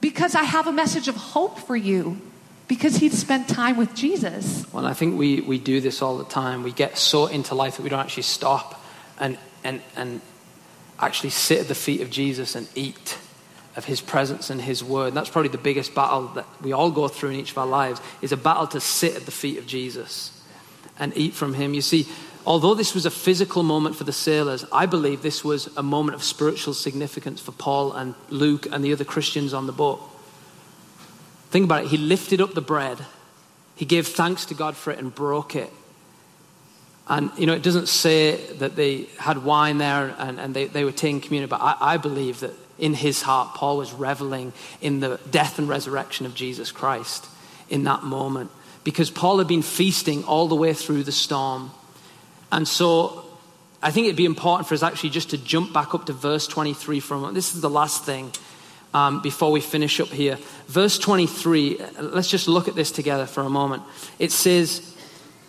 because 0.00 0.34
I 0.34 0.42
have 0.42 0.66
a 0.66 0.72
message 0.72 1.08
of 1.08 1.16
hope 1.16 1.58
for 1.58 1.76
you 1.76 2.18
because 2.68 2.96
he'd 2.96 3.12
spent 3.12 3.48
time 3.48 3.76
with 3.76 3.94
Jesus. 3.94 4.64
Well, 4.72 4.86
I 4.86 4.94
think 4.94 5.18
we, 5.18 5.42
we 5.42 5.58
do 5.58 5.82
this 5.82 6.00
all 6.00 6.16
the 6.16 6.24
time. 6.24 6.62
We 6.62 6.72
get 6.72 6.96
so 6.96 7.26
into 7.26 7.54
life 7.54 7.76
that 7.76 7.82
we 7.82 7.90
don't 7.90 8.00
actually 8.00 8.22
stop 8.22 8.82
and, 9.20 9.36
and, 9.62 9.82
and 9.94 10.22
actually 10.98 11.30
sit 11.30 11.60
at 11.60 11.68
the 11.68 11.74
feet 11.74 12.00
of 12.00 12.08
Jesus 12.08 12.54
and 12.54 12.66
eat 12.74 13.18
of 13.76 13.84
his 13.84 14.00
presence 14.00 14.48
and 14.48 14.62
his 14.62 14.82
word. 14.82 15.08
And 15.08 15.16
that's 15.18 15.28
probably 15.28 15.50
the 15.50 15.58
biggest 15.58 15.94
battle 15.94 16.28
that 16.28 16.46
we 16.62 16.72
all 16.72 16.90
go 16.90 17.08
through 17.08 17.30
in 17.30 17.36
each 17.36 17.50
of 17.50 17.58
our 17.58 17.66
lives 17.66 18.00
is 18.22 18.32
a 18.32 18.38
battle 18.38 18.68
to 18.68 18.80
sit 18.80 19.16
at 19.16 19.26
the 19.26 19.32
feet 19.32 19.58
of 19.58 19.66
Jesus 19.66 20.32
and 20.98 21.14
eat 21.14 21.34
from 21.34 21.52
him. 21.52 21.74
You 21.74 21.82
see, 21.82 22.08
Although 22.48 22.72
this 22.72 22.94
was 22.94 23.04
a 23.04 23.10
physical 23.10 23.62
moment 23.62 23.94
for 23.94 24.04
the 24.04 24.12
sailors, 24.12 24.64
I 24.72 24.86
believe 24.86 25.20
this 25.20 25.44
was 25.44 25.66
a 25.76 25.82
moment 25.82 26.14
of 26.14 26.24
spiritual 26.24 26.72
significance 26.72 27.42
for 27.42 27.52
Paul 27.52 27.92
and 27.92 28.14
Luke 28.30 28.66
and 28.72 28.82
the 28.82 28.90
other 28.90 29.04
Christians 29.04 29.52
on 29.52 29.66
the 29.66 29.72
boat. 29.72 30.00
Think 31.50 31.66
about 31.66 31.84
it. 31.84 31.88
He 31.88 31.98
lifted 31.98 32.40
up 32.40 32.54
the 32.54 32.62
bread, 32.62 33.04
he 33.76 33.84
gave 33.84 34.06
thanks 34.06 34.46
to 34.46 34.54
God 34.54 34.78
for 34.78 34.90
it 34.90 34.98
and 34.98 35.14
broke 35.14 35.54
it. 35.54 35.70
And, 37.06 37.30
you 37.36 37.44
know, 37.44 37.52
it 37.52 37.62
doesn't 37.62 37.86
say 37.86 38.36
that 38.54 38.76
they 38.76 39.08
had 39.18 39.44
wine 39.44 39.76
there 39.76 40.14
and, 40.18 40.40
and 40.40 40.54
they, 40.54 40.68
they 40.68 40.84
were 40.84 40.92
taking 40.92 41.20
communion, 41.20 41.50
but 41.50 41.60
I, 41.60 41.76
I 41.78 41.96
believe 41.98 42.40
that 42.40 42.54
in 42.78 42.94
his 42.94 43.20
heart, 43.20 43.56
Paul 43.56 43.76
was 43.76 43.92
reveling 43.92 44.54
in 44.80 45.00
the 45.00 45.20
death 45.30 45.58
and 45.58 45.68
resurrection 45.68 46.24
of 46.24 46.34
Jesus 46.34 46.72
Christ 46.72 47.26
in 47.68 47.84
that 47.84 48.04
moment. 48.04 48.50
Because 48.84 49.10
Paul 49.10 49.36
had 49.36 49.48
been 49.48 49.60
feasting 49.60 50.24
all 50.24 50.48
the 50.48 50.54
way 50.54 50.72
through 50.72 51.02
the 51.02 51.12
storm. 51.12 51.72
And 52.50 52.66
so 52.66 53.24
I 53.82 53.90
think 53.90 54.06
it'd 54.06 54.16
be 54.16 54.24
important 54.24 54.68
for 54.68 54.74
us 54.74 54.82
actually 54.82 55.10
just 55.10 55.30
to 55.30 55.38
jump 55.38 55.72
back 55.72 55.94
up 55.94 56.06
to 56.06 56.12
verse 56.12 56.46
23 56.46 57.00
for 57.00 57.14
a 57.14 57.18
moment. 57.18 57.34
This 57.34 57.54
is 57.54 57.60
the 57.60 57.70
last 57.70 58.04
thing 58.04 58.32
um, 58.92 59.20
before 59.22 59.52
we 59.52 59.60
finish 59.60 60.00
up 60.00 60.08
here. 60.08 60.38
Verse 60.66 60.98
23, 60.98 61.78
let's 62.00 62.28
just 62.28 62.48
look 62.48 62.68
at 62.68 62.74
this 62.74 62.90
together 62.90 63.26
for 63.26 63.42
a 63.42 63.50
moment. 63.50 63.82
It 64.18 64.32
says, 64.32 64.96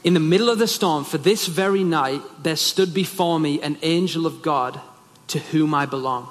In 0.04 0.14
the 0.14 0.20
middle 0.20 0.50
of 0.50 0.60
the 0.60 0.68
storm, 0.68 1.06
for 1.06 1.18
this 1.18 1.48
very 1.48 1.84
night, 1.84 2.22
there 2.44 2.56
stood 2.56 2.94
before 2.94 3.40
me 3.40 3.62
an 3.62 3.78
angel 3.82 4.26
of 4.26 4.42
God 4.42 4.80
to 5.28 5.40
whom 5.40 5.74
I 5.74 5.86
belong. 5.86 6.28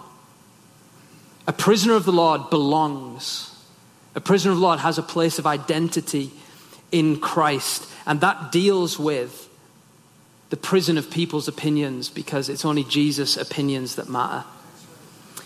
A 1.47 1.53
prisoner 1.53 1.95
of 1.95 2.05
the 2.05 2.13
Lord 2.13 2.51
belongs. 2.51 3.55
A 4.15 4.21
prisoner 4.21 4.53
of 4.53 4.59
the 4.59 4.65
Lord 4.65 4.81
has 4.81 4.99
a 4.99 5.03
place 5.03 5.39
of 5.39 5.47
identity 5.47 6.31
in 6.93 7.19
Christ, 7.19 7.89
and 8.07 8.21
that 8.21 8.53
deals 8.53 8.99
with 8.99 9.48
the 10.51 10.57
prison 10.57 10.97
of 10.97 11.11
people's 11.11 11.49
opinions 11.49 12.09
because 12.09 12.49
it's 12.49 12.65
only 12.65 12.85
Jesus' 12.85 13.37
opinions 13.37 13.97
that 13.97 14.09
matter. 14.09 14.45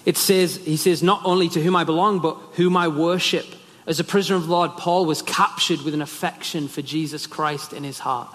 It 0.05 0.16
says, 0.16 0.57
he 0.57 0.76
says, 0.76 1.03
not 1.03 1.22
only 1.24 1.48
to 1.50 1.62
whom 1.62 1.76
I 1.76 1.84
belong, 1.84 2.20
but 2.20 2.36
whom 2.55 2.76
I 2.76 2.88
worship. 2.88 3.46
As 3.86 4.00
a 4.00 4.05
prisoner 4.05 4.36
of 4.36 4.46
the 4.46 4.53
Lord, 4.53 4.72
Paul 4.76 5.07
was 5.07 5.22
captured 5.22 5.82
with 5.82 5.94
an 5.94 6.03
affection 6.03 6.68
for 6.68 6.82
Jesus 6.82 7.26
Christ 7.26 7.72
in 7.72 7.84
his 7.84 7.98
heart, 7.98 8.32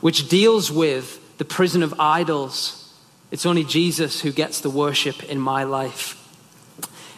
which 0.00 0.28
deals 0.28 0.70
with 0.70 1.38
the 1.38 1.44
prison 1.44 1.82
of 1.82 1.94
idols. 1.98 2.92
It's 3.30 3.46
only 3.46 3.64
Jesus 3.64 4.20
who 4.20 4.32
gets 4.32 4.60
the 4.60 4.70
worship 4.70 5.22
in 5.24 5.38
my 5.38 5.64
life. 5.64 6.16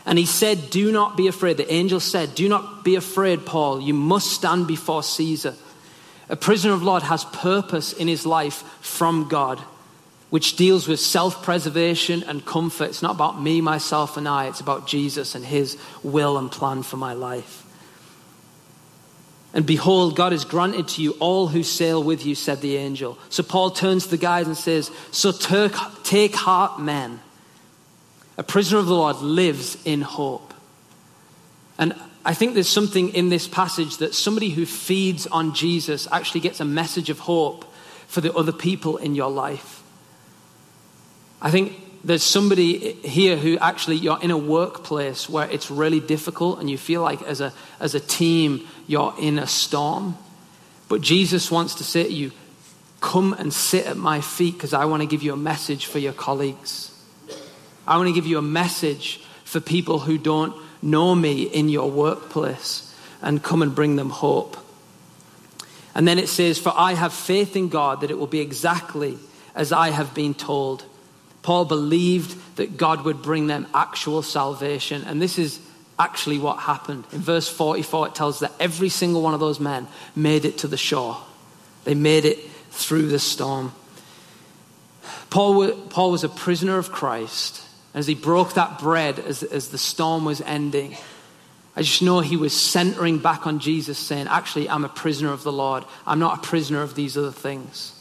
And 0.05 0.19
he 0.19 0.27
said, 0.27 0.71
Do 0.71 0.93
not 0.93 1.17
be 1.17 1.29
afraid. 1.29 1.57
The 1.57 1.73
angel 1.73 2.01
said, 2.01 2.35
Do 2.35 2.49
not 2.49 2.85
be 2.85 2.97
afraid, 2.97 3.47
Paul. 3.47 3.81
You 3.81 3.95
must 3.95 4.33
stand 4.33 4.67
before 4.67 5.03
Caesar. 5.03 5.55
A 6.29 6.37
prisoner 6.37 6.73
of 6.73 6.83
Lord 6.83 7.03
has 7.03 7.25
purpose 7.25 7.93
in 7.93 8.09
his 8.09 8.25
life 8.25 8.63
from 8.81 9.29
God 9.29 9.61
which 10.33 10.57
deals 10.57 10.89
with 10.89 10.99
self 10.99 11.43
preservation 11.43 12.23
and 12.23 12.43
comfort. 12.47 12.85
It's 12.85 13.03
not 13.03 13.17
about 13.17 13.43
me, 13.43 13.61
myself, 13.61 14.17
and 14.17 14.27
I. 14.27 14.47
It's 14.47 14.61
about 14.63 14.87
Jesus 14.87 15.35
and 15.35 15.45
his 15.45 15.77
will 16.03 16.39
and 16.39 16.51
plan 16.51 16.83
for 16.83 16.97
my 16.97 17.13
life. 17.13 17.67
And 19.53 19.67
behold, 19.67 20.17
God 20.17 20.33
has 20.33 20.47
granted 20.47 20.89
to 20.89 21.03
you 21.03 21.11
all 21.21 21.49
who 21.49 21.63
sail 21.63 22.03
with 22.03 22.25
you, 22.25 22.35
said 22.35 22.63
the 22.63 22.79
angel. 22.79 23.19
So 23.29 23.43
Paul 23.43 23.73
turns 23.73 24.05
to 24.05 24.13
the 24.13 24.17
guys 24.17 24.47
and 24.47 24.57
says, 24.57 24.91
So 25.11 25.33
take 25.33 26.35
heart, 26.35 26.81
men. 26.81 27.21
A 28.39 28.43
prisoner 28.43 28.79
of 28.79 28.87
the 28.87 28.95
Lord 28.95 29.17
lives 29.17 29.77
in 29.85 30.01
hope. 30.01 30.55
And 31.77 31.95
I 32.25 32.35
think 32.35 32.55
there's 32.55 32.69
something 32.69 33.09
in 33.11 33.31
this 33.31 33.49
passage 33.49 33.97
that 33.97 34.15
somebody 34.15 34.51
who 34.51 34.65
feeds 34.65 35.27
on 35.27 35.55
Jesus 35.55 36.07
actually 36.13 36.41
gets 36.41 36.61
a 36.61 36.65
message 36.65 37.11
of 37.11 37.19
hope 37.21 37.65
for 38.07 38.21
the 38.21 38.33
other 38.35 38.53
people 38.53 38.97
in 38.97 39.15
your 39.15 39.31
life. 39.31 39.83
I 41.41 41.51
think 41.51 41.73
there's 42.05 42.23
somebody 42.23 42.93
here 42.93 43.37
who 43.37 43.59
actually 43.59 43.97
you're 43.97 44.21
in 44.21 44.31
a 44.31 44.39
workplace 44.39 45.29
where 45.29 45.51
it's 45.51 45.71
really 45.71 45.99
difficult 45.99 46.61
and 46.61 46.71
you 46.71 46.79
feel 46.79 47.03
like 47.03 47.23
as 47.23 47.41
a, 47.41 47.53
as 47.81 47.95
a 47.95 48.01
team 48.01 48.67
you're 48.87 49.15
in 49.19 49.39
a 49.39 49.47
storm. 49.47 50.17
But 50.89 51.01
Jesus 51.01 51.51
wants 51.51 51.77
to 51.77 51.85
say 51.85 52.05
to 52.05 52.13
you, 52.13 52.33
Come 53.01 53.33
and 53.33 53.53
sit 53.53 53.87
at 53.87 53.97
my 53.97 54.21
feet 54.21 54.55
because 54.55 54.73
I 54.73 54.85
want 54.85 55.03
to 55.03 55.09
give 55.09 55.25
you 55.25 55.33
a 55.33 55.37
message 55.37 55.87
for 55.87 55.99
your 55.99 56.13
colleagues. 56.13 56.97
I 57.85 57.97
want 57.97 58.09
to 58.09 58.13
give 58.13 58.27
you 58.27 58.39
a 58.39 58.43
message 58.43 59.21
for 59.45 59.59
people 59.59 59.99
who 59.99 60.19
don't 60.19 60.55
know 60.83 61.15
me 61.15 61.43
in 61.43 61.69
your 61.69 61.91
workplace 61.91 62.95
and 63.23 63.43
come 63.43 63.63
and 63.63 63.75
bring 63.75 63.97
them 63.97 64.11
hope. 64.11 64.57
And 65.95 66.09
then 66.09 66.19
it 66.19 66.29
says, 66.29 66.59
For 66.59 66.73
I 66.75 66.95
have 66.95 67.13
faith 67.13 67.57
in 67.57 67.69
God 67.69 68.01
that 68.01 68.11
it 68.11 68.19
will 68.19 68.27
be 68.27 68.41
exactly 68.41 69.19
as 69.55 69.73
I 69.73 69.91
have 69.91 70.15
been 70.15 70.35
told. 70.35 70.85
Paul 71.43 71.65
believed 71.65 72.57
that 72.57 72.77
God 72.77 73.05
would 73.05 73.23
bring 73.23 73.47
them 73.47 73.67
actual 73.75 74.23
salvation. 74.23 75.03
And 75.05 75.21
this 75.21 75.39
is 75.39 75.61
actually 75.99 76.39
what 76.39 76.59
happened. 76.59 77.05
In 77.13 77.19
verse 77.19 77.49
44, 77.49 78.09
it 78.09 78.15
tells 78.15 78.41
that 78.41 78.53
every 78.59 78.89
single 78.89 79.23
one 79.23 79.35
of 79.35 79.41
those 79.41 79.61
men 79.61 79.87
made 80.17 80.45
it 80.45 80.59
to 80.59 80.69
the 80.69 80.77
shore, 80.77 81.19
they 81.85 81.95
made 81.95 82.25
it 82.25 82.39
through 82.71 83.09
the 83.09 83.19
storm. 83.19 83.73
Paul, 85.31 85.73
Paul 85.89 86.11
was 86.11 86.25
a 86.25 86.29
prisoner 86.29 86.79
of 86.79 86.93
Christ. 86.93 87.67
As 87.95 88.07
he 88.07 88.15
broke 88.15 88.55
that 88.55 88.79
bread 88.79 89.19
as, 89.19 89.43
as 89.43 89.69
the 89.69 89.79
storm 89.79 90.25
was 90.25 90.41
ending, 90.41 90.97
I 91.77 91.83
just 91.83 92.03
know 92.03 92.21
he 92.21 92.37
was 92.37 92.59
centering 92.59 93.19
back 93.19 93.47
on 93.47 93.59
Jesus, 93.59 93.99
saying, 93.99 94.29
Actually, 94.29 94.69
I'm 94.69 94.85
a 94.85 94.89
prisoner 94.89 95.33
of 95.33 95.43
the 95.43 95.53
Lord. 95.53 95.85
I'm 96.07 96.19
not 96.19 96.39
a 96.39 96.43
prisoner 96.43 96.83
of 96.83 96.95
these 96.95 97.17
other 97.17 97.33
things. 97.33 97.99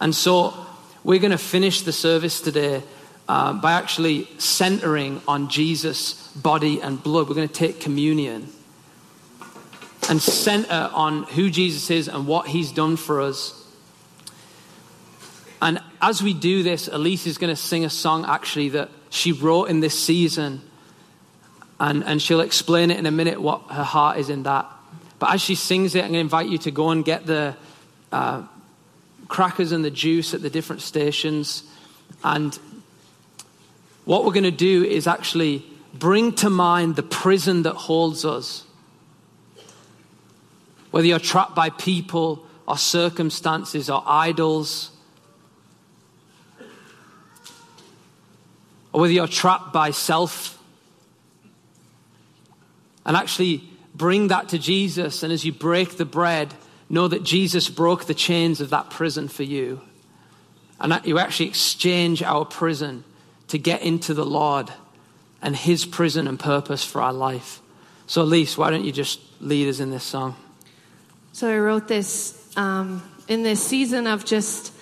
And 0.00 0.14
so 0.14 0.54
we're 1.04 1.20
going 1.20 1.32
to 1.32 1.38
finish 1.38 1.82
the 1.82 1.92
service 1.92 2.40
today 2.40 2.82
uh, 3.28 3.52
by 3.54 3.72
actually 3.72 4.28
centering 4.38 5.22
on 5.26 5.48
Jesus' 5.48 6.28
body 6.34 6.80
and 6.80 7.02
blood. 7.02 7.28
We're 7.28 7.34
going 7.34 7.48
to 7.48 7.54
take 7.54 7.80
communion 7.80 8.48
and 10.08 10.20
center 10.20 10.90
on 10.92 11.22
who 11.24 11.48
Jesus 11.50 11.90
is 11.90 12.08
and 12.08 12.26
what 12.26 12.48
he's 12.48 12.72
done 12.72 12.96
for 12.96 13.20
us. 13.20 13.58
And 15.62 15.80
as 16.00 16.22
we 16.22 16.34
do 16.34 16.62
this, 16.62 16.88
Elyse 16.88 17.26
is 17.26 17.38
going 17.38 17.54
to 17.54 17.60
sing 17.60 17.84
a 17.84 17.90
song 17.90 18.24
actually 18.26 18.70
that 18.70 18.90
she 19.12 19.30
wrote 19.30 19.66
in 19.66 19.78
this 19.78 19.96
season. 19.98 20.62
And, 21.78 22.04
and 22.04 22.20
she'll 22.20 22.40
explain 22.40 22.90
it 22.90 22.98
in 22.98 23.06
a 23.06 23.10
minute 23.10 23.40
what 23.40 23.62
her 23.70 23.82
heart 23.84 24.18
is 24.18 24.30
in 24.30 24.44
that. 24.44 24.66
But 25.18 25.34
as 25.34 25.40
she 25.40 25.54
sings 25.54 25.94
it, 25.94 26.00
I'm 26.00 26.12
going 26.12 26.14
to 26.14 26.20
invite 26.20 26.48
you 26.48 26.58
to 26.58 26.70
go 26.70 26.90
and 26.90 27.04
get 27.04 27.26
the, 27.26 27.56
uh, 28.12 28.42
crackers 29.32 29.72
and 29.72 29.84
the 29.84 29.90
juice 29.90 30.34
at 30.34 30.42
the 30.42 30.50
different 30.50 30.82
stations. 30.82 31.64
And 32.22 32.56
what 34.04 34.24
we're 34.24 34.32
going 34.32 34.44
to 34.44 34.50
do 34.50 34.84
is 34.84 35.06
actually 35.06 35.64
bring 35.94 36.32
to 36.36 36.50
mind 36.50 36.96
the 36.96 37.02
prison 37.02 37.62
that 37.62 37.74
holds 37.74 38.24
us. 38.24 38.64
Whether 40.90 41.08
you're 41.08 41.18
trapped 41.18 41.54
by 41.54 41.70
people 41.70 42.46
or 42.68 42.76
circumstances 42.76 43.88
or 43.88 44.04
idols, 44.06 44.91
or 48.92 49.00
whether 49.00 49.12
you're 49.12 49.26
trapped 49.26 49.72
by 49.72 49.90
self, 49.90 50.58
and 53.04 53.16
actually 53.16 53.64
bring 53.94 54.28
that 54.28 54.50
to 54.50 54.58
Jesus. 54.58 55.22
And 55.22 55.32
as 55.32 55.44
you 55.44 55.52
break 55.52 55.96
the 55.96 56.04
bread, 56.04 56.54
know 56.88 57.08
that 57.08 57.22
Jesus 57.22 57.68
broke 57.68 58.04
the 58.04 58.14
chains 58.14 58.60
of 58.60 58.70
that 58.70 58.90
prison 58.90 59.28
for 59.28 59.42
you. 59.42 59.80
And 60.78 60.92
that 60.92 61.06
you 61.06 61.18
actually 61.18 61.48
exchange 61.48 62.22
our 62.22 62.44
prison 62.44 63.04
to 63.48 63.58
get 63.58 63.82
into 63.82 64.14
the 64.14 64.26
Lord 64.26 64.72
and 65.40 65.54
His 65.54 65.84
prison 65.84 66.26
and 66.26 66.38
purpose 66.38 66.84
for 66.84 67.00
our 67.00 67.12
life. 67.12 67.60
So, 68.06 68.24
Elyse, 68.24 68.56
why 68.58 68.70
don't 68.70 68.84
you 68.84 68.92
just 68.92 69.20
lead 69.40 69.68
us 69.68 69.80
in 69.80 69.90
this 69.90 70.04
song? 70.04 70.36
So, 71.32 71.48
I 71.48 71.58
wrote 71.58 71.88
this 71.88 72.52
um, 72.56 73.02
in 73.28 73.42
this 73.42 73.64
season 73.64 74.06
of 74.06 74.24
just 74.24 74.72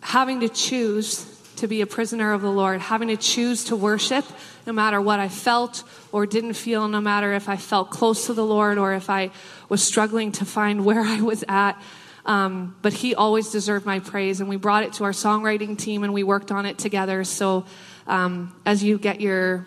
having 0.00 0.40
to 0.40 0.48
choose 0.48 1.33
to 1.56 1.68
be 1.68 1.80
a 1.80 1.86
prisoner 1.86 2.32
of 2.32 2.42
the 2.42 2.50
Lord, 2.50 2.80
having 2.80 3.08
to 3.08 3.16
choose 3.16 3.64
to 3.64 3.76
worship 3.76 4.24
no 4.66 4.72
matter 4.72 5.00
what 5.00 5.20
I 5.20 5.28
felt 5.28 5.84
or 6.12 6.26
didn't 6.26 6.54
feel, 6.54 6.88
no 6.88 7.00
matter 7.00 7.32
if 7.32 7.48
I 7.48 7.56
felt 7.56 7.90
close 7.90 8.26
to 8.26 8.34
the 8.34 8.44
Lord 8.44 8.78
or 8.78 8.94
if 8.94 9.10
I 9.10 9.30
was 9.68 9.82
struggling 9.82 10.32
to 10.32 10.44
find 10.44 10.84
where 10.84 11.02
I 11.02 11.20
was 11.20 11.44
at. 11.48 11.80
Um, 12.26 12.74
but 12.80 12.94
he 12.94 13.14
always 13.14 13.50
deserved 13.50 13.84
my 13.84 13.98
praise, 13.98 14.40
and 14.40 14.48
we 14.48 14.56
brought 14.56 14.82
it 14.82 14.94
to 14.94 15.04
our 15.04 15.12
songwriting 15.12 15.76
team 15.78 16.04
and 16.04 16.14
we 16.14 16.22
worked 16.22 16.50
on 16.50 16.64
it 16.64 16.78
together. 16.78 17.22
So 17.24 17.66
um, 18.06 18.54
as 18.64 18.82
you 18.82 18.98
get 18.98 19.20
your 19.20 19.66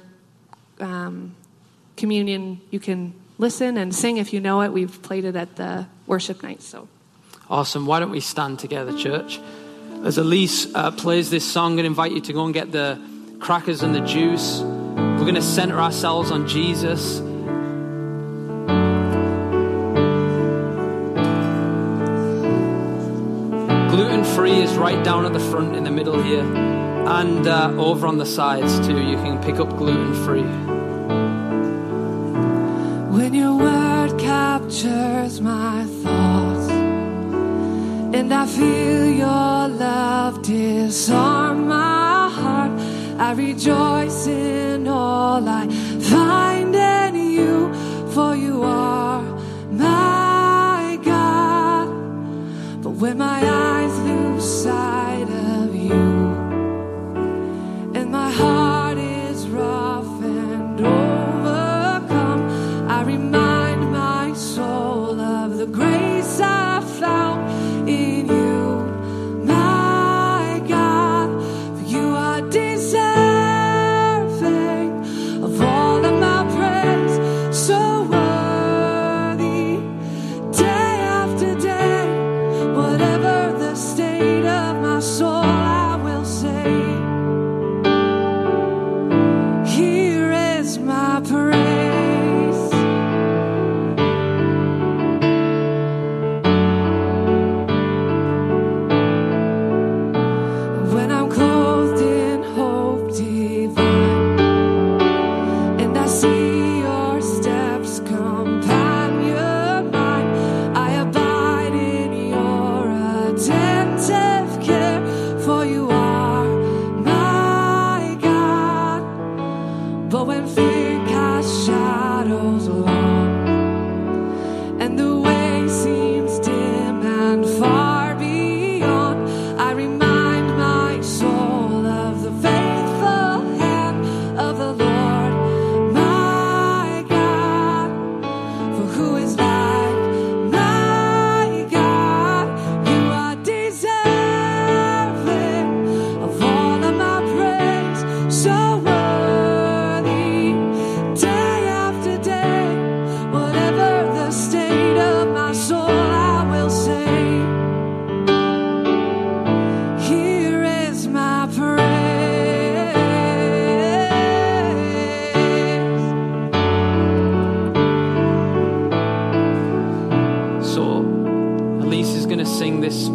um, 0.80 1.36
communion, 1.96 2.62
you 2.72 2.80
can 2.80 3.14
listen 3.38 3.78
and 3.78 3.94
sing 3.94 4.18
if 4.18 4.34
you 4.34 4.40
know 4.40 4.62
it. 4.62 4.74
We've 4.74 5.02
played 5.04 5.26
it 5.26 5.36
at 5.36 5.56
the 5.56 5.86
worship 6.08 6.42
night. 6.42 6.64
So 6.64 6.88
awesome! 7.48 7.86
Why 7.86 8.00
don't 8.00 8.12
we 8.12 8.22
stand 8.22 8.58
together, 8.58 8.98
church? 8.98 9.40
As 10.04 10.18
Elyse 10.18 10.72
uh, 10.74 10.92
plays 10.92 11.30
this 11.30 11.44
song, 11.44 11.72
I'm 11.72 11.76
going 11.76 11.84
to 11.84 11.88
invite 11.88 12.12
you 12.14 12.22
to 12.22 12.34
go 12.34 12.46
and 12.46 12.54
get 12.54 12.72
the 12.72 12.98
crackers 13.40 13.82
and 13.82 13.94
the 13.94 14.00
juice. 14.02 14.62
We're 14.62 15.26
going 15.26 15.36
to 15.36 15.42
center 15.42 15.80
ourselves 15.82 16.32
on 16.32 16.48
Jesus. 16.48 17.20
Gluten 23.90 24.24
free 24.24 24.62
is 24.62 24.76
right 24.76 25.04
down 25.04 25.26
at 25.26 25.34
the 25.34 25.40
front 25.40 25.76
in 25.76 25.84
the 25.84 25.92
middle 25.92 26.22
here, 26.22 26.44
and 26.44 27.46
uh, 27.48 27.74
over 27.78 28.08
on 28.08 28.18
the 28.18 28.26
sides 28.26 28.80
too. 28.88 29.02
You 29.02 29.18
can 29.18 29.44
pick 29.44 29.60
up 29.60 29.70
gluten 29.76 30.14
free. 30.24 30.44
When 33.12 33.34
your 33.34 33.56
word 33.58 34.18
captures 34.20 35.42
my 35.42 35.86
thoughts 36.04 36.47
And 38.14 38.34
I 38.34 38.46
feel 38.46 39.06
your 39.06 39.68
love 39.68 40.42
disarm 40.42 41.68
my 41.68 42.30
heart. 42.30 42.72
I 43.20 43.34
rejoice 43.34 44.28
in 44.28 44.88
all 44.88 45.48
I 45.48 45.68
find 46.00 46.74
in 46.76 47.16
you, 47.16 47.74
for 48.14 48.36
you 48.36 48.64
are 48.64 49.22
my 49.72 51.00
God. 51.04 51.88
But 52.82 52.92
when 52.92 53.18
my 53.18 53.42
eyes 53.44 54.00
lose 54.00 54.64
sight 54.64 55.07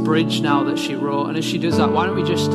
bridge 0.04 0.40
now 0.40 0.64
that 0.64 0.78
she 0.78 0.94
wrote. 0.94 1.26
And 1.26 1.36
as 1.36 1.44
she 1.44 1.58
does 1.58 1.76
that, 1.76 1.92
why 1.92 2.06
don't 2.06 2.16
we 2.16 2.24
just 2.24 2.50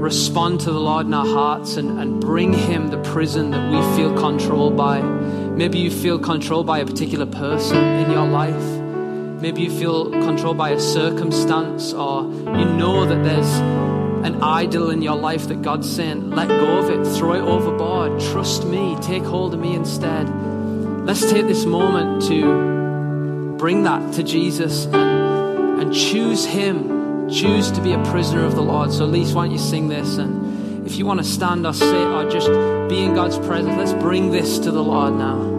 respond 0.00 0.60
to 0.60 0.72
the 0.72 0.80
Lord 0.80 1.06
in 1.06 1.14
our 1.14 1.26
hearts 1.26 1.76
and, 1.76 1.98
and 1.98 2.20
bring 2.20 2.52
Him 2.52 2.88
the 2.88 2.98
prison 2.98 3.50
that 3.50 3.70
we 3.70 3.96
feel 3.96 4.16
controlled 4.16 4.76
by? 4.76 5.00
Maybe 5.00 5.78
you 5.78 5.90
feel 5.90 6.18
controlled 6.18 6.66
by 6.66 6.80
a 6.80 6.86
particular 6.86 7.26
person 7.26 7.78
in 7.78 8.10
your 8.10 8.26
life. 8.26 8.82
Maybe 9.40 9.62
you 9.62 9.70
feel 9.70 10.10
controlled 10.10 10.58
by 10.58 10.70
a 10.70 10.80
circumstance, 10.80 11.92
or 11.92 12.24
you 12.24 12.64
know 12.64 13.06
that 13.06 13.22
there's 13.22 13.52
an 14.26 14.42
idol 14.42 14.90
in 14.90 15.02
your 15.02 15.16
life 15.16 15.48
that 15.48 15.62
God's 15.62 15.90
saying, 15.94 16.30
let 16.30 16.48
go 16.48 16.78
of 16.78 16.90
it, 16.90 17.16
throw 17.16 17.34
it 17.34 17.42
overboard, 17.42 18.20
trust 18.20 18.64
me, 18.64 18.96
take 19.00 19.22
hold 19.22 19.54
of 19.54 19.60
me 19.60 19.74
instead. 19.74 20.28
Let's 21.06 21.30
take 21.30 21.46
this 21.46 21.64
moment 21.64 22.22
to 22.28 23.56
bring 23.56 23.84
that 23.84 24.14
to 24.14 24.22
Jesus 24.22 24.86
and, 25.80 25.94
choose 25.94 26.44
Him. 26.44 27.28
Choose 27.28 27.72
to 27.72 27.80
be 27.80 27.92
a 27.92 28.02
prisoner 28.04 28.44
of 28.44 28.54
the 28.54 28.62
Lord. 28.62 28.92
So, 28.92 29.06
Elyse, 29.06 29.34
why 29.34 29.46
don't 29.46 29.52
you 29.52 29.58
sing 29.58 29.88
this? 29.88 30.16
And 30.16 30.86
if 30.86 30.96
you 30.96 31.04
want 31.06 31.18
to 31.18 31.24
stand 31.24 31.66
or 31.66 31.72
sit 31.72 32.06
or 32.06 32.30
just 32.30 32.48
be 32.88 33.02
in 33.02 33.14
God's 33.14 33.38
presence, 33.38 33.76
let's 33.76 33.92
bring 34.00 34.30
this 34.30 34.60
to 34.60 34.70
the 34.70 34.82
Lord 34.82 35.14
now. 35.14 35.55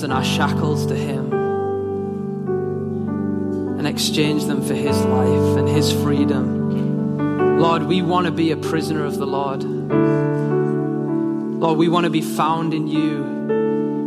Prisons 0.00 0.02
and 0.02 0.12
our 0.12 0.24
shackles 0.24 0.86
to 0.86 0.94
Him 0.94 1.32
and 3.78 3.86
exchange 3.86 4.44
them 4.46 4.62
for 4.62 4.74
His 4.74 4.96
life 5.04 5.58
and 5.58 5.68
His 5.68 5.92
freedom. 5.92 7.58
Lord, 7.58 7.82
we 7.84 8.00
want 8.02 8.26
to 8.26 8.32
be 8.32 8.50
a 8.52 8.56
prisoner 8.56 9.04
of 9.04 9.18
the 9.18 9.26
Lord. 9.26 9.62
Lord, 11.60 11.78
we 11.78 11.88
want 11.88 12.04
to 12.04 12.10
be 12.10 12.22
found 12.22 12.72
in 12.72 12.88
you 12.88 13.24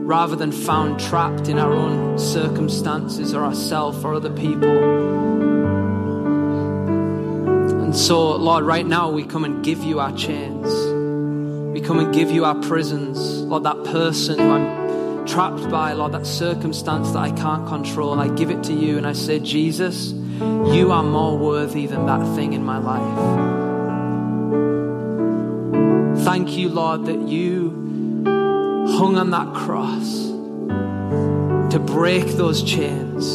rather 0.05 0.35
than 0.35 0.51
found 0.51 0.99
trapped 0.99 1.47
in 1.47 1.59
our 1.59 1.71
own 1.71 2.17
circumstances 2.17 3.33
or 3.33 3.43
ourselves 3.43 4.03
or 4.03 4.15
other 4.15 4.31
people. 4.31 4.69
And 7.83 7.95
so, 7.95 8.35
Lord, 8.35 8.65
right 8.65 8.85
now 8.85 9.11
we 9.11 9.23
come 9.23 9.43
and 9.45 9.63
give 9.63 9.83
you 9.83 9.99
our 9.99 10.15
chains. 10.15 10.73
We 11.71 11.81
come 11.81 11.99
and 11.99 12.13
give 12.13 12.31
you 12.31 12.45
our 12.45 12.55
prisons. 12.55 13.41
Lord, 13.43 13.63
that 13.63 13.83
person 13.83 14.39
who 14.39 14.49
I'm 14.49 14.82
trapped 15.33 15.67
by, 15.71 15.93
Lord, 15.93 16.11
that 16.11 16.27
circumstance 16.27 17.09
that 17.13 17.17
I 17.17 17.31
can't 17.31 17.67
control, 17.67 18.19
I 18.19 18.27
give 18.27 18.51
it 18.51 18.63
to 18.65 18.73
you 18.73 18.99
and 18.99 19.07
I 19.07 19.13
say, 19.13 19.39
Jesus, 19.39 20.11
you 20.11 20.91
are 20.91 21.01
more 21.01 21.35
worthy 21.39 21.87
than 21.87 22.05
that 22.05 22.35
thing 22.35 22.53
in 22.53 22.63
my 22.63 22.77
life. 22.77 23.17
Thank 26.23 26.55
you, 26.55 26.69
Lord, 26.69 27.07
that 27.07 27.19
you 27.27 27.71
hung 28.95 29.17
on 29.17 29.31
that 29.31 29.55
cross 29.55 30.27
to 31.73 31.79
break 31.79 32.27
those 32.37 32.61
chains 32.61 33.25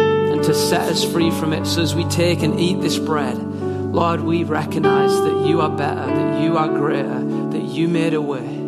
and 0.00 0.42
to 0.42 0.52
set 0.52 0.90
us 0.90 1.04
free 1.04 1.30
from 1.30 1.52
it. 1.52 1.64
So 1.64 1.80
as 1.80 1.94
we 1.94 2.06
take 2.06 2.42
and 2.42 2.58
eat 2.58 2.80
this 2.80 2.98
bread, 2.98 3.38
Lord, 3.38 4.22
we 4.22 4.42
recognize 4.42 5.12
that 5.12 5.46
you 5.46 5.60
are 5.60 5.70
better, 5.70 6.06
that 6.06 6.42
you 6.42 6.58
are 6.58 6.66
greater, 6.66 7.20
that 7.50 7.62
you 7.62 7.86
made 7.86 8.14
a 8.14 8.20
way. 8.20 8.67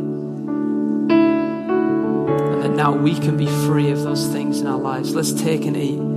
Now 2.81 2.93
we 2.93 3.12
can 3.14 3.37
be 3.37 3.45
free 3.45 3.91
of 3.91 4.05
those 4.05 4.26
things 4.28 4.62
in 4.62 4.66
our 4.66 4.78
lives. 4.78 5.14
Let's 5.14 5.35
take 5.35 5.66
and 5.66 5.76
eat. 5.76 6.09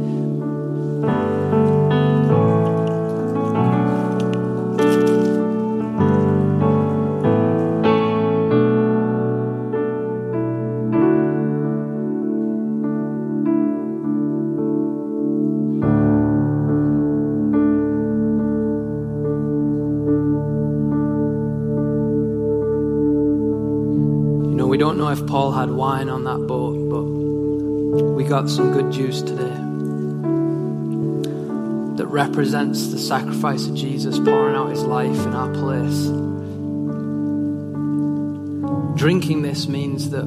Some 28.49 28.71
good 28.71 28.91
juice 28.91 29.21
today 29.21 29.53
that 31.97 32.07
represents 32.07 32.87
the 32.87 32.97
sacrifice 32.97 33.67
of 33.67 33.75
Jesus 33.75 34.17
pouring 34.19 34.55
out 34.55 34.69
his 34.69 34.83
life 34.83 35.17
in 35.25 35.33
our 35.33 35.51
place. 35.53 36.07
Drinking 38.97 39.43
this 39.43 39.67
means 39.67 40.09
that 40.09 40.25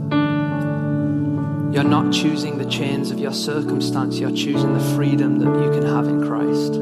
you're 1.73 1.85
not 1.85 2.13
choosing 2.13 2.59
the 2.59 2.65
chains 2.67 3.11
of 3.11 3.19
your 3.19 3.33
circumstance, 3.33 4.19
you're 4.19 4.31
choosing 4.31 4.73
the 4.73 4.95
freedom 4.95 5.39
that 5.41 5.65
you 5.65 5.71
can 5.71 5.83
have 5.87 6.07
in 6.07 6.27
Christ. 6.27 6.75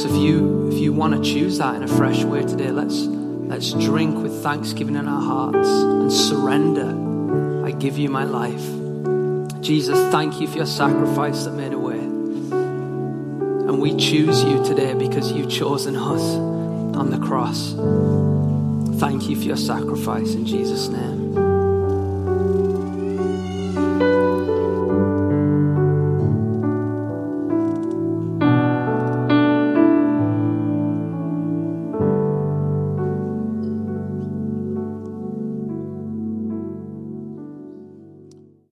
So 0.00 0.08
if 0.08 0.16
you 0.20 0.68
if 0.68 0.78
you 0.78 0.92
want 0.92 1.14
to 1.14 1.22
choose 1.22 1.58
that 1.58 1.76
in 1.76 1.82
a 1.82 1.88
fresh 1.88 2.24
way 2.24 2.42
today, 2.42 2.70
let's 2.72 3.04
let's 3.04 3.72
drink 3.72 4.22
with 4.22 4.42
thanksgiving 4.42 4.96
in 4.96 5.06
our 5.06 5.22
hearts 5.22 5.68
and 5.68 6.12
surrender. 6.12 7.64
I 7.64 7.70
give 7.70 7.96
you 7.96 8.10
my 8.10 8.24
life. 8.24 8.83
Jesus, 9.64 9.98
thank 10.12 10.42
you 10.42 10.46
for 10.46 10.58
your 10.58 10.66
sacrifice 10.66 11.44
that 11.44 11.52
made 11.52 11.72
a 11.72 11.78
way. 11.78 11.98
And 11.98 13.80
we 13.80 13.96
choose 13.96 14.44
you 14.44 14.62
today 14.62 14.92
because 14.92 15.32
you've 15.32 15.50
chosen 15.50 15.96
us 15.96 16.20
on 16.94 17.08
the 17.08 17.18
cross. 17.18 17.72
Thank 19.00 19.30
you 19.30 19.36
for 19.36 19.42
your 19.42 19.56
sacrifice 19.56 20.34
in 20.34 20.44
Jesus' 20.44 20.88
name. 20.88 21.23